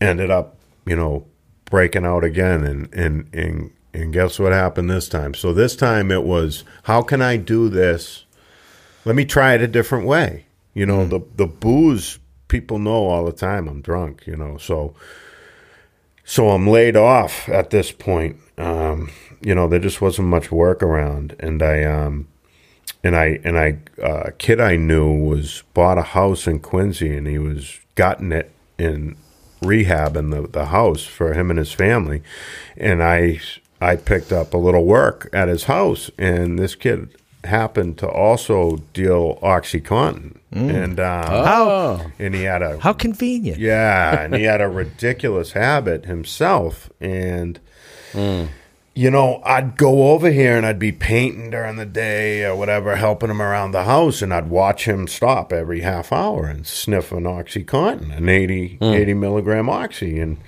ended 0.00 0.30
up 0.30 0.56
you 0.86 0.96
know 0.96 1.24
breaking 1.70 2.04
out 2.04 2.24
again, 2.24 2.64
and 2.64 2.92
and 2.94 3.28
and 3.32 3.70
and 3.94 4.12
guess 4.12 4.38
what 4.38 4.52
happened 4.52 4.90
this 4.90 5.08
time? 5.08 5.34
So 5.34 5.52
this 5.52 5.76
time 5.76 6.10
it 6.10 6.24
was 6.24 6.64
how 6.84 7.02
can 7.02 7.22
I 7.22 7.36
do 7.36 7.68
this? 7.68 8.24
Let 9.04 9.16
me 9.16 9.24
try 9.24 9.54
it 9.54 9.62
a 9.62 9.68
different 9.68 10.06
way. 10.06 10.46
You 10.74 10.86
know 10.86 11.06
the 11.06 11.20
the 11.36 11.46
booze 11.46 12.18
people 12.48 12.78
know 12.78 13.06
all 13.06 13.24
the 13.24 13.32
time 13.32 13.68
I'm 13.68 13.80
drunk. 13.80 14.26
You 14.26 14.36
know 14.36 14.58
so 14.58 14.94
so 16.28 16.50
I'm 16.50 16.66
laid 16.66 16.94
off 16.94 17.48
at 17.48 17.70
this 17.70 17.90
point. 17.90 18.36
Um, 18.58 19.10
you 19.40 19.54
know, 19.54 19.66
there 19.66 19.78
just 19.78 20.02
wasn't 20.02 20.28
much 20.28 20.52
work 20.52 20.82
around, 20.82 21.34
and 21.40 21.62
I 21.62 21.84
um, 21.84 22.28
and 23.02 23.16
I 23.16 23.40
and 23.44 23.58
I 23.58 23.78
uh, 24.02 24.24
a 24.26 24.32
kid 24.32 24.60
I 24.60 24.76
knew 24.76 25.10
was 25.10 25.62
bought 25.72 25.96
a 25.96 26.02
house 26.02 26.46
in 26.46 26.60
Quincy, 26.60 27.16
and 27.16 27.26
he 27.26 27.38
was 27.38 27.78
gotten 27.94 28.32
it 28.32 28.52
in 28.78 29.16
rehab 29.62 30.16
in 30.16 30.30
the 30.30 30.42
the 30.46 30.66
house 30.66 31.04
for 31.04 31.32
him 31.34 31.50
and 31.50 31.58
his 31.58 31.72
family, 31.72 32.22
and 32.76 33.02
I 33.02 33.40
I 33.80 33.96
picked 33.96 34.32
up 34.32 34.54
a 34.54 34.58
little 34.58 34.84
work 34.84 35.28
at 35.32 35.48
his 35.48 35.64
house, 35.64 36.10
and 36.18 36.58
this 36.58 36.74
kid 36.74 37.08
happened 37.44 37.96
to 37.98 38.08
also 38.08 38.78
deal 38.92 39.38
OxyContin, 39.42 40.36
and 40.52 40.98
um, 40.98 41.24
Oh, 41.28 42.10
and 42.18 42.34
he 42.34 42.42
had 42.42 42.62
a 42.62 42.78
How 42.80 42.92
convenient. 42.92 43.58
yeah, 43.60 44.22
and 44.22 44.34
he 44.34 44.42
had 44.42 44.60
a 44.60 44.68
ridiculous 44.68 45.52
habit 45.52 46.06
himself. 46.06 46.90
And, 47.00 47.60
you 48.98 49.12
know, 49.12 49.40
I'd 49.44 49.76
go 49.76 50.10
over 50.10 50.28
here 50.30 50.56
and 50.56 50.66
I'd 50.66 50.80
be 50.80 50.90
painting 50.90 51.50
during 51.50 51.76
the 51.76 51.86
day 51.86 52.44
or 52.44 52.56
whatever, 52.56 52.96
helping 52.96 53.30
him 53.30 53.40
around 53.40 53.70
the 53.70 53.84
house, 53.84 54.22
and 54.22 54.34
I'd 54.34 54.50
watch 54.50 54.86
him 54.86 55.06
stop 55.06 55.52
every 55.52 55.82
half 55.82 56.10
hour 56.12 56.46
and 56.46 56.66
sniff 56.66 57.12
an 57.12 57.22
OxyContin, 57.22 58.16
an 58.16 58.28
80, 58.28 58.78
80 58.80 59.14
milligram 59.14 59.68
Oxy. 59.68 60.18
And, 60.18 60.38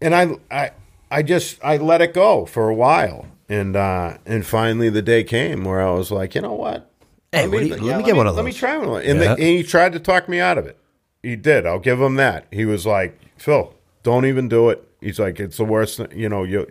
and 0.00 0.14
I, 0.14 0.36
I, 0.52 0.70
I 1.10 1.22
just, 1.22 1.58
I 1.64 1.78
let 1.78 2.00
it 2.00 2.14
go 2.14 2.46
for 2.46 2.68
a 2.68 2.74
while. 2.74 3.26
And, 3.48 3.74
uh, 3.74 4.18
and 4.24 4.46
finally 4.46 4.88
the 4.88 5.02
day 5.02 5.24
came 5.24 5.64
where 5.64 5.82
I 5.82 5.90
was 5.90 6.12
like, 6.12 6.36
you 6.36 6.42
know 6.42 6.54
what? 6.54 6.90
Hey, 7.32 7.48
what 7.48 7.58
do 7.58 7.66
you- 7.66 7.74
let 7.76 7.98
me 7.98 8.04
get 8.04 8.14
one 8.16 8.26
of 8.28 8.36
those. 8.36 8.44
Let 8.44 8.46
me 8.46 8.52
try 8.52 8.76
one. 8.76 9.02
And, 9.02 9.20
the- 9.20 9.30
and 9.32 9.40
he 9.40 9.62
tried 9.64 9.94
to 9.94 9.98
talk 9.98 10.28
me 10.28 10.38
out 10.38 10.58
of 10.58 10.66
it. 10.66 10.78
He 11.24 11.34
did. 11.34 11.66
I'll 11.66 11.80
give 11.80 12.00
him 12.00 12.14
that. 12.16 12.46
He 12.52 12.64
was 12.64 12.86
like, 12.86 13.18
Phil, 13.36 13.74
don't 14.04 14.26
even 14.26 14.48
do 14.48 14.70
it. 14.70 14.86
He's 15.00 15.18
like, 15.18 15.40
it's 15.40 15.56
the 15.56 15.64
worst. 15.64 15.96
Thing, 15.96 16.06
you 16.14 16.28
know, 16.28 16.44
you, 16.44 16.70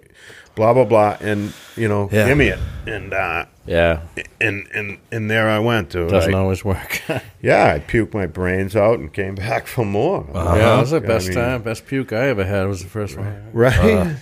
blah 0.56 0.74
blah 0.74 0.86
blah, 0.86 1.18
and 1.22 1.54
you 1.76 1.88
know, 1.88 2.10
Yeah. 2.12 2.28
give 2.28 2.38
me 2.38 2.48
it. 2.50 2.60
And 2.88 3.14
uh, 3.14 3.46
yeah. 3.72 4.02
and 4.40 4.68
and 4.74 4.98
and 5.12 5.30
there 5.32 5.50
I 5.50 5.60
went 5.60 5.90
to. 5.92 6.08
Doesn't 6.08 6.34
I- 6.36 6.38
always 6.38 6.64
work. 6.66 7.02
yeah, 7.42 7.74
I 7.76 7.80
puked 7.80 8.14
my 8.14 8.26
brains 8.28 8.76
out 8.76 9.00
and 9.00 9.12
came 9.14 9.36
back 9.36 9.68
for 9.68 9.86
more. 9.86 10.28
Uh-huh. 10.34 10.56
Yeah, 10.56 10.66
that 10.76 10.80
was 10.82 10.92
the 10.92 10.98
I 10.98 11.00
best 11.00 11.28
mean- 11.30 11.38
time. 11.38 11.62
Best 11.64 11.86
puke 11.88 12.12
I 12.14 12.28
ever 12.30 12.44
had 12.46 12.68
was 12.68 12.82
the 12.84 12.90
first 12.90 13.18
one. 13.18 13.50
Right. 13.54 13.78
Uh-huh. 13.78 14.16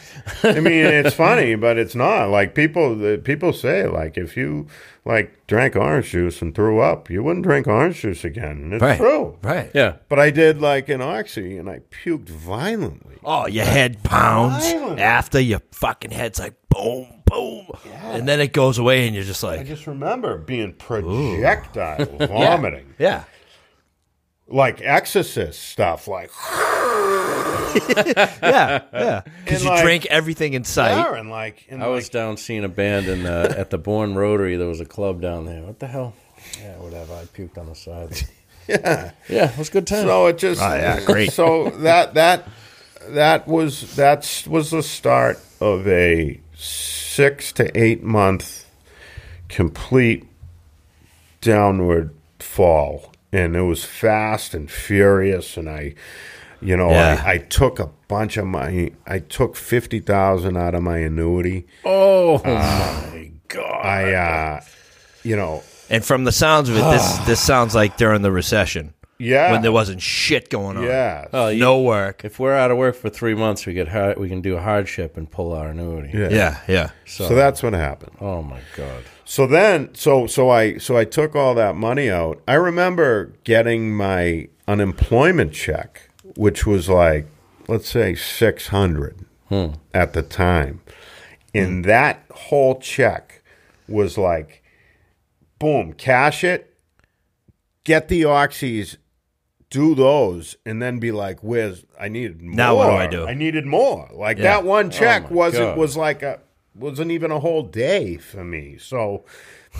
I 0.44 0.60
mean, 0.60 0.86
it's 0.86 1.16
funny, 1.16 1.56
but 1.56 1.78
it's 1.78 1.96
not. 1.96 2.30
Like 2.30 2.54
people, 2.54 2.96
the, 2.96 3.18
people 3.24 3.52
say, 3.54 3.88
like 3.88 4.18
if 4.18 4.38
you 4.38 4.68
like 5.06 5.48
drank 5.48 5.76
orange 5.76 6.12
juice 6.12 6.42
and 6.42 6.54
threw 6.54 6.80
up, 6.82 7.10
you 7.10 7.24
wouldn't 7.24 7.44
drink 7.46 7.66
orange 7.68 8.02
juice 8.02 8.24
again. 8.24 8.58
And 8.64 8.74
it's 8.74 8.82
Right. 8.82 8.98
true. 8.98 9.38
Right. 9.42 9.72
Yeah. 9.74 9.96
But 10.10 10.20
I 10.20 10.30
did 10.30 10.62
like 10.62 10.88
an 10.90 11.02
oxy, 11.02 11.58
and 11.58 11.68
I 11.70 11.80
puked 12.04 12.30
violently. 12.30 13.16
Oh, 13.24 13.48
your 13.48 13.66
head 13.66 14.04
pounds 14.04 14.72
Violent. 14.72 15.00
after 15.00 15.40
your 15.40 15.62
fucking 15.72 16.12
head's 16.12 16.40
like 16.40 16.54
boom, 16.70 17.08
boom, 17.26 17.68
and 17.94 18.28
then 18.28 18.40
it 18.40 18.54
goes 18.54 18.78
away, 18.78 19.06
and 19.08 19.16
you're 19.16 19.24
just 19.26 19.44
like, 19.44 19.60
I 19.60 19.64
just 19.64 19.88
remember 19.88 20.38
being 20.38 20.74
projectile 20.74 22.06
vomiting, 22.28 22.94
yeah, 23.00 23.24
like 24.48 24.82
exorcist 24.82 25.62
stuff, 25.62 26.08
like 26.08 26.32
yeah, 27.96 28.84
yeah, 28.94 29.22
because 29.44 29.64
you 29.64 29.70
like- 29.70 29.84
drink 29.84 30.06
everything 30.08 30.54
in 30.54 30.64
sight. 30.64 30.96
yeah, 30.96 31.16
and 31.20 31.30
like 31.30 31.66
and 31.70 31.84
I 31.84 31.88
was 31.88 32.10
down 32.10 32.38
seeing 32.38 32.64
a 32.64 32.70
band 32.70 33.08
in 33.08 33.26
uh, 33.26 33.54
at 33.58 33.70
the 33.70 33.78
Bourne 33.78 34.16
Rotary. 34.16 34.56
There 34.58 34.68
was 34.68 34.80
a 34.82 34.86
club 34.86 35.22
down 35.22 35.46
there. 35.46 35.62
What 35.64 35.80
the 35.80 35.88
hell? 35.88 36.14
Yeah, 36.62 36.78
whatever. 36.78 37.14
I 37.14 37.26
puked 37.26 37.58
on 37.58 37.68
the 37.68 37.76
side. 37.76 38.22
yeah. 38.68 39.12
Yeah, 39.28 39.52
it 39.52 39.58
was 39.58 39.70
a 39.70 39.72
good 39.72 39.88
time. 39.88 40.06
So 40.06 40.28
it 40.28 40.38
just 40.38 40.62
Oh, 40.62 40.74
yeah, 40.76 41.04
great. 41.06 41.32
So 41.32 41.70
that 41.82 42.14
that 42.16 42.48
that 43.10 43.48
was 43.48 43.96
that 43.96 44.46
was 44.48 44.72
the 44.72 44.84
start 44.84 45.40
of 45.60 45.88
a 45.88 46.40
six 46.60 47.52
to 47.54 47.78
eight 47.80 48.04
month 48.04 48.66
complete 49.48 50.26
downward 51.42 52.14
fall, 52.40 53.12
and 53.32 53.56
it 53.56 53.62
was 53.62 53.84
fast 53.86 54.54
and 54.54 54.70
furious. 54.70 55.58
And 55.58 55.70
I, 55.70 55.96
you 56.62 56.76
know, 56.76 56.90
Yeah. 56.92 57.22
I, 57.26 57.32
I 57.34 57.38
took 57.38 57.80
a 57.80 57.90
bunch 58.08 58.38
of 58.38 58.46
my 58.46 58.92
I 59.08 59.20
took 59.20 59.56
fifty 59.56 60.00
thousand 60.00 60.58
out 60.58 60.76
of 60.76 60.84
my 60.84 60.98
annuity. 60.98 61.66
oh 61.86 62.42
my 62.44 63.32
god! 63.48 63.86
I, 63.86 64.14
uh, 64.14 64.62
you 65.24 65.36
know, 65.36 65.64
And 65.90 66.04
from 66.04 66.24
the 66.26 66.32
sounds 66.32 66.70
of 66.70 66.76
it, 66.78 66.82
this 66.82 67.18
this 67.26 67.40
sounds 67.40 67.74
like 67.74 67.98
during 67.98 68.22
the 68.22 68.32
recession. 68.32 68.94
Yeah. 69.20 69.52
when 69.52 69.62
there 69.62 69.72
wasn't 69.72 70.02
shit 70.02 70.50
going 70.50 70.78
on. 70.78 70.84
yeah. 70.84 71.28
Oh, 71.34 71.50
you- 71.50 71.60
no 71.60 71.82
work. 71.82 72.24
If 72.24 72.40
we're 72.40 72.56
out 72.56 72.72
of 72.72 72.78
work 72.78 72.96
for 72.96 73.10
three 73.10 73.36
months, 73.36 73.66
we 73.66 73.74
get 73.74 73.90
hard, 73.90 74.18
we 74.18 74.30
can 74.30 74.42
do 74.42 74.56
a 74.56 74.62
hardship 74.62 75.18
and 75.18 75.30
pull 75.30 75.52
our 75.54 75.70
annuity. 75.70 76.18
yeah. 76.18 76.30
Yeah, 76.30 76.60
yeah. 76.68 76.90
So, 77.06 77.28
So 77.28 77.36
that's 77.36 77.62
what 77.62 77.74
happened. 77.74 78.16
oh 78.22 78.42
my 78.42 78.62
god. 78.76 79.04
So 79.26 79.46
then, 79.46 79.94
so 79.94 80.26
so 80.26 80.50
I 80.50 80.80
so 80.80 80.98
I 80.98 81.06
took 81.06 81.36
all 81.36 81.54
that 81.54 81.76
money 81.76 82.10
out. 82.10 82.42
I 82.48 82.56
remember 82.56 83.34
getting 83.44 83.96
my 83.96 84.48
unemployment 84.68 85.54
check, 85.54 86.10
which 86.36 86.66
was 86.66 86.90
like 86.90 87.28
let's 87.68 87.88
say 87.88 88.16
six 88.16 88.70
hundred 88.70 89.24
hmm. 89.48 89.74
at 89.94 90.14
the 90.14 90.24
time, 90.24 90.82
and 91.54 91.86
hmm. 91.86 91.90
that 91.90 92.26
whole 92.32 92.80
check 92.80 93.44
was 93.88 94.18
like, 94.18 94.64
boom, 95.60 95.94
cash 95.94 96.44
it, 96.44 96.76
get 97.84 98.08
the 98.08 98.24
oxys, 98.24 98.98
do 99.70 99.94
those, 99.96 100.56
and 100.66 100.82
then 100.82 101.00
be 101.00 101.12
like, 101.12 101.40
"Where's 101.42 101.86
I 102.00 102.08
needed 102.10 102.42
more? 102.42 102.56
Now 102.56 102.76
what 102.76 102.88
do 102.88 102.92
I 102.94 103.08
do? 103.08 103.28
I 103.28 103.34
needed 103.34 103.66
more. 103.66 104.10
Like 104.14 104.38
Yeah. 104.38 104.44
that 104.44 104.64
one 104.66 104.90
check 104.90 105.30
my 105.30 105.36
wasn't 105.36 105.70
God. 105.70 105.78
was 105.78 105.96
like 105.98 106.24
a 106.24 106.40
wasn't 106.76 107.12
even 107.12 107.30
a 107.32 107.40
whole 107.40 107.64
day 107.64 108.18
for 108.18 108.44
me. 108.44 108.78
So 108.80 109.26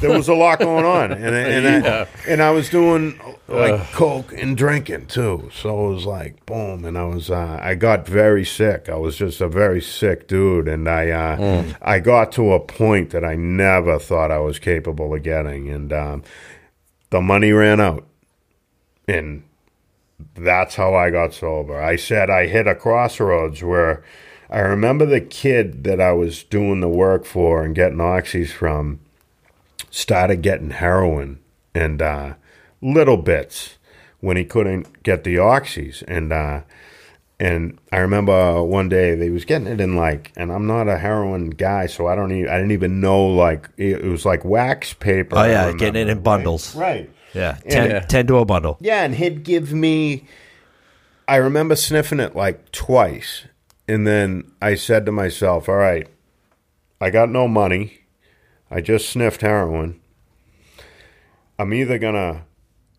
there 0.02 0.12
was 0.12 0.28
a 0.28 0.34
lot 0.36 0.60
going 0.60 0.86
on, 0.86 1.12
and 1.26 1.36
and 1.36 1.86
I, 1.88 2.08
and 2.28 2.42
I 2.44 2.52
was 2.52 2.70
doing 2.70 3.20
like 3.48 3.92
coke 3.94 4.32
and 4.34 4.56
drinking 4.56 5.08
too. 5.08 5.50
So 5.54 5.90
it 5.90 5.94
was 5.96 6.06
like 6.06 6.46
boom, 6.46 6.86
and 6.86 6.96
I 6.98 7.06
was 7.06 7.32
uh, 7.32 7.58
I 7.60 7.74
got 7.76 8.08
very 8.08 8.46
sick. 8.46 8.90
I 8.90 8.96
was 8.96 9.16
just 9.18 9.42
a 9.42 9.48
very 9.48 9.82
sick 9.82 10.28
dude, 10.28 10.68
and 10.68 10.88
I 10.88 11.10
uh, 11.10 11.64
I 11.82 12.00
got 12.00 12.32
to 12.34 12.54
a 12.54 12.60
point 12.60 13.10
that 13.10 13.26
I 13.26 13.36
never 13.36 13.98
thought 13.98 14.30
I 14.32 14.40
was 14.40 14.60
capable 14.60 15.16
of 15.16 15.24
getting, 15.24 15.70
and 15.70 15.92
um, 15.92 16.24
the 17.10 17.22
money 17.22 17.52
ran 17.52 17.80
out, 17.80 18.06
and 19.08 19.44
that's 20.36 20.76
how 20.76 20.96
I 20.96 21.10
got 21.10 21.34
sober. 21.34 21.82
I 21.82 21.96
said 21.96 22.30
I 22.30 22.48
hit 22.48 22.68
a 22.68 22.76
crossroads 22.76 23.64
where 23.64 24.04
I 24.50 24.60
remember 24.60 25.06
the 25.06 25.22
kid 25.22 25.84
that 25.84 26.02
I 26.02 26.12
was 26.12 26.44
doing 26.44 26.80
the 26.80 26.90
work 26.90 27.26
for 27.26 27.64
and 27.64 27.76
getting 27.76 28.00
oxys 28.00 28.50
from 28.50 29.00
started 29.92 30.42
getting 30.42 30.72
heroin 30.72 31.40
and 31.74 32.02
uh, 32.02 32.34
little 32.82 33.18
bits 33.18 33.78
when 34.20 34.38
he 34.38 34.44
couldn't 34.44 35.04
get 35.04 35.24
the 35.24 35.36
oxys 35.36 36.04
and 36.08 36.34
uh, 36.34 36.62
and 37.40 37.78
I 37.92 37.98
remember 38.00 38.64
one 38.64 38.90
day 38.90 39.16
they 39.16 39.30
was 39.30 39.46
getting 39.46 39.68
it 39.68 39.80
in 39.80 39.96
like 39.96 40.32
and 40.36 40.52
I'm 40.52 40.68
not 40.68 40.88
a 40.88 40.98
heroin 40.98 41.52
guy 41.52 41.86
so 41.86 42.08
I 42.08 42.16
don't 42.16 42.32
even 42.32 42.50
I 42.50 42.58
didn't 42.58 42.72
even 42.72 43.00
know 43.00 43.28
like 43.28 43.70
it, 43.78 44.04
was 44.04 44.26
like 44.26 44.44
wax 44.44 44.94
paper. 44.94 45.38
Oh 45.38 45.44
yeah, 45.46 45.72
getting 45.74 46.08
it 46.08 46.10
in 46.10 46.22
bundles. 46.22 46.76
right. 46.76 47.10
Yeah, 47.34 47.58
10, 47.70 47.90
Yeah. 47.90 48.00
10 48.02 48.28
to 48.28 48.38
a 48.38 48.46
bundle. 48.46 48.78
Yeah, 48.82 49.04
and 49.04 49.16
he'd 49.16 49.44
give 49.44 49.74
me. 49.74 50.26
I 51.28 51.36
remember 51.36 51.76
sniffing 51.76 52.20
it 52.20 52.36
like 52.36 52.72
twice, 52.72 53.46
and 53.88 54.08
then 54.08 54.52
I 54.62 54.76
said 54.76 55.06
to 55.06 55.12
myself, 55.12 55.70
"All 55.70 55.76
right, 55.76 56.08
I 57.00 57.10
got 57.12 57.30
no 57.30 57.48
money. 57.48 58.00
I 58.72 58.82
just 58.82 59.10
sniffed 59.10 59.42
heroin. 59.42 60.00
I'm 61.58 61.74
either 61.74 61.98
gonna 61.98 62.46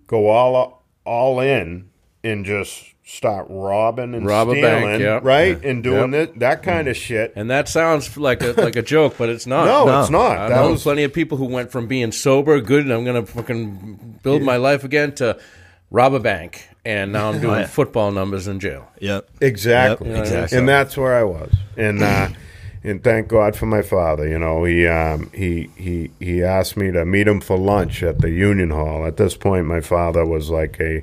go 0.07 0.29
all 0.29 0.85
all 1.05 1.41
in 1.41 1.89
and 2.23 2.45
just 2.45 2.85
start 3.13 3.47
robbing 3.51 4.15
and 4.15 4.25
Rob 4.25 4.49
a 4.49 4.53
stealing, 4.53 4.85
bank, 4.85 5.03
yeah. 5.03 5.19
right, 5.23 5.63
and 5.65 5.83
doing 5.83 6.13
Yep. 6.13 6.29
it, 6.29 6.39
that 6.39 6.63
kind 6.63 6.87
of 6.87 6.97
shit. 6.97 7.33
And 7.35 7.51
that 7.51 7.69
sounds 7.69 8.17
like 8.17 8.43
a 8.43 8.53
like 8.53 8.77
a 8.77 8.83
joke, 8.83 9.17
but 9.19 9.29
it's 9.29 9.47
not. 9.47 9.67
No, 9.67 9.85
No. 9.87 10.01
it's 10.01 10.11
not. 10.11 10.39
I 10.39 10.49
that 10.49 10.61
know 10.63 10.71
was 10.71 10.83
plenty 10.85 11.03
of 11.03 11.13
people 11.13 11.37
who 11.37 11.47
went 11.47 11.73
from 11.73 11.87
being 11.89 12.13
sober, 12.13 12.61
good, 12.61 12.85
and 12.85 12.93
I'm 12.93 13.05
going 13.05 13.25
to 13.25 13.31
fucking 13.31 14.21
build 14.23 14.43
my 14.43 14.57
life 14.57 14.85
again, 14.85 15.13
to 15.17 15.39
rob 15.91 16.15
a 16.15 16.21
bank, 16.21 16.69
and 16.85 17.13
now 17.13 17.31
I'm 17.31 17.41
doing 17.41 17.61
yeah. 17.61 17.67
football 17.67 18.13
numbers 18.13 18.47
in 18.47 18.61
jail. 18.61 18.89
Yep. 19.01 19.29
Exactly. 19.41 20.09
Yep, 20.09 20.19
exactly. 20.19 20.59
And 20.59 20.69
that's 20.69 20.97
where 20.97 21.17
I 21.17 21.25
was. 21.25 21.53
And 21.77 22.03
uh, 22.03 22.29
and 22.85 23.03
thank 23.03 23.27
God 23.27 23.57
for 23.57 23.67
my 23.67 23.83
father. 23.83 24.27
You 24.29 24.39
know, 24.39 24.63
he 24.63 24.87
um, 24.87 25.31
he 25.35 25.69
he 25.77 26.11
he 26.21 26.45
asked 26.45 26.77
me 26.77 26.93
to 26.93 27.05
meet 27.05 27.27
him 27.27 27.41
for 27.41 27.59
lunch 27.59 28.05
at 28.05 28.21
the 28.21 28.31
Union 28.31 28.71
Hall. 28.71 29.05
At 29.05 29.17
this 29.17 29.37
point, 29.37 29.67
my 29.67 29.81
father 29.81 30.25
was 30.25 30.49
like 30.49 30.79
a 30.81 31.03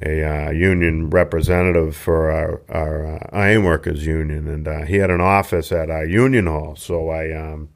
a 0.00 0.24
uh, 0.24 0.50
union 0.50 1.10
representative 1.10 1.94
for 1.94 2.30
our 2.30 2.62
our 2.68 3.16
uh, 3.16 3.28
ironworkers 3.32 4.06
union, 4.06 4.48
and 4.48 4.66
uh, 4.66 4.82
he 4.82 4.96
had 4.96 5.10
an 5.10 5.20
office 5.20 5.70
at 5.72 5.90
our 5.90 6.06
Union 6.06 6.46
Hall. 6.46 6.76
So 6.76 7.10
I 7.10 7.32
um, 7.32 7.68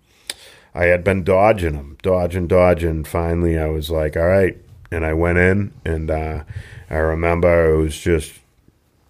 I 0.77 0.87
had 0.87 1.03
been 1.03 1.25
dodging 1.25 1.75
him, 1.75 1.97
dodging, 2.03 2.47
dodging. 2.49 3.05
Finally, 3.05 3.59
I 3.59 3.67
was 3.67 3.91
like, 3.91 4.15
all 4.15 4.27
right. 4.27 4.59
And 4.91 5.05
I 5.05 5.15
went 5.15 5.39
in, 5.39 5.73
and 5.85 6.11
uh, 6.11 6.45
I 6.91 6.97
remember 6.97 7.73
it 7.73 7.79
was 7.79 7.99
just 7.99 8.35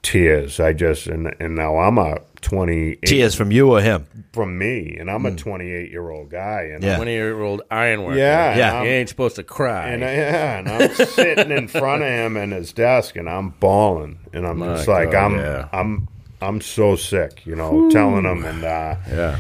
tears. 0.03 0.61
I 0.61 0.73
just, 0.73 1.09
and, 1.09 1.35
and 1.41 1.57
now 1.57 1.79
I'm 1.79 1.99
a 1.99 2.21
28 2.47 3.03
Tears 3.03 3.35
from 3.35 3.51
you 3.51 3.71
or 3.73 3.81
him? 3.81 4.07
from 4.33 4.57
me, 4.59 4.97
and 5.01 5.11
I'm 5.11 5.25
a 5.27 5.35
28 5.35 5.91
year 5.91 6.11
old 6.11 6.31
guy. 6.31 6.71
And 6.75 6.85
Yeah. 6.85 6.97
Twenty 6.97 7.13
year 7.13 7.41
old 7.41 7.63
iron 7.71 8.03
worker. 8.05 8.19
Yeah, 8.19 8.57
Yeah. 8.57 8.75
I'm- 8.75 8.85
he 8.85 8.91
ain't 8.93 9.09
supposed 9.09 9.37
to 9.37 9.43
cry. 9.43 9.89
and, 9.89 10.05
I, 10.05 10.13
yeah, 10.15 10.59
and 10.59 10.69
I'm 10.69 10.95
sitting 11.07 11.51
in 11.51 11.69
front 11.69 12.03
of 12.03 12.09
him 12.09 12.37
in 12.37 12.51
his 12.53 12.73
desk, 12.73 13.17
and 13.17 13.29
I'm 13.29 13.51
bawling, 13.61 14.19
and 14.33 14.47
I'm 14.47 14.59
My 14.59 14.77
just 14.77 14.89
like, 14.89 15.11
God, 15.13 15.33
I'm, 15.33 15.39
yeah. 15.39 15.69
I'm, 15.73 16.09
I'm 16.41 16.61
so 16.61 16.97
sick, 16.97 17.43
you 17.47 17.57
know, 17.57 17.91
telling 17.91 18.25
him, 18.27 18.45
and 18.45 18.63
uh, 18.65 18.97
yeah, 19.11 19.39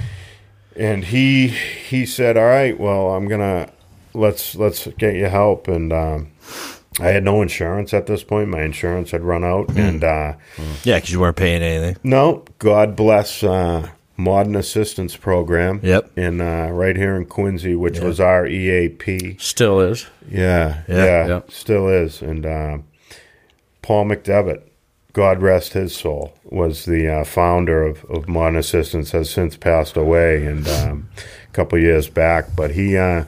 and 0.74 1.04
he 1.04 1.48
he 1.48 2.06
said, 2.06 2.36
"All 2.38 2.44
right, 2.46 2.78
well, 2.80 3.10
I'm 3.10 3.28
gonna 3.28 3.68
let's 4.14 4.54
let's 4.56 4.86
get 4.98 5.14
you 5.14 5.26
help." 5.26 5.68
And 5.68 5.92
um, 5.92 6.28
I 6.98 7.08
had 7.08 7.24
no 7.24 7.42
insurance 7.42 7.92
at 7.92 8.06
this 8.06 8.22
point; 8.24 8.48
my 8.48 8.62
insurance 8.62 9.10
had 9.10 9.22
run 9.22 9.44
out, 9.44 9.70
Hmm. 9.70 9.78
and 9.78 10.04
uh, 10.04 10.32
Yeah, 10.84 10.96
because 10.96 11.12
you 11.12 11.20
weren't 11.20 11.36
paying 11.36 11.62
anything. 11.62 11.96
no, 12.02 12.44
God 12.58 12.96
bless 12.96 13.42
uh, 13.44 13.88
Modern 14.16 14.56
Assistance 14.56 15.14
Program. 15.16 15.80
Yep. 15.82 16.16
in 16.18 16.40
uh, 16.40 16.68
right 16.68 16.96
here 16.96 17.14
in 17.16 17.26
Quincy, 17.26 17.74
which 17.74 18.00
was 18.00 18.18
our 18.18 18.46
EAP. 18.46 19.36
still 19.38 19.80
is. 19.80 20.06
Yeah, 20.30 20.82
Yeah. 20.88 21.04
yeah, 21.04 21.26
Yeah. 21.28 21.40
still 21.48 21.88
is. 21.88 22.22
And 22.22 22.46
uh, 22.46 22.78
Paul 23.82 24.06
McDevitt, 24.06 24.62
God 25.12 25.42
rest 25.42 25.74
his 25.74 25.94
soul, 25.94 26.32
was 26.44 26.86
the 26.86 27.08
uh, 27.08 27.24
founder 27.24 27.82
of, 27.82 28.04
of 28.06 28.26
Modern 28.28 28.56
Assistance. 28.56 29.10
Has 29.12 29.28
since 29.30 29.54
passed 29.56 29.96
away, 29.98 30.44
and 30.46 30.66
um, 30.66 31.08
a 31.46 31.52
couple 31.52 31.78
years 31.78 32.08
back. 32.08 32.56
But 32.56 32.70
he 32.72 32.96
uh, 32.96 33.24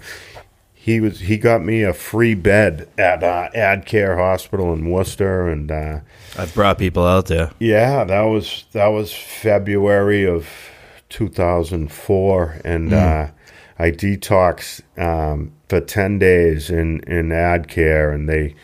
he 0.89 1.01
was 1.01 1.21
he 1.21 1.37
got 1.37 1.63
me 1.63 1.83
a 1.83 1.93
free 1.93 2.35
bed 2.35 2.89
at 2.97 3.23
uh, 3.23 3.51
AdCare 3.55 4.17
Hospital 4.17 4.73
in 4.73 4.91
Worcester, 4.91 5.47
and 5.47 5.71
uh, 5.71 6.01
I've 6.39 6.55
brought 6.55 6.79
people 6.79 7.07
out 7.07 7.27
there. 7.27 7.51
yeah, 7.59 8.05
that 8.05 8.23
was 8.23 8.65
that 8.73 8.87
was 8.87 9.13
February 9.13 10.27
of 10.27 10.49
2004, 11.11 12.61
and 12.65 12.95
uh, 12.95 13.29
I 13.79 13.91
detoxed 13.91 14.81
um, 14.99 15.53
for 15.69 15.83
10 15.83 16.19
days 16.19 16.71
in 16.71 17.01
in 17.01 17.29
AdCare, 17.29 18.15
and 18.15 18.27
they 18.27 18.55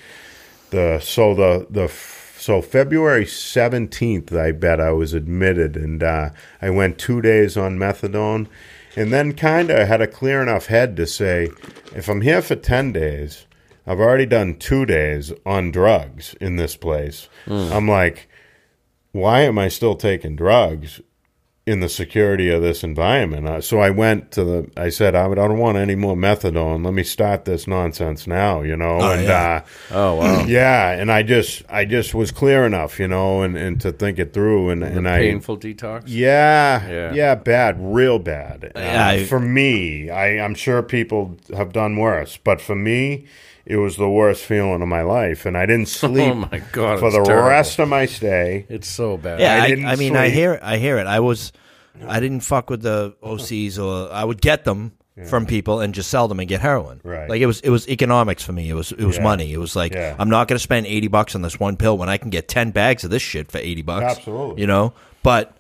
the 0.71 1.01
so 1.01 1.35
the 1.35 1.67
the 1.69 1.89
so 1.89 2.63
February 2.63 3.27
17th, 3.27 4.33
I 4.33 4.53
bet 4.53 4.81
I 4.81 4.93
was 4.93 5.13
admitted, 5.13 5.77
and 5.77 6.03
uh, 6.03 6.31
I 6.63 6.71
went 6.71 6.99
two 6.99 7.21
days 7.21 7.59
on 7.59 7.79
methadone, 7.79 8.49
and 8.97 9.13
then 9.13 9.33
kind 9.33 9.71
of 9.71 9.89
had 9.89 10.01
a 10.01 10.07
clear 10.07 10.43
enough 10.43 10.67
head 10.67 10.97
to 10.97 11.07
say, 11.07 11.49
if 11.95 12.09
I'm 12.09 12.21
here 12.21 12.43
for 12.43 12.57
10 12.57 12.93
days. 12.93 13.47
I've 13.87 14.01
already 14.01 14.25
done 14.25 14.57
two 14.57 14.87
days 14.87 15.31
on 15.45 15.71
drugs 15.71 16.35
in 16.41 16.57
this 16.57 16.75
place. 16.75 17.29
Hmm. 17.45 17.71
I'm 17.71 17.87
like, 17.87 18.29
why 19.13 19.43
am 19.43 19.59
I 19.59 19.69
still 19.69 19.95
taking 19.95 20.37
drugs 20.37 21.03
in 21.67 21.81
the 21.81 21.89
security 21.89 22.51
of 22.51 22.61
this 22.61 22.85
environment? 22.85 23.49
Uh, 23.49 23.61
so 23.61 23.79
I 23.81 23.89
went 23.89 24.31
to 24.33 24.45
the, 24.45 24.71
I 24.77 24.91
said, 24.91 25.15
I, 25.15 25.27
would, 25.27 25.39
I 25.39 25.49
don't 25.49 25.59
want 25.59 25.79
any 25.79 25.95
more 25.95 26.15
methadone. 26.15 26.85
Let 26.85 26.93
me 26.93 27.03
start 27.05 27.47
this 27.47 27.67
nonsense 27.67 28.27
now, 28.27 28.61
you 28.61 28.77
know? 28.77 28.99
Oh, 29.01 29.13
and, 29.13 29.23
yeah. 29.25 29.65
Oh 29.91 30.15
wow, 30.17 30.41
uh, 30.43 30.45
yeah. 30.47 30.91
And 30.91 31.11
I 31.11 31.23
just, 31.23 31.63
I 31.71 31.87
just 31.87 32.15
was 32.15 32.31
clear 32.31 32.67
enough, 32.67 32.99
you 33.01 33.09
know, 33.09 33.41
and, 33.43 33.57
and 33.57 33.81
to 33.81 33.93
think 33.93 34.19
it 34.19 34.35
through. 34.35 34.71
And, 34.71 34.83
and 34.85 35.09
I, 35.09 35.21
painful 35.21 35.59
detox. 35.59 36.03
yeah, 36.07 36.87
Yeah. 36.87 37.13
yeah, 37.15 37.35
bad, 37.35 37.77
real 37.81 38.19
bad. 38.19 38.73
Uh, 38.77 38.81
I- 38.81 39.25
for 39.25 39.41
me, 39.41 40.11
I, 40.11 40.39
I'm 40.45 40.55
sure 40.55 40.83
people 40.83 41.39
have 41.57 41.73
done 41.73 41.97
worse, 41.97 42.37
but 42.37 42.61
for 42.61 42.75
me, 42.75 43.25
it 43.67 43.77
was 43.77 43.97
the 43.97 44.09
worst 44.09 44.45
feeling 44.45 44.83
of 44.83 44.89
my 44.89 45.03
life, 45.03 45.47
and 45.47 45.57
I 45.57 45.67
didn't 45.67 45.83
oh 46.03 46.09
sleep 46.09 46.31
Oh 46.33 46.35
my 46.35 46.63
god, 46.73 46.99
for 47.01 47.11
the 47.11 47.23
terrible. 47.23 47.49
rest 47.49 47.79
of 47.79 47.89
my 47.89 48.07
stay. 48.07 48.67
It's 48.69 48.89
so 48.89 49.17
bad. 49.17 49.41
Yeah, 49.41 49.55
I 49.55 49.65
I, 49.65 49.69
didn't 49.69 49.87
I 49.87 49.97
mean, 49.97 50.17
I 50.17 50.29
hear 50.29 50.55
it. 50.55 50.63
I 50.63 50.77
hear 50.79 50.99
it. 50.99 51.07
I 51.07 51.21
was, 51.21 51.53
I 52.07 52.21
didn't 52.21 52.41
fuck 52.41 52.71
with 52.71 52.83
the 52.83 53.15
OCs, 53.23 53.79
or 53.79 54.13
I 54.13 54.25
would 54.25 54.41
get 54.41 54.65
them 54.65 54.93
from 55.29 55.47
people 55.47 55.79
and 55.81 55.95
just 55.95 56.11
sell 56.11 56.27
them 56.27 56.41
and 56.41 56.49
get 56.49 56.61
heroin. 56.61 57.01
Right. 57.05 57.31
Like 57.31 57.41
it 57.41 57.47
was, 57.47 57.61
it 57.61 57.71
was 57.71 57.87
economics 57.89 58.43
for 58.43 58.51
me. 58.53 58.69
It 58.69 58.75
was, 58.75 58.91
it 58.91 59.05
was 59.05 59.17
Yeah. 59.19 59.23
money. 59.23 59.53
It 59.53 59.59
was 59.59 59.77
like 59.77 59.95
Yeah. 59.95 60.17
I'm 60.19 60.29
not 60.29 60.49
going 60.49 60.57
to 60.57 60.63
spend 60.63 60.87
eighty 60.87 61.07
bucks 61.07 61.37
on 61.37 61.43
this 61.43 61.61
one 61.61 61.77
pill 61.77 61.97
when 61.97 62.09
I 62.09 62.17
can 62.17 62.31
get 62.31 62.49
ten 62.49 62.73
bags 62.73 63.05
of 63.05 63.11
this 63.11 63.23
shit 63.23 63.49
for 63.53 63.59
eighty 63.59 63.83
bucks. 63.83 64.17
Absolutely. 64.19 64.61
You 64.63 64.67
know, 64.67 64.93
but 65.23 65.57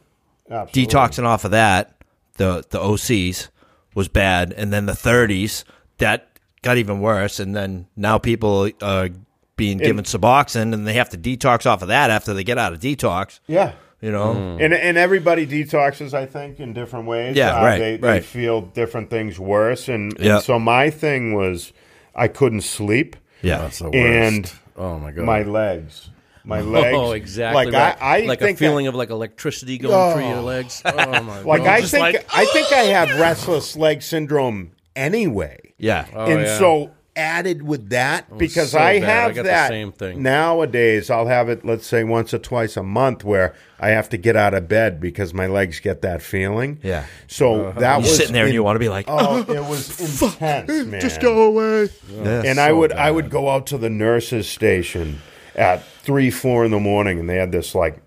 Absolutely. 0.50 0.92
detoxing 0.92 1.24
off 1.24 1.44
of 1.44 1.52
that, 1.52 1.94
the 2.36 2.64
the 2.70 2.80
OCs 2.80 3.48
was 3.94 4.08
bad, 4.08 4.52
and 4.52 4.72
then 4.72 4.86
the 4.86 4.92
30s 4.92 5.62
that 5.98 6.33
got 6.64 6.78
even 6.78 7.00
worse, 7.00 7.38
and 7.38 7.54
then 7.54 7.86
now 7.94 8.18
people 8.18 8.70
are 8.82 9.10
being 9.56 9.78
given 9.78 10.04
Suboxone, 10.04 10.72
and 10.74 10.84
they 10.86 10.94
have 10.94 11.10
to 11.10 11.18
detox 11.18 11.64
off 11.66 11.82
of 11.82 11.88
that 11.88 12.10
after 12.10 12.34
they 12.34 12.42
get 12.42 12.58
out 12.58 12.72
of 12.72 12.80
detox. 12.80 13.38
Yeah. 13.46 13.72
You 14.00 14.10
know, 14.10 14.34
mm. 14.34 14.62
And 14.62 14.74
and 14.74 14.98
everybody 14.98 15.46
detoxes, 15.46 16.12
I 16.12 16.26
think, 16.26 16.60
in 16.60 16.74
different 16.74 17.06
ways. 17.06 17.36
Yeah, 17.36 17.56
uh, 17.58 17.64
right, 17.64 17.78
They, 17.78 17.96
they 17.96 18.20
feel 18.20 18.60
different 18.60 19.08
things 19.08 19.38
worse, 19.38 19.88
and, 19.88 20.12
and 20.16 20.24
Yeah. 20.24 20.40
so 20.40 20.58
my 20.58 20.90
thing 20.90 21.32
was, 21.34 21.72
I 22.14 22.28
couldn't 22.28 22.62
sleep, 22.62 23.16
yeah, 23.40 23.58
That's 23.58 23.78
the 23.78 23.84
worst. 23.90 23.96
and 23.96 24.52
oh 24.76 24.98
my 24.98 25.10
god, 25.10 25.24
my 25.24 25.42
legs, 25.44 26.10
my 26.44 26.60
oh, 26.60 26.64
legs. 26.64 26.96
Oh, 26.98 27.12
exactly. 27.22 27.64
Like 27.64 27.72
right. 27.74 27.96
I, 28.02 28.22
I 28.22 28.26
like 28.26 28.40
think 28.40 28.58
a 28.58 28.60
feeling 28.60 28.84
that, 28.84 28.90
of 28.90 28.94
like 28.96 29.08
electricity 29.08 29.78
going 29.78 30.12
through 30.14 30.28
your 30.28 30.38
Oh. 30.38 30.42
legs. 30.42 30.82
Oh 30.84 31.22
my 31.22 31.40
like 31.52 31.62
god. 31.62 31.68
I 31.70 31.80
Just 31.80 31.92
think 31.92 32.02
like, 32.02 32.26
I 32.34 32.44
think 32.46 32.72
I 32.72 32.82
have 32.98 33.18
restless 33.18 33.74
leg 33.74 34.02
syndrome 34.02 34.72
anyway. 34.94 35.63
Yeah. 35.78 36.06
Oh, 36.14 36.26
and 36.26 36.42
yeah. 36.42 36.58
so 36.58 36.90
added 37.16 37.62
with 37.62 37.90
that 37.90 38.36
because 38.38 38.72
so 38.72 38.78
I 38.78 39.00
bad. 39.00 39.08
I 39.08 39.12
have 39.12 39.34
got 39.34 39.42
the 39.42 39.48
that 39.48 39.68
same 39.68 39.92
thing. 39.92 40.22
nowadays 40.22 41.10
I'll 41.10 41.28
have 41.28 41.48
it 41.48 41.64
let's 41.64 41.86
say 41.86 42.02
once 42.02 42.34
or 42.34 42.38
twice 42.38 42.76
a 42.76 42.82
month 42.82 43.22
where 43.22 43.54
I 43.78 43.90
have 43.90 44.08
to 44.10 44.16
get 44.16 44.34
out 44.36 44.54
of 44.54 44.66
bed 44.66 45.00
because 45.00 45.32
my 45.32 45.46
legs 45.46 45.78
get 45.78 46.02
that 46.02 46.22
feeling. 46.22 46.80
Yeah. 46.82 47.06
So 47.28 47.66
uh-huh. 47.66 47.80
that 47.80 47.92
You're 47.92 48.00
was 48.02 48.16
sitting 48.16 48.32
there 48.32 48.46
and 48.46 48.54
you 48.54 48.62
want 48.62 48.76
to 48.76 48.80
be 48.80 48.88
like, 48.88 49.06
Oh, 49.08 49.44
oh 49.46 49.52
it 49.52 49.64
was 49.68 50.22
intense, 50.22 50.86
man. 50.86 51.00
just 51.00 51.20
go 51.20 51.44
away. 51.44 51.88
Yeah. 52.08 52.42
And 52.44 52.58
I 52.58 52.72
would 52.72 52.92
I 52.92 53.10
would 53.10 53.30
go 53.30 53.48
out 53.48 53.66
to 53.68 53.78
the 53.78 53.90
nurses 53.90 54.48
station 54.48 55.20
at 55.54 55.84
three, 55.84 56.30
four 56.30 56.64
in 56.64 56.70
the 56.70 56.80
morning, 56.80 57.20
and 57.20 57.30
they 57.30 57.36
had 57.36 57.52
this 57.52 57.74
like 57.74 57.98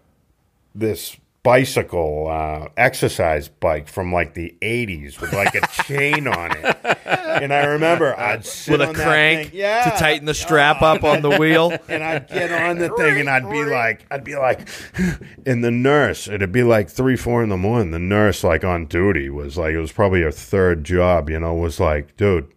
this 0.76 1.15
bicycle 1.48 2.28
uh, 2.28 2.68
exercise 2.76 3.48
bike 3.48 3.88
from 3.88 4.12
like 4.12 4.34
the 4.34 4.54
'80s 4.62 5.22
with 5.22 5.32
like 5.32 5.56
a 5.56 5.66
chain 5.82 6.28
on 6.28 6.52
it. 6.52 6.78
And 7.06 7.54
I 7.54 7.68
remember 7.68 8.14
I'd 8.20 8.45
sit 8.45 8.74
with 8.74 8.82
a 8.82 8.88
on 8.89 8.93
that 8.95 9.06
crank 9.06 9.52
thing. 9.52 9.60
yeah, 9.60 9.89
to 9.89 9.98
tighten 9.98 10.26
the 10.26 10.34
strap 10.34 10.82
up 10.82 11.06
on 11.06 11.22
the 11.22 11.38
wheel. 11.38 11.72
and 11.88 12.04
I'd 12.04 12.28
get 12.28 12.52
on 12.52 12.80
the 12.80 12.89
thing 12.89 13.22
and 13.22 13.30
I'd 13.30 13.50
be 13.50 13.64
like, 13.64 14.06
I'd 14.12 14.26
be 14.26 14.36
like, 14.36 14.68
and 15.45 15.64
the 15.64 15.72
nurse, 15.72 16.28
it'd 16.28 16.52
be 16.52 16.64
like 16.64 16.89
three, 16.89 17.16
four 17.16 17.41
in 17.43 17.48
the 17.48 17.56
morning. 17.56 17.91
The 17.91 18.00
nurse, 18.00 18.43
like 18.43 18.66
on 18.66 18.86
duty, 18.86 19.30
was 19.30 19.58
like, 19.58 19.74
it 19.74 19.80
was 19.80 19.93
probably 19.93 20.24
her 20.24 20.32
third 20.32 20.84
job, 20.84 21.30
you 21.30 21.39
know, 21.39 21.54
was 21.54 21.80
like, 21.80 22.18
dude, 22.18 22.52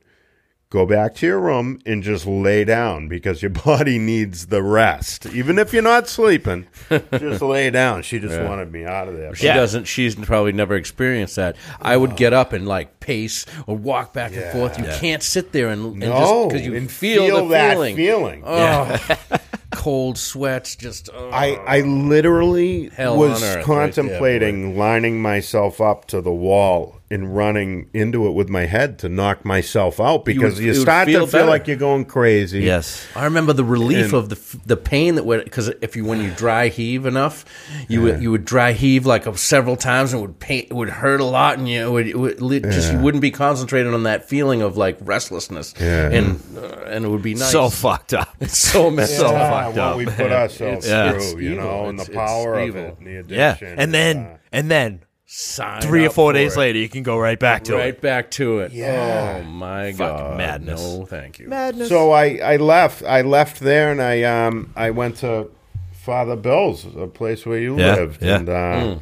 go 0.71 0.87
back 0.87 1.17
to 1.17 1.27
your 1.27 1.41
room 1.41 1.81
and 1.85 2.01
just 2.03 2.27
lay 2.27 2.65
down 2.65 3.09
because 3.09 3.43
your 3.43 3.51
body 3.65 3.99
needs 3.99 4.47
the 4.47 4.63
rest. 4.63 5.27
Even 5.27 5.59
if 5.59 5.73
you're 5.73 5.83
not 5.83 6.09
sleeping, 6.09 6.67
just 6.89 7.43
lay 7.43 7.71
down. 7.71 8.03
She 8.03 8.19
just 8.21 8.41
wanted 8.41 8.73
me 8.73 8.85
out 8.85 9.09
of 9.09 9.17
there. 9.17 9.35
She 9.35 9.47
Yeah. 9.47 9.55
doesn't. 9.57 9.85
She's 9.87 10.15
probably 10.15 10.53
never 10.53 10.77
experienced 10.77 11.37
that. 11.37 11.57
I 11.83 11.97
would 11.97 12.17
get 12.17 12.33
up 12.33 12.53
and 12.53 12.69
like 12.69 13.01
pace 13.01 13.47
or 13.67 13.77
walk 13.77 14.13
back 14.13 14.31
and 14.33 14.41
Yeah. 14.43 14.53
forth. 14.53 14.79
You 14.79 14.85
can't 14.85 15.23
sit 15.23 15.53
there 15.53 15.69
and, 15.69 15.85
and 15.87 15.99
No, 15.99 16.47
because 16.49 16.65
you 16.65 16.75
and 16.77 16.91
feel, 16.91 17.27
feel 17.27 17.43
the 17.49 17.49
that 17.55 17.73
feeling. 17.75 17.97
feeling. 17.97 18.43
Oh, 18.47 18.99
cold 19.73 20.19
sweats. 20.19 20.77
Just 20.77 21.11
oh. 21.13 21.31
I, 21.31 21.55
I 21.67 21.81
literally 21.81 22.91
Hell 22.91 23.17
was 23.17 23.43
on 23.43 23.49
earth 23.49 23.57
right 23.57 23.65
contemplating 23.65 24.79
lining 24.79 25.21
myself 25.21 25.81
up 25.81 26.07
to 26.07 26.21
the 26.21 26.33
wall 26.33 27.00
and 27.13 27.35
running 27.35 27.91
into 27.93 28.27
it 28.29 28.31
with 28.31 28.49
my 28.49 28.67
head 28.67 28.99
to 29.01 29.09
knock 29.09 29.45
myself 29.45 29.99
out 29.99 30.25
because 30.25 30.55
would- 30.55 30.63
you, 30.65 30.71
it 30.71 30.75
would 30.75 30.83
start 30.83 31.07
feel 31.09 31.21
to 31.23 31.27
feel 31.27 31.41
better. 31.41 31.51
like 31.51 31.67
you're 31.67 31.77
going 31.77 32.05
crazy. 32.05 32.61
Yes. 32.61 33.05
I 33.17 33.25
remember 33.25 33.53
the 33.53 33.65
relief 33.65 34.07
And- 34.07 34.15
of 34.15 34.29
the 34.29 34.59
the 34.67 34.77
pain 34.77 35.17
that 35.17 35.25
would 35.27 35.43
because 35.43 35.69
if 35.81 35.97
you 35.97 36.05
when 36.05 36.21
you 36.23 36.31
dry 36.31 36.69
heave 36.69 37.07
enough, 37.07 37.45
you 37.89 38.03
would 38.03 38.23
you 38.23 38.31
would 38.31 38.45
dry 38.45 38.73
heave 38.73 39.07
like 39.07 39.25
several 39.37 39.77
times 39.77 40.13
and 40.13 40.23
it 40.23 40.27
would 40.27 40.39
pain 40.39 40.67
it 40.71 40.73
would 40.73 40.89
hurt 40.91 41.21
a 41.21 41.25
lot 41.25 41.59
and 41.59 41.69
you 41.69 41.91
would, 41.91 42.07
it 42.07 42.17
would 42.19 42.41
li- 42.41 42.61
just 42.61 42.93
you 42.93 42.99
wouldn't 43.01 43.23
be 43.23 43.31
concentrated 43.33 43.93
on 43.93 44.05
that 44.05 44.29
feeling 44.29 44.63
of 44.63 44.77
like 44.77 44.97
restlessness 45.01 45.75
Yeah. 45.81 46.11
and 46.11 46.41
uh, 46.57 46.63
and 46.87 47.05
it 47.05 47.09
would 47.09 47.23
be 47.23 47.35
nice. 47.35 47.51
So 47.51 47.71
fucked 47.71 48.15
up. 48.15 48.37
it's 48.41 48.57
so 48.57 48.89
messed 48.91 49.17
So 49.17 49.27
up. 49.35 49.51
fucked 49.65 49.77
what 49.77 49.85
up. 49.85 49.97
we 49.97 50.07
put 50.07 50.31
ourselves 50.33 50.87
Yeah. 50.89 51.11
through, 51.13 51.21
It's 51.23 51.33
you 51.35 51.53
evil. 51.55 51.65
know, 51.65 51.85
and 51.87 51.99
the 51.99 52.11
power 52.13 52.55
of 52.59 52.69
evil. 52.69 52.85
it, 52.85 52.99
and 53.01 53.29
the 53.29 53.35
Yeah. 53.35 53.57
And 53.61 53.93
then 53.93 54.17
uh, 54.19 54.37
and 54.53 54.71
then 54.71 55.01
Sign 55.33 55.81
three 55.81 56.05
or 56.05 56.11
four 56.11 56.31
for 56.31 56.35
days 56.35 56.57
it. 56.57 56.59
later 56.59 56.79
you 56.81 56.89
can 56.89 57.05
go 57.05 57.17
right 57.17 57.39
back 57.39 57.63
to 57.65 57.75
right 57.75 57.81
it. 57.81 57.85
Right 57.85 58.01
back 58.01 58.31
to 58.33 58.59
it. 58.61 58.73
Yeah. 58.73 59.39
Oh 59.41 59.43
my 59.45 59.93
Fucking 59.93 59.97
god, 59.97 60.37
madness. 60.37 60.83
No, 60.83 61.07
thank 61.07 61.39
you. 61.39 61.47
Madness. 61.49 61.89
so 61.89 62.11
I, 62.11 62.39
I 62.43 62.57
left. 62.57 63.05
I 63.05 63.23
left 63.23 63.61
there, 63.61 63.93
and 63.93 64.03
I 64.03 64.25
um 64.25 64.73
I 64.75 64.91
went 64.91 65.19
to 65.19 65.49
Father 65.93 66.35
Bill's, 66.35 66.85
a 66.97 67.07
place 67.07 67.47
where 67.47 67.61
you 67.61 67.79
Yeah, 67.79 67.95
lived, 67.95 68.23
yeah. 68.23 68.37
and 68.39 68.49
uh, 68.49 68.97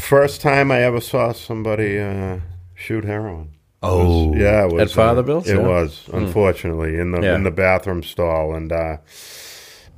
first 0.00 0.40
time 0.42 0.70
I 0.70 0.82
ever 0.82 1.00
saw 1.00 1.32
somebody 1.32 1.98
uh, 1.98 2.40
shoot 2.74 3.04
heroin. 3.04 3.50
oh. 3.82 4.34
Yeah, 4.34 4.66
it 4.66 4.72
was 4.72 4.82
At 4.82 4.90
Father 4.90 5.20
uh, 5.20 5.24
Bill's? 5.24 5.48
It 5.48 5.56
Yeah. 5.56 5.66
was 5.66 6.08
unfortunately 6.12 6.98
in 6.98 7.12
the 7.12 7.22
Yeah. 7.22 7.34
in 7.36 7.42
the 7.44 7.50
bathroom 7.50 8.02
stall, 8.02 8.54
and 8.54 8.70
uh, 8.70 8.98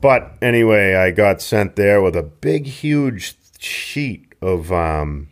but 0.01 0.33
anyway, 0.41 0.95
I 0.95 1.11
got 1.11 1.41
sent 1.43 1.75
there 1.77 2.01
with 2.01 2.15
a 2.15 2.23
big, 2.23 2.67
huge 2.67 3.35
sheet 3.59 4.30
of 4.41 4.71
um, 4.73 5.29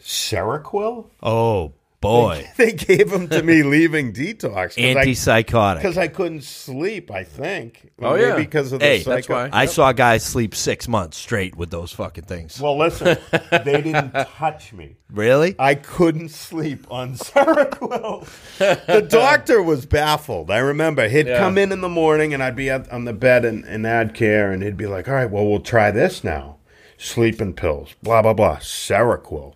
Seroquel. 0.00 1.06
Oh 1.22 1.72
boy. 2.00 2.48
They 2.56 2.72
gave 2.72 3.10
them 3.10 3.28
to 3.28 3.42
me 3.44 3.62
leaving 3.62 4.12
detox 4.12 4.74
Antipsychotic. 4.76 5.76
because 5.76 5.96
I 5.96 6.08
couldn't 6.08 6.42
sleep. 6.42 7.10
I 7.12 7.22
think. 7.24 7.90
Oh, 8.00 8.14
Maybe 8.14 8.22
yeah. 8.26 8.36
because 8.36 8.72
of 8.72 8.80
the 8.80 8.86
Hey, 8.86 9.02
that's 9.04 9.26
psycho- 9.28 9.34
why. 9.34 9.50
I 9.52 9.66
saw 9.66 9.92
guys 9.92 10.24
sleep 10.24 10.54
six 10.56 10.88
months 10.88 11.16
straight 11.16 11.54
with 11.56 11.70
those 11.70 11.92
fucking 11.92 12.24
things. 12.24 12.60
Well, 12.60 12.76
listen, 12.76 13.16
they 13.52 13.80
didn't 13.82 14.12
touch 14.12 14.72
me. 14.72 14.96
really? 15.12 15.54
I 15.60 15.76
couldn't 15.76 16.30
sleep 16.30 16.86
on 16.90 17.14
Seroquel. 17.16 18.26
the 18.58 19.02
doctor 19.02 19.62
was 19.62 19.86
baffled. 19.86 20.50
I 20.50 20.58
remember 20.58 21.08
he'd 21.08 21.28
Yeah. 21.28 21.38
come 21.38 21.56
in 21.56 21.70
in 21.70 21.80
the 21.82 21.88
morning 21.88 22.34
and 22.34 22.42
I'd 22.42 22.56
be 22.56 22.68
up 22.70 22.92
on 22.92 23.04
the 23.04 23.12
bed 23.12 23.44
in, 23.44 23.64
in 23.64 23.82
AdCare 23.82 24.52
and 24.52 24.62
he'd 24.62 24.76
be 24.76 24.86
like, 24.86 25.06
all 25.08 25.14
right, 25.14 25.30
well, 25.30 25.46
we'll 25.46 25.60
try 25.60 25.90
this 25.92 26.24
now. 26.24 26.56
Sleeping 27.02 27.52
pills, 27.54 27.94
blah, 28.02 28.22
blah, 28.22 28.32
blah. 28.32 28.56
Seroquel. 28.58 29.54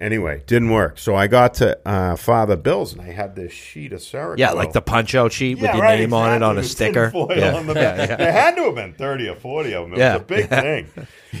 Anyway, 0.00 0.42
didn't 0.46 0.70
work. 0.70 0.98
So 0.98 1.14
I 1.16 1.26
got 1.26 1.54
to 1.54 1.76
uh, 1.86 2.14
Father 2.16 2.56
Bill's 2.56 2.92
and 2.92 3.02
I 3.02 3.10
had 3.12 3.34
this 3.34 3.52
sheet 3.52 3.92
of 3.92 3.98
Seroquel. 4.00 4.38
Yeah, 4.38 4.52
like 4.52 4.72
the 4.72 4.80
punch 4.80 5.14
out 5.14 5.32
sheet 5.32 5.56
with 5.56 5.64
Yeah, 5.64 5.74
your 5.74 5.82
right, 5.82 5.98
name 5.98 6.14
on 6.14 6.34
it 6.36 6.42
on 6.42 6.56
a 6.56 6.62
sticker. 6.62 7.10
Yeah. 7.14 7.54
on 7.56 7.66
the 7.66 7.74
back. 7.74 8.16
There 8.16 8.32
had 8.32 8.54
to 8.56 8.64
have 8.64 8.74
been 8.76 8.94
30 8.94 9.28
or 9.28 9.34
40 9.34 9.74
of 9.74 9.84
them. 9.84 9.92
It 9.94 9.98
Yeah. 9.98 10.12
was 10.14 10.22
a 10.22 10.24
big 10.24 10.48
thing. 10.48 10.86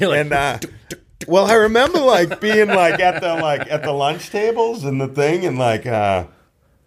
and 0.00 0.32
uh, 0.32 0.58
well, 1.28 1.46
I 1.46 1.54
remember 1.54 2.00
like 2.00 2.40
being 2.40 2.68
like 2.68 2.98
at 3.00 3.22
the 3.22 3.34
like 3.36 3.70
at 3.70 3.82
the 3.84 3.92
lunch 3.92 4.30
tables 4.30 4.84
and 4.84 5.00
the 5.00 5.08
thing 5.08 5.46
and 5.46 5.58
like 5.58 5.86
uh 5.86 6.26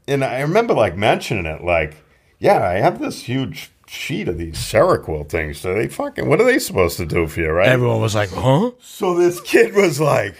and 0.07 0.23
I 0.25 0.41
remember 0.41 0.73
like 0.73 0.95
mentioning 0.97 1.45
it 1.45 1.63
like, 1.63 1.95
yeah, 2.37 2.61
I 2.67 2.75
have 2.75 2.99
this 2.99 3.23
huge 3.23 3.71
sheet 3.91 4.29
of 4.29 4.37
these 4.37 4.55
Seroquel 4.55 5.27
things. 5.27 5.59
So 5.59 5.73
they 5.73 5.87
fucking 5.87 6.27
what 6.27 6.39
are 6.39 6.45
they 6.45 6.59
supposed 6.59 6.97
to 6.97 7.05
do 7.05 7.27
for 7.27 7.41
you, 7.41 7.49
right? 7.49 7.67
Everyone 7.67 8.01
was 8.01 8.15
like, 8.15 8.29
huh? 8.29 8.71
So 8.79 9.15
this 9.15 9.41
kid 9.41 9.73
was 9.73 9.99
like, 9.99 10.35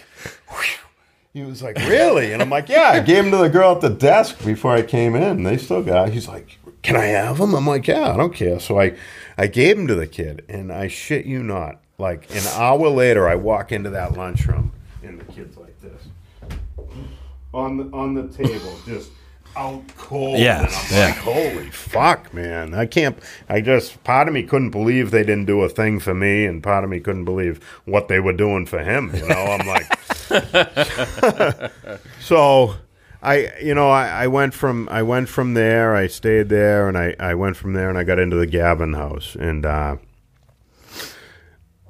whew. 0.48 0.78
he 1.34 1.42
was 1.42 1.62
like, 1.62 1.76
really? 1.76 2.32
And 2.32 2.40
I'm 2.40 2.48
like, 2.48 2.68
yeah. 2.70 2.90
I 2.92 3.00
gave 3.00 3.24
him 3.24 3.30
to 3.30 3.36
the 3.36 3.50
girl 3.50 3.74
at 3.74 3.82
the 3.82 3.90
desk 3.90 4.42
before 4.44 4.72
I 4.72 4.82
came 4.82 5.14
in. 5.14 5.42
They 5.42 5.58
still 5.58 5.82
got. 5.82 6.10
He's 6.10 6.28
like, 6.28 6.58
can 6.82 6.96
I 6.96 7.04
have 7.04 7.38
them? 7.38 7.54
I'm 7.54 7.66
like, 7.66 7.86
yeah, 7.86 8.12
I 8.12 8.16
don't 8.16 8.34
care. 8.34 8.58
So 8.58 8.80
I, 8.80 8.96
I 9.36 9.48
gave 9.48 9.78
him 9.78 9.86
to 9.86 9.94
the 9.94 10.06
kid, 10.06 10.44
and 10.48 10.72
I 10.72 10.88
shit 10.88 11.26
you 11.26 11.42
not, 11.42 11.80
like 11.98 12.34
an 12.34 12.46
hour 12.54 12.88
later, 12.88 13.28
I 13.28 13.34
walk 13.34 13.70
into 13.70 13.90
that 13.90 14.14
lunchroom, 14.14 14.72
and 15.02 15.20
the 15.20 15.24
kid's 15.32 15.56
like 15.56 15.78
this, 15.80 16.02
on 17.52 17.76
the 17.76 17.84
on 17.96 18.14
the 18.14 18.28
table, 18.28 18.76
just. 18.86 19.10
Out 19.54 19.82
cold, 19.98 20.38
Yeah, 20.38 20.62
I'm 20.62 20.92
yeah. 20.94 21.06
like, 21.08 21.16
"Holy 21.18 21.70
fuck, 21.70 22.32
man! 22.32 22.72
I 22.72 22.86
can't." 22.86 23.18
I 23.50 23.60
just 23.60 24.02
part 24.02 24.26
of 24.26 24.32
me 24.34 24.42
couldn't 24.44 24.70
believe 24.70 25.10
they 25.10 25.24
didn't 25.24 25.44
do 25.44 25.60
a 25.60 25.68
thing 25.68 26.00
for 26.00 26.14
me, 26.14 26.46
and 26.46 26.62
part 26.62 26.84
of 26.84 26.90
me 26.90 27.00
couldn't 27.00 27.26
believe 27.26 27.62
what 27.84 28.08
they 28.08 28.18
were 28.18 28.32
doing 28.32 28.64
for 28.64 28.78
him. 28.78 29.10
You 29.14 29.28
know, 29.28 29.34
I'm 29.60 29.66
like, 29.66 29.86
so 32.20 32.74
I, 33.22 33.52
you 33.62 33.74
know, 33.74 33.90
I, 33.90 34.24
I 34.24 34.26
went 34.26 34.54
from 34.54 34.88
I 34.90 35.02
went 35.02 35.28
from 35.28 35.54
there. 35.54 35.94
I 35.94 36.06
stayed 36.06 36.48
there, 36.48 36.88
and 36.88 36.96
I, 36.96 37.14
I 37.20 37.34
went 37.34 37.56
from 37.56 37.74
there, 37.74 37.88
and 37.88 37.98
I 37.98 38.04
got 38.04 38.18
into 38.18 38.36
the 38.36 38.46
Gavin 38.46 38.94
house, 38.94 39.36
and 39.38 39.66
uh, 39.66 39.96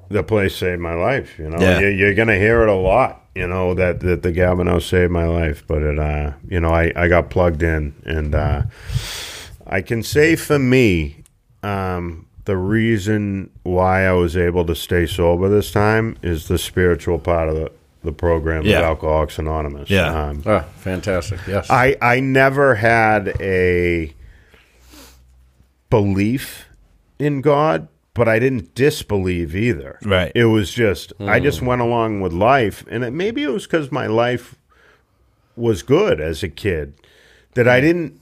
the 0.09 0.23
place 0.23 0.55
saved 0.55 0.81
my 0.81 0.93
life. 0.95 1.39
You 1.39 1.49
know, 1.49 1.59
Yeah. 1.59 1.79
you, 1.79 1.87
you're 1.87 2.13
gonna 2.13 2.37
hear 2.37 2.61
it 2.63 2.69
a 2.69 2.73
lot. 2.75 3.22
You 3.35 3.47
know 3.47 3.73
that 3.73 3.99
that 4.01 4.21
the 4.21 4.31
Gavin 4.31 4.67
house 4.67 4.85
saved 4.85 5.11
my 5.11 5.25
life, 5.25 5.63
but 5.67 5.81
it, 5.81 5.97
uh, 5.97 6.33
you 6.47 6.59
know, 6.59 6.69
I 6.69 6.91
I 6.95 7.07
got 7.07 7.29
plugged 7.31 7.63
in, 7.63 7.93
and 8.05 8.35
uh, 8.35 8.63
I 9.65 9.81
can 9.81 10.03
say 10.03 10.35
for 10.35 10.59
me, 10.59 11.23
um, 11.63 12.27
the 12.45 12.57
reason 12.57 13.49
why 13.63 14.05
I 14.05 14.11
was 14.13 14.37
able 14.37 14.65
to 14.65 14.75
stay 14.75 15.05
sober 15.07 15.49
this 15.49 15.71
time 15.71 16.15
is 16.21 16.47
the 16.47 16.57
spiritual 16.59 17.17
part 17.17 17.49
of 17.49 17.55
the, 17.55 17.71
the 18.03 18.11
program 18.11 18.65
Yeah. 18.65 18.79
of 18.79 18.83
Alcoholics 18.85 19.39
Anonymous. 19.39 19.89
Yeah. 19.89 20.13
Um, 20.29 20.43
Oh, 20.45 20.59
fantastic! 20.77 21.39
Yes, 21.47 21.69
I, 21.71 21.95
I 22.01 22.19
never 22.19 22.75
had 22.75 23.29
a 23.41 24.13
belief 25.89 26.65
in 27.19 27.41
God, 27.41 27.87
but 28.13 28.27
I 28.27 28.39
didn't 28.39 28.75
disbelieve 28.75 29.55
either. 29.55 29.97
Right. 30.03 30.31
It 30.35 30.45
was 30.45 30.71
just, 30.71 31.13
I 31.19 31.39
just 31.39 31.59
hmm. 31.59 31.67
went 31.67 31.81
along 31.81 32.21
with 32.21 32.33
life. 32.33 32.85
And 32.89 33.03
it, 33.03 33.11
maybe 33.11 33.43
it 33.43 33.49
was 33.49 33.65
because 33.65 33.91
my 33.91 34.07
life 34.07 34.55
was 35.55 35.83
good 35.83 36.19
as 36.19 36.43
a 36.43 36.49
kid 36.49 36.93
that 37.53 37.67
I 37.67 37.79
didn't 37.79 38.19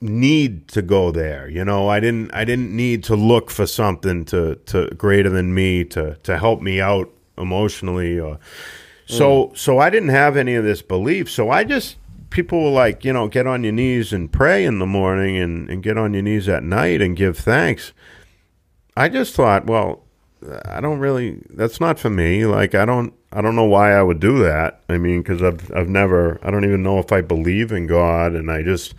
need 0.00 0.68
to 0.68 0.82
go 0.82 1.10
there. 1.10 1.48
You 1.48 1.64
know, 1.64 1.88
I 1.88 2.00
didn't 2.00 2.32
I 2.32 2.44
didn't 2.44 2.74
need 2.74 3.04
to 3.04 3.16
look 3.16 3.50
for 3.50 3.66
something 3.66 4.24
to 4.26 4.56
to 4.66 4.88
greater 4.96 5.28
than 5.28 5.52
me 5.52 5.84
to 5.86 6.14
to 6.22 6.38
help 6.38 6.62
me 6.62 6.80
out 6.80 7.10
emotionally 7.36 8.18
or 8.18 8.34
hmm. 8.34 8.38
so 9.06 9.52
so 9.54 9.78
I 9.78 9.90
didn't 9.90 10.10
have 10.10 10.36
any 10.36 10.54
of 10.54 10.64
this 10.64 10.82
belief. 10.82 11.30
So 11.30 11.50
I 11.50 11.64
just 11.64 11.96
people 12.30 12.62
were 12.62 12.70
like, 12.70 13.04
you 13.04 13.12
know, 13.12 13.28
get 13.28 13.46
on 13.46 13.64
your 13.64 13.72
knees 13.72 14.12
and 14.12 14.32
pray 14.32 14.64
in 14.64 14.78
the 14.78 14.86
morning 14.86 15.36
and, 15.36 15.68
and 15.68 15.82
get 15.82 15.98
on 15.98 16.14
your 16.14 16.22
knees 16.22 16.48
at 16.48 16.62
night 16.62 17.02
and 17.02 17.16
give 17.16 17.36
thanks. 17.36 17.92
I 19.00 19.08
just 19.08 19.34
thought, 19.34 19.66
well, 19.66 20.02
I 20.66 20.80
don't 20.80 20.98
really. 20.98 21.42
That's 21.50 21.80
not 21.80 21.98
for 21.98 22.10
me. 22.10 22.44
Like 22.44 22.74
I 22.74 22.84
don't. 22.84 23.14
I 23.32 23.40
don't 23.40 23.56
know 23.56 23.64
why 23.64 23.92
I 23.92 24.02
would 24.02 24.20
do 24.20 24.38
that. 24.40 24.82
I 24.88 24.98
mean, 24.98 25.22
because 25.22 25.42
I've 25.42 25.72
I've 25.74 25.88
never. 25.88 26.38
I 26.42 26.50
don't 26.50 26.64
even 26.64 26.82
know 26.82 26.98
if 26.98 27.10
I 27.10 27.20
believe 27.20 27.72
in 27.72 27.86
God, 27.86 28.32
and 28.32 28.50
I 28.50 28.62
just. 28.62 28.94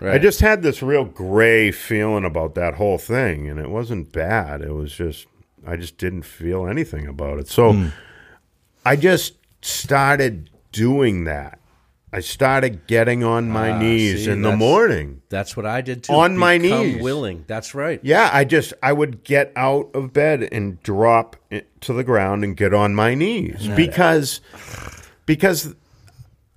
I 0.00 0.18
just 0.18 0.38
had 0.38 0.62
this 0.62 0.80
real 0.80 1.04
gray 1.04 1.72
feeling 1.72 2.24
about 2.24 2.54
that 2.54 2.74
whole 2.74 2.98
thing, 2.98 3.48
and 3.48 3.58
it 3.58 3.68
wasn't 3.68 4.12
bad. 4.12 4.62
It 4.62 4.72
was 4.72 4.92
just 4.92 5.26
I 5.66 5.76
just 5.76 5.98
didn't 5.98 6.22
feel 6.22 6.66
anything 6.66 7.06
about 7.06 7.38
it. 7.38 7.48
So 7.48 7.72
hmm. 7.72 7.88
I 8.86 8.96
just 8.96 9.34
started 9.60 10.50
doing 10.72 11.24
that. 11.24 11.58
I 12.12 12.20
started 12.20 12.86
getting 12.86 13.22
on 13.22 13.50
my 13.50 13.70
Ah, 13.72 13.78
knees 13.78 14.24
see, 14.24 14.30
in 14.30 14.40
the 14.42 14.56
morning. 14.56 15.20
That's 15.28 15.56
what 15.56 15.66
I 15.66 15.82
did 15.82 16.04
too. 16.04 16.12
On 16.14 16.38
my 16.38 16.56
Become 16.58 16.82
knees. 16.86 17.02
willing. 17.02 17.44
That's 17.46 17.74
right. 17.74 18.00
Yeah, 18.02 18.30
I 18.32 18.44
just 18.44 18.72
I 18.82 18.94
would 18.94 19.24
get 19.24 19.52
out 19.56 19.90
of 19.94 20.12
bed 20.14 20.48
and 20.50 20.82
drop 20.82 21.36
it 21.50 21.68
to 21.82 21.92
the 21.92 22.04
ground 22.04 22.44
and 22.44 22.56
get 22.56 22.72
on 22.72 22.94
my 22.94 23.14
knees 23.14 23.68
because 23.76 24.40
because 25.26 25.74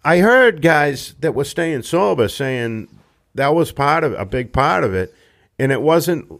I 0.06 0.20
heard 0.20 0.62
guys 0.62 1.16
that 1.20 1.36
were 1.36 1.44
staying 1.44 1.84
sober 1.84 2.30
saying 2.30 2.88
that 3.36 3.54
was 3.54 3.72
part 3.74 4.04
of 4.06 4.14
a 4.14 4.26
big 4.26 4.54
part 4.54 4.84
of 4.86 4.94
it, 4.94 5.14
and 5.60 5.72
it 5.74 5.82
wasn't 5.82 6.32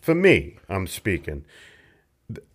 for 0.00 0.14
me. 0.14 0.56
I'm 0.70 0.86
speaking. 0.86 1.44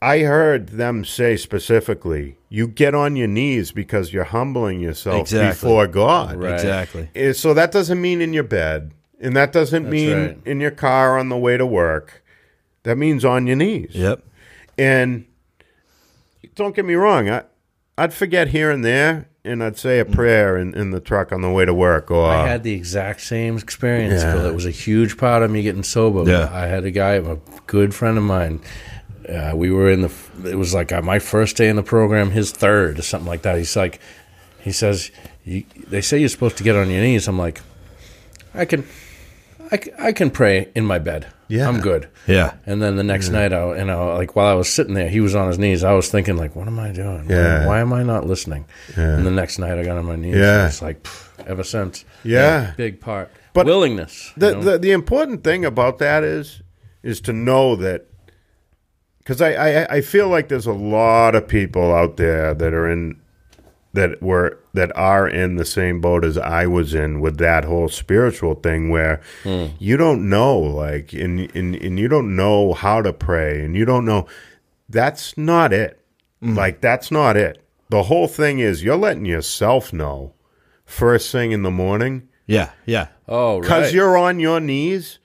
I 0.02 0.20
heard 0.20 0.70
them 0.70 1.04
say 1.06 1.38
specifically, 1.38 2.38
"You 2.50 2.68
get 2.68 2.94
on 2.96 3.16
your 3.16 3.28
knees 3.28 3.72
because 3.72 4.14
you're 4.14 4.24
humbling 4.26 4.80
yourself 4.80 5.22
Exactly. 5.22 5.50
before 5.70 5.88
God." 5.88 6.36
Right. 6.38 6.54
Exactly. 6.54 7.10
Eh, 7.16 7.34
So 7.34 7.54
that 7.54 7.72
doesn't 7.72 8.00
mean 8.02 8.22
in 8.22 8.34
your 8.34 8.44
bed, 8.44 8.92
and 9.22 9.36
that 9.36 9.52
doesn't 9.52 9.90
mean 9.90 10.18
right. 10.18 10.38
in 10.46 10.60
your 10.62 10.72
car 10.72 11.18
on 11.18 11.30
the 11.30 11.38
way 11.38 11.58
to 11.58 11.66
work. 11.66 12.24
That 12.84 12.98
means 12.98 13.26
on 13.26 13.48
your 13.48 13.56
knees. 13.58 13.92
Yep. 13.94 14.24
And 14.78 15.26
don't 16.56 16.76
get 16.76 16.86
me 16.86 16.94
wrong, 16.96 17.30
I, 17.30 17.44
I'd 17.98 18.14
forget 18.14 18.50
here 18.50 18.70
and 18.72 18.84
there, 18.86 19.28
and 19.44 19.64
I'd 19.64 19.78
say 19.78 20.00
a 20.00 20.06
Mm. 20.06 20.14
prayer 20.14 20.58
in, 20.58 20.74
in 20.76 20.92
the 20.92 21.00
truck 21.00 21.32
on 21.32 21.42
the 21.42 21.50
way 21.50 21.66
to 21.66 21.74
work. 21.74 22.12
Or 22.12 22.30
I 22.30 22.48
had 22.48 22.64
the 22.64 22.74
exact 22.74 23.22
same 23.22 23.58
experience, 23.58 24.22
Yeah. 24.24 24.48
It 24.48 24.54
was 24.54 24.66
a 24.66 24.72
huge 24.72 25.18
part 25.18 25.44
of 25.44 25.52
me 25.52 25.62
getting 25.64 25.84
sober. 25.84 26.30
Yeah. 26.30 26.50
I 26.52 26.68
had 26.68 26.86
a 26.86 26.92
guy, 26.92 27.14
a 27.14 27.38
good 27.66 27.94
friend 27.96 28.18
of 28.18 28.24
mine. 28.24 28.60
Uh, 29.30 29.54
we 29.56 29.72
were 29.72 29.90
in 29.90 30.02
the. 30.02 30.12
It 30.46 30.56
was 30.56 30.74
like 30.74 30.92
uh, 30.92 31.02
my 31.02 31.20
first 31.20 31.58
day 31.58 31.70
in 31.70 31.76
the 31.76 31.84
program, 31.84 32.32
his 32.32 32.52
third 32.52 33.00
or 33.00 33.02
something 33.02 33.28
like 33.28 33.42
that. 33.42 33.58
He's 33.58 33.76
like, 33.76 34.00
he 34.62 34.72
says, 34.72 35.12
you, 35.44 35.66
"They 35.88 36.02
say 36.02 36.20
you're 36.20 36.30
supposed 36.30 36.58
to 36.58 36.64
get 36.64 36.76
on 36.76 36.90
your 36.90 37.02
knees." 37.02 37.28
I'm 37.28 37.38
like, 37.38 37.62
I 38.54 38.66
can, 38.66 38.86
I, 39.72 39.80
I 40.00 40.12
can 40.14 40.32
pray 40.32 40.70
in 40.76 40.86
my 40.86 41.00
bed. 41.00 41.28
Yeah. 41.50 41.68
I'm 41.70 41.80
good. 41.80 42.10
Yeah. 42.28 42.56
And 42.66 42.82
then 42.82 42.98
the 42.98 43.04
next 43.04 43.30
night, 43.30 43.54
I, 43.54 43.78
you 43.80 43.86
know, 43.86 44.14
like 44.16 44.36
while 44.36 44.48
I 44.48 44.54
was 44.54 44.68
sitting 44.72 44.94
there, 44.96 45.08
he 45.10 45.22
was 45.22 45.34
on 45.34 45.48
his 45.48 45.58
knees. 45.58 45.82
I 45.84 45.94
was 45.94 46.10
thinking, 46.10 46.36
like, 46.36 46.56
what 46.58 46.68
am 46.68 46.78
I 46.78 46.92
doing? 46.92 47.26
Why- 47.28 47.34
Yeah. 47.36 47.66
Why, 47.68 47.80
am 47.80 47.94
I 47.94 48.04
not 48.04 48.26
listening? 48.26 48.66
Yeah. 48.98 49.16
And 49.16 49.26
the 49.26 49.32
next 49.32 49.58
night, 49.58 49.78
I 49.78 49.84
got 49.84 49.98
on 49.98 50.06
my 50.06 50.18
knees. 50.18 50.36
Yeah. 50.36 50.68
It's 50.68 50.82
like 50.82 51.04
pff, 51.04 51.30
ever 51.48 51.64
since. 51.64 52.04
Yeah. 52.24 52.74
Big 52.76 53.00
part. 53.00 53.32
But 53.54 53.66
willingness. 53.66 54.34
the, 54.36 54.48
you 54.50 54.56
know? 54.56 54.62
the 54.62 54.78
the 54.78 54.92
important 54.92 55.44
thing 55.44 55.64
about 55.66 56.00
that 56.00 56.24
is 56.24 56.62
is 57.02 57.22
to 57.22 57.34
know 57.34 57.76
that 57.78 58.08
because 59.28 59.42
I, 59.42 59.56
I 59.56 59.96
I 59.96 60.02
feel 60.02 60.30
like 60.30 60.48
there's 60.48 60.66
a 60.66 60.72
lot 60.72 61.36
of 61.36 61.50
people 61.50 61.94
out 61.94 62.16
there 62.16 62.54
that 62.54 62.74
are 62.74 62.90
in 62.90 63.20
that 63.92 64.22
were 64.22 64.58
that 64.74 64.96
are 64.96 65.28
in 65.28 65.58
the 65.58 65.66
same 65.66 66.00
boat 66.00 66.24
as 66.24 66.38
I 66.38 66.66
was 66.66 66.94
in 66.94 67.20
with 67.20 67.38
that 67.40 67.66
whole 67.66 67.90
spiritual 67.90 68.56
thing 68.56 68.90
where 68.90 69.20
hmm. 69.44 69.68
you 69.80 69.98
don't 69.98 70.30
know 70.30 70.58
like 70.58 71.12
and, 71.12 71.54
and 71.54 71.76
and 71.76 72.00
you 72.00 72.08
don't 72.08 72.38
know 72.38 72.72
how 72.72 73.02
to 73.02 73.12
pray 73.12 73.66
and 73.66 73.76
you 73.76 73.84
don't 73.84 74.06
know 74.06 74.28
that's 74.88 75.38
not 75.38 75.74
it 75.74 76.00
hmm. 76.42 76.56
like 76.56 76.80
that's 76.80 77.12
not 77.12 77.36
it 77.36 77.62
the 77.90 78.04
whole 78.04 78.30
thing 78.30 78.60
is 78.60 78.82
you're 78.82 78.96
letting 78.96 79.26
yourself 79.26 79.92
know 79.92 80.36
first 80.86 81.34
thing 81.34 81.52
in 81.52 81.64
the 81.64 81.72
morning 81.72 82.30
Yeah. 82.46 82.70
Yeah. 82.86 83.08
oh, 83.28 83.60
because 83.60 83.86
right. 83.86 83.94
you're 83.94 84.16
on 84.16 84.40
your 84.40 84.62
knees 84.62 85.20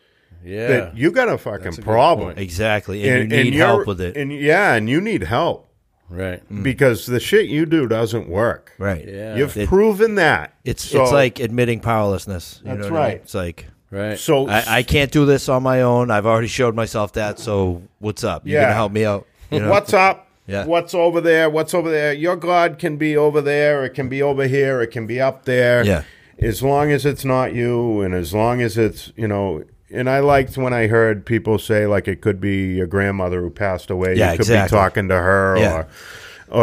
yeah. 0.45 0.67
that 0.69 0.97
you 0.97 1.11
got 1.11 1.29
a 1.29 1.39
fucking 1.39 1.79
a 1.79 1.83
problem 1.83 2.29
point. 2.29 2.39
Exactly. 2.39 3.09
And, 3.09 3.31
you 3.33 3.45
need 3.45 3.55
you're- 3.55 3.67
help 3.67 3.87
with 3.87 4.01
it. 4.01 4.17
and 4.17 4.33
yeah 4.33 4.75
and 4.75 4.89
you 4.89 5.01
need 5.01 5.23
help 5.25 5.69
right. 6.09 6.43
Mm. 6.51 6.63
because 6.63 7.07
the 7.07 7.21
shit 7.21 7.47
you 7.49 7.65
do 7.67 7.87
doesn't 7.89 8.29
work 8.29 8.73
right. 8.79 9.07
Yeah. 9.07 9.37
you've 9.37 9.57
It- 9.57 9.69
proven 9.69 10.17
that 10.17 10.55
It's 10.65 10.85
So- 10.85 11.03
it's 11.03 11.13
like 11.13 11.41
admitting 11.41 11.81
powerlessness. 11.81 12.61
You 12.65 12.71
That's 12.77 12.89
know 12.89 12.93
what 12.95 13.01
I 13.03 13.05
mean? 13.05 13.13
right. 13.15 13.21
It's 13.23 13.35
like 13.35 13.67
right. 13.91 14.19
so 14.19 14.49
I, 14.49 14.65
I 14.79 14.83
can't 14.83 15.11
do 15.11 15.25
this 15.27 15.49
on 15.49 15.63
my 15.63 15.83
own. 15.83 16.11
I've 16.11 16.27
already 16.27 16.49
showed 16.49 16.75
myself 16.75 17.13
that. 17.15 17.39
So 17.39 17.83
what's 17.99 18.25
up? 18.25 18.47
You 18.47 18.55
Yeah. 18.55 18.63
gonna 18.63 18.75
help 18.75 18.93
me 18.93 19.05
out? 19.05 19.27
You 19.51 19.61
know? 19.61 19.71
what's 19.71 19.93
up 19.93 20.29
Yeah. 20.47 20.65
what's 20.67 20.95
over 20.95 21.21
there 21.21 21.49
what's 21.51 21.73
over 21.75 21.91
there 21.91 22.13
your 22.13 22.37
god 22.37 22.79
can 22.79 22.97
be 22.97 23.17
over 23.17 23.41
there 23.41 23.85
it 23.85 23.91
can 23.91 24.09
be 24.09 24.21
over 24.23 24.47
here 24.47 24.81
it 24.83 24.89
can 24.91 25.07
be 25.07 25.21
up 25.21 25.45
there 25.45 25.85
Yeah. 25.85 26.03
as 26.39 26.63
long 26.63 26.91
as 26.91 27.05
it's 27.07 27.25
not 27.25 27.55
you 27.55 28.01
and 28.01 28.13
as 28.15 28.33
long 28.35 28.61
as 28.63 28.77
it's 28.79 29.13
you 29.15 29.29
know 29.29 29.63
and 29.93 30.09
I 30.11 30.21
liked 30.21 30.57
when 30.57 30.73
I 30.73 30.87
heard 30.87 31.25
people 31.27 31.59
say 31.59 31.87
like 31.87 32.09
it 32.09 32.21
could 32.21 32.41
be 32.41 32.75
your 32.75 32.87
grandmother 32.87 33.41
who 33.43 33.51
passed 33.51 33.91
away. 33.91 34.15
Yeah, 34.17 34.33
you 34.33 34.39
could 34.39 34.47
exactly. 34.47 34.77
be 34.77 34.81
talking 34.81 35.09
to 35.09 35.17
her 35.17 35.57
Yeah. 35.59 35.75
or 35.75 35.89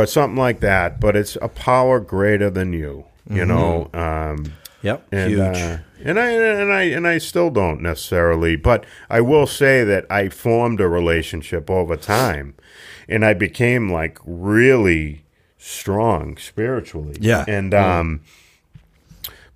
or 0.01 0.05
something 0.05 0.38
like 0.38 0.59
that. 0.61 0.99
But 0.99 1.15
it's 1.15 1.38
a 1.41 1.47
power 1.47 1.99
greater 1.99 2.49
than 2.49 2.73
you. 2.73 3.05
You 3.30 3.45
know. 3.45 3.89
Um, 3.93 4.53
Yep. 4.82 5.07
and, 5.11 5.34
Mm-hmm. 5.34 5.53
Huge. 5.55 5.63
uh, 5.63 5.77
and 6.05 6.19
I 6.19 6.30
and 6.32 6.71
I 6.73 6.82
and 6.84 7.05
I 7.07 7.17
still 7.17 7.49
don't 7.49 7.82
necessarily, 7.82 8.55
but 8.55 8.86
I 9.09 9.19
will 9.21 9.45
say 9.45 9.84
that 9.84 10.05
I 10.09 10.30
formed 10.30 10.80
a 10.80 10.88
relationship 10.88 11.69
over 11.69 11.97
time, 11.97 12.53
and 13.09 13.25
I 13.25 13.34
became 13.34 13.91
like 13.91 14.17
really 14.25 15.23
strong 15.57 16.38
spiritually. 16.38 17.17
Yeah. 17.19 17.43
and 17.47 17.73
um, 17.73 18.21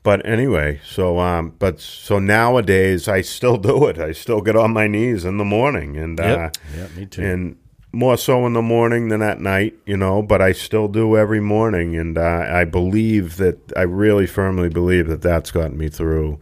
but 0.03 0.25
anyway, 0.25 0.79
so 0.85 1.19
um, 1.19 1.53
but 1.59 1.79
so 1.79 2.19
nowadays 2.19 3.07
I 3.07 3.21
still 3.21 3.57
do 3.71 3.87
it. 3.87 3.97
I 3.97 4.11
still 4.11 4.41
get 4.41 4.55
on 4.55 4.71
my 4.73 4.87
knees 4.87 5.25
in 5.25 5.37
the 5.37 5.45
morning, 5.45 5.97
and 5.97 6.19
uh, 6.19 6.49
Yeah, 6.75 6.87
me 6.95 7.05
too. 7.05 7.23
and 7.23 7.55
more 7.95 8.17
so 8.17 8.45
in 8.47 8.53
the 8.53 8.61
morning 8.61 9.09
than 9.09 9.21
at 9.21 9.39
night, 9.39 9.75
you 9.85 9.95
know. 9.97 10.21
But 10.21 10.41
I 10.41 10.51
still 10.51 10.87
do 10.87 11.15
every 11.17 11.39
morning, 11.39 11.95
and 11.95 12.17
uh, 12.17 12.45
I 12.49 12.63
believe 12.65 13.37
that 13.37 13.57
I 13.77 13.81
really 13.83 14.25
firmly 14.27 14.69
believe 14.69 15.07
that 15.07 15.21
that's 15.21 15.51
gotten 15.51 15.77
me 15.77 15.89
through 15.89 16.39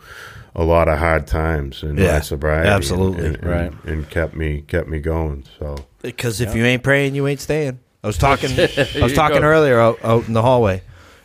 a 0.55 0.63
lot 0.63 0.87
of 0.89 0.97
hard 0.99 1.27
times 1.27 1.81
in 1.83 1.97
Yeah, 1.97 2.13
my 2.15 2.19
sobriety, 2.21 2.67
absolutely. 2.69 3.25
and, 3.27 3.35
and, 3.37 3.45
Right. 3.45 3.73
and 3.85 4.09
kept 4.09 4.35
me 4.35 4.61
kept 4.67 4.87
me 4.87 4.99
going. 4.99 5.45
So 5.59 5.75
Because 6.01 6.41
if 6.41 6.55
you 6.55 6.63
ain't 6.65 6.83
praying, 6.83 7.15
you 7.15 7.27
ain't 7.27 7.39
staying. 7.41 7.79
I 8.03 8.07
was 8.07 8.17
talking. 8.17 8.49
I 8.59 8.87
was 9.03 9.13
talking 9.13 9.41
go. 9.41 9.47
earlier 9.47 9.79
out, 9.79 9.99
out 10.03 10.27
in 10.27 10.33
the 10.33 10.41
hallway, 10.41 10.81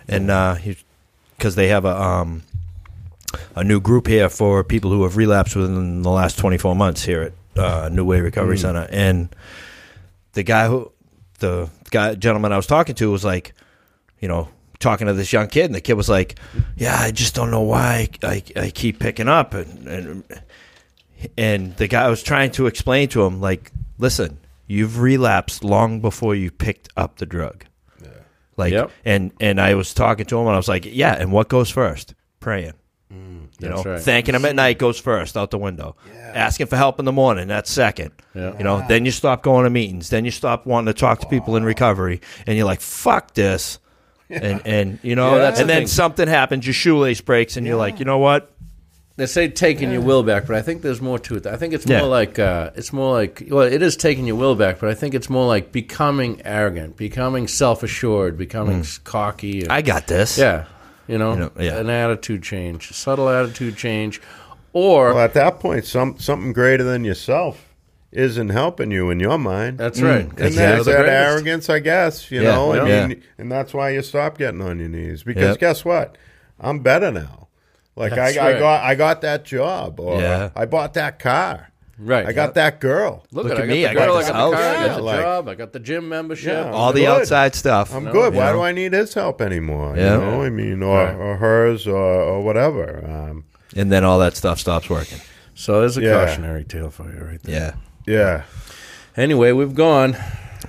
and 0.09 0.31
because 1.37 1.55
they 1.55 1.69
have 1.69 1.85
a 1.85 2.01
um, 2.01 2.43
a 3.55 3.65
new 3.65 3.81
group 3.81 4.07
here 4.07 4.29
for 4.29 4.65
people 4.65 4.91
who 4.91 5.03
have 5.03 5.17
relapsed 5.17 5.57
within 5.57 6.03
the 6.03 6.11
last 6.11 6.39
twenty 6.39 6.59
four 6.59 6.75
months 6.75 7.05
here 7.05 7.23
at 7.23 7.59
uh, 7.59 7.89
New 7.89 8.05
Way 8.05 8.21
Recovery 8.21 8.59
Center, 8.59 8.87
and 8.91 9.35
the 10.33 10.43
guy 10.43 10.69
who 10.69 10.93
the 11.39 11.69
guy 11.91 12.15
gentleman 12.15 12.53
I 12.53 12.57
was 12.57 12.67
talking 12.67 12.95
to 12.97 13.11
was 13.11 13.25
like, 13.25 13.55
you 14.21 14.29
know. 14.29 14.49
Talking 14.79 15.07
to 15.07 15.15
this 15.15 15.33
young 15.33 15.49
kid, 15.49 15.65
and 15.65 15.75
the 15.75 15.81
kid 15.81 15.95
was 15.95 16.11
like, 16.11 16.39
"Yeah, 16.77 16.95
I 16.95 17.11
just 17.11 17.35
don't 17.35 17.51
know 17.51 17.63
why 17.63 18.11
I, 18.23 18.43
I 18.55 18.69
keep 18.69 18.99
picking 18.99 19.27
up." 19.27 19.55
And, 19.55 19.89
and 19.89 20.25
and 21.37 21.77
the 21.77 21.89
guy 21.89 22.09
was 22.09 22.23
trying 22.23 22.51
to 22.53 22.67
explain 22.67 23.09
to 23.09 23.25
him 23.25 23.41
like 23.41 23.73
listen 23.99 24.39
you've 24.67 24.99
relapsed 24.99 25.65
long 25.65 26.01
before 26.01 26.35
you 26.35 26.51
picked 26.51 26.89
up 26.97 27.17
the 27.17 27.27
drug 27.27 27.65
like 28.57 28.73
Yep. 28.73 28.91
and 29.05 29.33
and 29.41 29.61
i 29.61 29.75
was 29.75 29.93
talking 29.95 30.27
to 30.27 30.37
him 30.39 30.47
and 30.47 30.55
i 30.55 30.57
was 30.57 30.69
like 30.69 30.85
yeah 30.87 31.15
and 31.15 31.33
what 31.33 31.49
goes 31.49 31.71
first? 31.71 32.15
Praying. 32.41 32.73
Mm, 33.13 33.49
you 33.61 33.69
know 33.69 33.83
right. 33.85 34.01
thanking 34.01 34.35
him 34.35 34.45
at 34.45 34.55
night 34.57 34.79
goes 34.79 34.99
first 34.99 35.37
out 35.37 35.51
the 35.53 35.59
window. 35.59 35.95
Asking 36.35 36.67
for 36.67 36.77
help 36.77 36.99
in 36.99 37.05
the 37.05 37.13
morning 37.13 37.47
that's 37.49 37.71
second. 37.71 38.11
Yeah. 38.35 38.57
you 38.59 38.65
know 38.65 38.85
then 38.89 39.05
you 39.05 39.11
stop 39.13 39.43
going 39.43 39.65
to 39.65 39.71
meetings 39.71 40.11
then 40.11 40.25
you 40.25 40.31
stop 40.33 40.67
wanting 40.67 40.93
to 40.93 40.99
talk 40.99 41.21
to 41.21 41.27
people 41.29 41.57
in 41.57 41.65
recovery 41.65 42.21
and 42.47 42.57
you're 42.57 42.67
like 42.67 42.81
fuck 42.81 43.35
this. 43.35 43.79
And 44.29 44.61
and 44.67 44.99
you 45.03 45.15
know 45.15 45.35
Yeah, 45.35 45.39
that's 45.39 45.61
and 45.61 45.69
the 45.69 45.73
then 45.75 45.81
thing. 45.83 45.87
something 45.87 46.27
happens 46.29 46.67
your 46.67 46.75
shoelace 46.75 47.21
breaks 47.21 47.57
and 47.57 47.65
you're 47.65 47.77
like 47.77 48.01
you 48.01 48.05
know 48.05 48.19
what 48.19 48.51
They 49.17 49.25
say 49.27 49.49
taking 49.49 49.91
your 49.91 50.03
will 50.03 50.23
back, 50.23 50.47
but 50.47 50.57
I 50.57 50.63
think 50.63 50.83
there's 50.83 51.01
more 51.01 51.19
to 51.21 51.37
it. 51.37 51.47
I 51.47 51.57
think 51.57 51.73
it's 51.73 51.87
more 51.87 51.97
Yeah. 51.99 52.03
like 52.05 52.39
uh, 52.39 52.71
it's 52.75 52.93
more 52.93 53.15
like 53.15 53.45
well, 53.49 53.63
it 53.67 53.81
is 53.81 53.97
taking 53.97 54.27
your 54.27 54.37
will 54.37 54.55
back, 54.55 54.79
but 54.79 54.91
I 54.91 54.95
think 54.95 55.15
it's 55.15 55.31
more 55.31 55.47
like 55.47 55.73
becoming 55.73 56.43
arrogant, 56.45 56.97
becoming 56.99 57.49
self 57.49 57.83
assured, 57.83 58.37
becoming 58.37 58.81
s 58.81 58.99
cocky. 58.99 59.63
and- 59.63 59.73
i 59.73 59.81
got 59.81 60.07
this 60.07 60.37
yeah, 60.37 60.65
you 61.09 61.17
know, 61.17 61.33
You 61.33 61.39
know, 61.41 61.51
yeah. 61.59 61.79
an 61.79 61.89
attitude 61.89 62.43
change, 62.43 62.93
subtle 62.93 63.29
attitude 63.31 63.77
change, 63.77 64.21
Or 64.75 65.15
Well, 65.15 65.25
at 65.25 65.33
that 65.33 65.61
point, 65.61 65.87
some 65.87 66.19
something 66.19 66.53
greater 66.53 66.85
than 66.85 67.03
yourself 67.05 67.63
isn't 68.13 68.51
helping 68.51 68.91
you 68.91 69.09
in 69.09 69.19
your 69.19 69.39
mind. 69.39 69.79
that's 69.79 70.03
right. 70.03 70.21
and 70.27 70.37
Because 70.37 70.57
that's 70.57 70.85
that 70.85 71.09
arrogance, 71.09 71.71
I 71.71 71.79
guess. 71.79 72.31
You 72.31 72.43
Yeah, 72.43 72.55
know, 72.55 72.73
I 72.73 72.87
yeah. 72.89 73.07
mean, 73.07 73.23
and 73.39 73.51
that's 73.51 73.73
why 73.73 73.91
you 73.91 74.03
stop 74.03 74.37
getting 74.37 74.61
on 74.61 74.79
your 74.79 74.91
knees. 74.91 75.23
Because 75.23 75.53
Yep. 75.57 75.59
guess 75.61 75.85
what? 75.87 76.17
I'm 76.61 76.81
better 76.81 77.11
now. 77.11 77.46
Like 77.97 78.13
I, 78.13 78.17
That's 78.17 78.37
I 78.39 78.59
got, 78.59 78.85
I 78.85 78.95
got 78.95 79.21
that 79.23 79.45
job, 79.45 79.99
or 80.01 80.21
Yeah. 80.21 80.51
I 80.55 80.67
bought 80.67 80.95
that 80.95 81.19
car. 81.19 81.71
Right. 81.99 82.27
I 82.27 82.33
got 82.35 82.53
that 82.55 82.79
girl. 82.79 83.25
Look, 83.33 83.45
Look 83.45 83.53
at, 83.55 83.59
at 83.59 83.65
I 83.65 83.67
got 83.67 83.73
me, 83.73 83.83
the 83.85 83.89
I 83.91 83.95
got 83.95 84.05
girl, 84.07 84.15
I 84.17 84.19
this 84.21 84.29
got 84.29 84.51
the 84.51 84.57
car, 84.57 84.65
I 84.65 84.87
got 84.87 84.97
the 84.97 85.03
like- 85.03 85.21
job, 85.21 85.49
I 85.49 85.55
got 85.55 85.73
the 85.73 85.81
gym 85.81 86.09
membership. 86.11 86.53
Yeah. 86.67 86.71
All 86.71 86.93
the 86.93 87.07
outside 87.07 87.55
stuff. 87.55 87.95
I'm 87.95 88.05
No, 88.05 88.13
good. 88.13 88.35
Why 88.35 88.47
know? 88.47 88.53
do 88.57 88.61
I 88.61 88.73
need 88.73 88.93
his 88.93 89.15
help 89.15 89.41
anymore? 89.41 89.97
Yeah. 89.97 90.17
You 90.17 90.21
know, 90.21 90.43
I 90.43 90.51
mean, 90.51 90.83
or, 90.83 91.05
Right. 91.05 91.15
or 91.15 91.37
hers, 91.37 91.87
or, 91.87 91.97
or 91.97 92.43
whatever. 92.45 93.03
Um, 93.09 93.45
and 93.75 93.91
then 93.91 94.05
all 94.05 94.19
that 94.19 94.37
stuff 94.37 94.61
stops 94.61 94.91
working. 94.91 95.21
So 95.55 95.81
there's 95.81 95.97
a 95.97 96.03
Yeah. 96.03 96.27
cautionary 96.27 96.65
tale 96.65 96.91
for 96.91 97.11
you 97.11 97.19
right 97.25 97.43
there. 97.43 97.77
Yeah. 98.07 98.15
yeah. 98.15 98.43
Anyway, 99.17 99.53
we've 99.53 99.75
gone. 99.75 100.19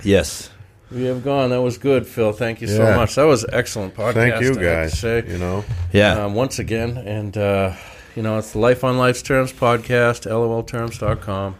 Yes. 0.02 0.48
We 0.90 1.04
have 1.04 1.22
gone. 1.22 1.50
That 1.50 1.60
was 1.60 1.76
good, 1.78 2.06
Phil. 2.06 2.32
Thank 2.32 2.60
you 2.62 2.66
so 2.66 2.82
Yeah. 2.84 2.96
much. 2.96 3.14
That 3.16 3.24
was 3.24 3.44
an 3.44 3.50
excellent 3.52 3.94
podcast. 3.94 4.14
Thank 4.14 4.42
you, 4.42 4.52
I 4.52 4.62
guys. 4.62 4.98
say. 4.98 5.22
You 5.28 5.36
know, 5.38 5.64
Yeah. 5.92 6.24
um, 6.24 6.34
once 6.34 6.58
again. 6.58 6.96
And, 6.96 7.36
uh, 7.36 7.72
you 8.16 8.22
know, 8.22 8.38
it's 8.38 8.52
the 8.52 8.58
Life 8.58 8.84
on 8.84 8.96
Life's 8.96 9.20
Terms 9.22 9.52
podcast, 9.52 10.26
lolterms.com. 10.26 11.56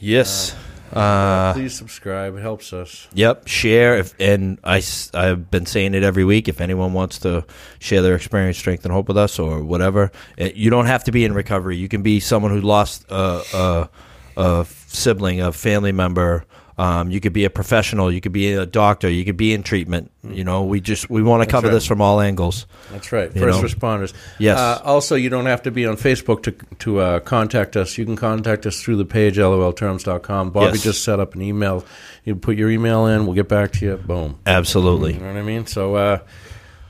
yes. 0.00 0.54
Uh, 0.92 1.52
Please 1.52 1.72
subscribe. 1.72 2.36
It 2.36 2.40
helps 2.40 2.72
us. 2.72 3.06
Yep, 3.14 3.46
share 3.46 3.96
if 3.98 4.12
and 4.18 4.58
I 4.64 4.82
I've 5.14 5.48
been 5.48 5.64
saying 5.64 5.94
it 5.94 6.02
every 6.02 6.24
week. 6.24 6.48
If 6.48 6.60
anyone 6.60 6.92
wants 6.94 7.18
to 7.20 7.44
share 7.78 8.02
their 8.02 8.16
experience, 8.16 8.58
strength, 8.58 8.84
and 8.84 8.92
hope 8.92 9.06
with 9.06 9.16
us, 9.16 9.38
or 9.38 9.62
whatever, 9.62 10.10
eh, 10.36 10.50
you 10.52 10.68
don't 10.68 10.86
have 10.86 11.04
to 11.04 11.12
be 11.12 11.24
in 11.24 11.32
recovery. 11.32 11.76
You 11.76 11.86
can 11.86 12.02
be 12.02 12.18
someone 12.18 12.50
who 12.50 12.60
lost 12.60 13.04
a, 13.08 13.40
a, 13.54 13.88
a 14.36 14.66
sibling, 14.88 15.40
a 15.40 15.52
family 15.52 15.92
member. 15.92 16.44
Um, 16.80 17.10
you 17.10 17.20
could 17.20 17.34
be 17.34 17.44
a 17.44 17.50
professional. 17.50 18.10
You 18.10 18.22
could 18.22 18.32
be 18.32 18.54
a 18.54 18.64
doctor. 18.64 19.10
You 19.10 19.22
could 19.26 19.36
be 19.36 19.52
in 19.52 19.62
treatment. 19.62 20.10
You 20.24 20.44
know, 20.44 20.64
we 20.64 20.80
just 20.80 21.10
we 21.10 21.22
want 21.22 21.42
to 21.42 21.46
cover 21.46 21.66
right. 21.66 21.74
this 21.74 21.84
from 21.84 22.00
all 22.00 22.22
angles. 22.22 22.66
That's 22.90 23.12
right. 23.12 23.30
First 23.30 23.60
know? 23.60 23.68
responders. 23.68 24.14
Yes. 24.38 24.58
Uh, 24.58 24.80
also, 24.82 25.14
you 25.14 25.28
don't 25.28 25.44
have 25.44 25.62
to 25.64 25.70
be 25.70 25.84
on 25.84 25.96
Facebook 25.96 26.42
to 26.44 26.52
to 26.78 27.00
uh, 27.00 27.20
contact 27.20 27.76
us. 27.76 27.98
You 27.98 28.06
can 28.06 28.16
contact 28.16 28.64
us 28.64 28.80
through 28.80 28.96
the 28.96 29.04
page 29.04 29.36
lolterms.com. 29.36 30.52
Bobby 30.52 30.72
Yes. 30.72 30.82
just 30.82 31.04
set 31.04 31.20
up 31.20 31.34
an 31.34 31.42
email. 31.42 31.84
You 32.24 32.34
put 32.34 32.56
your 32.56 32.70
email 32.70 33.04
in. 33.04 33.26
We'll 33.26 33.34
get 33.34 33.48
back 33.48 33.72
to 33.72 33.84
you. 33.84 33.96
Boom. 33.98 34.38
Absolutely. 34.46 35.12
You 35.12 35.20
know 35.20 35.26
what 35.26 35.36
I 35.36 35.42
mean? 35.42 35.66
So, 35.66 35.96
uh, 35.96 36.20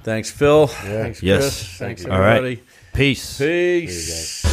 thanks, 0.05 0.31
Phil. 0.31 0.69
Thanks, 0.69 1.19
Chris. 1.19 1.23
Yes. 1.25 1.79
Thanks, 1.79 2.05
All 2.05 2.13
right. 2.13 2.37
everybody. 2.37 2.63
Peace. 2.93 3.39
Peace. 3.39 4.47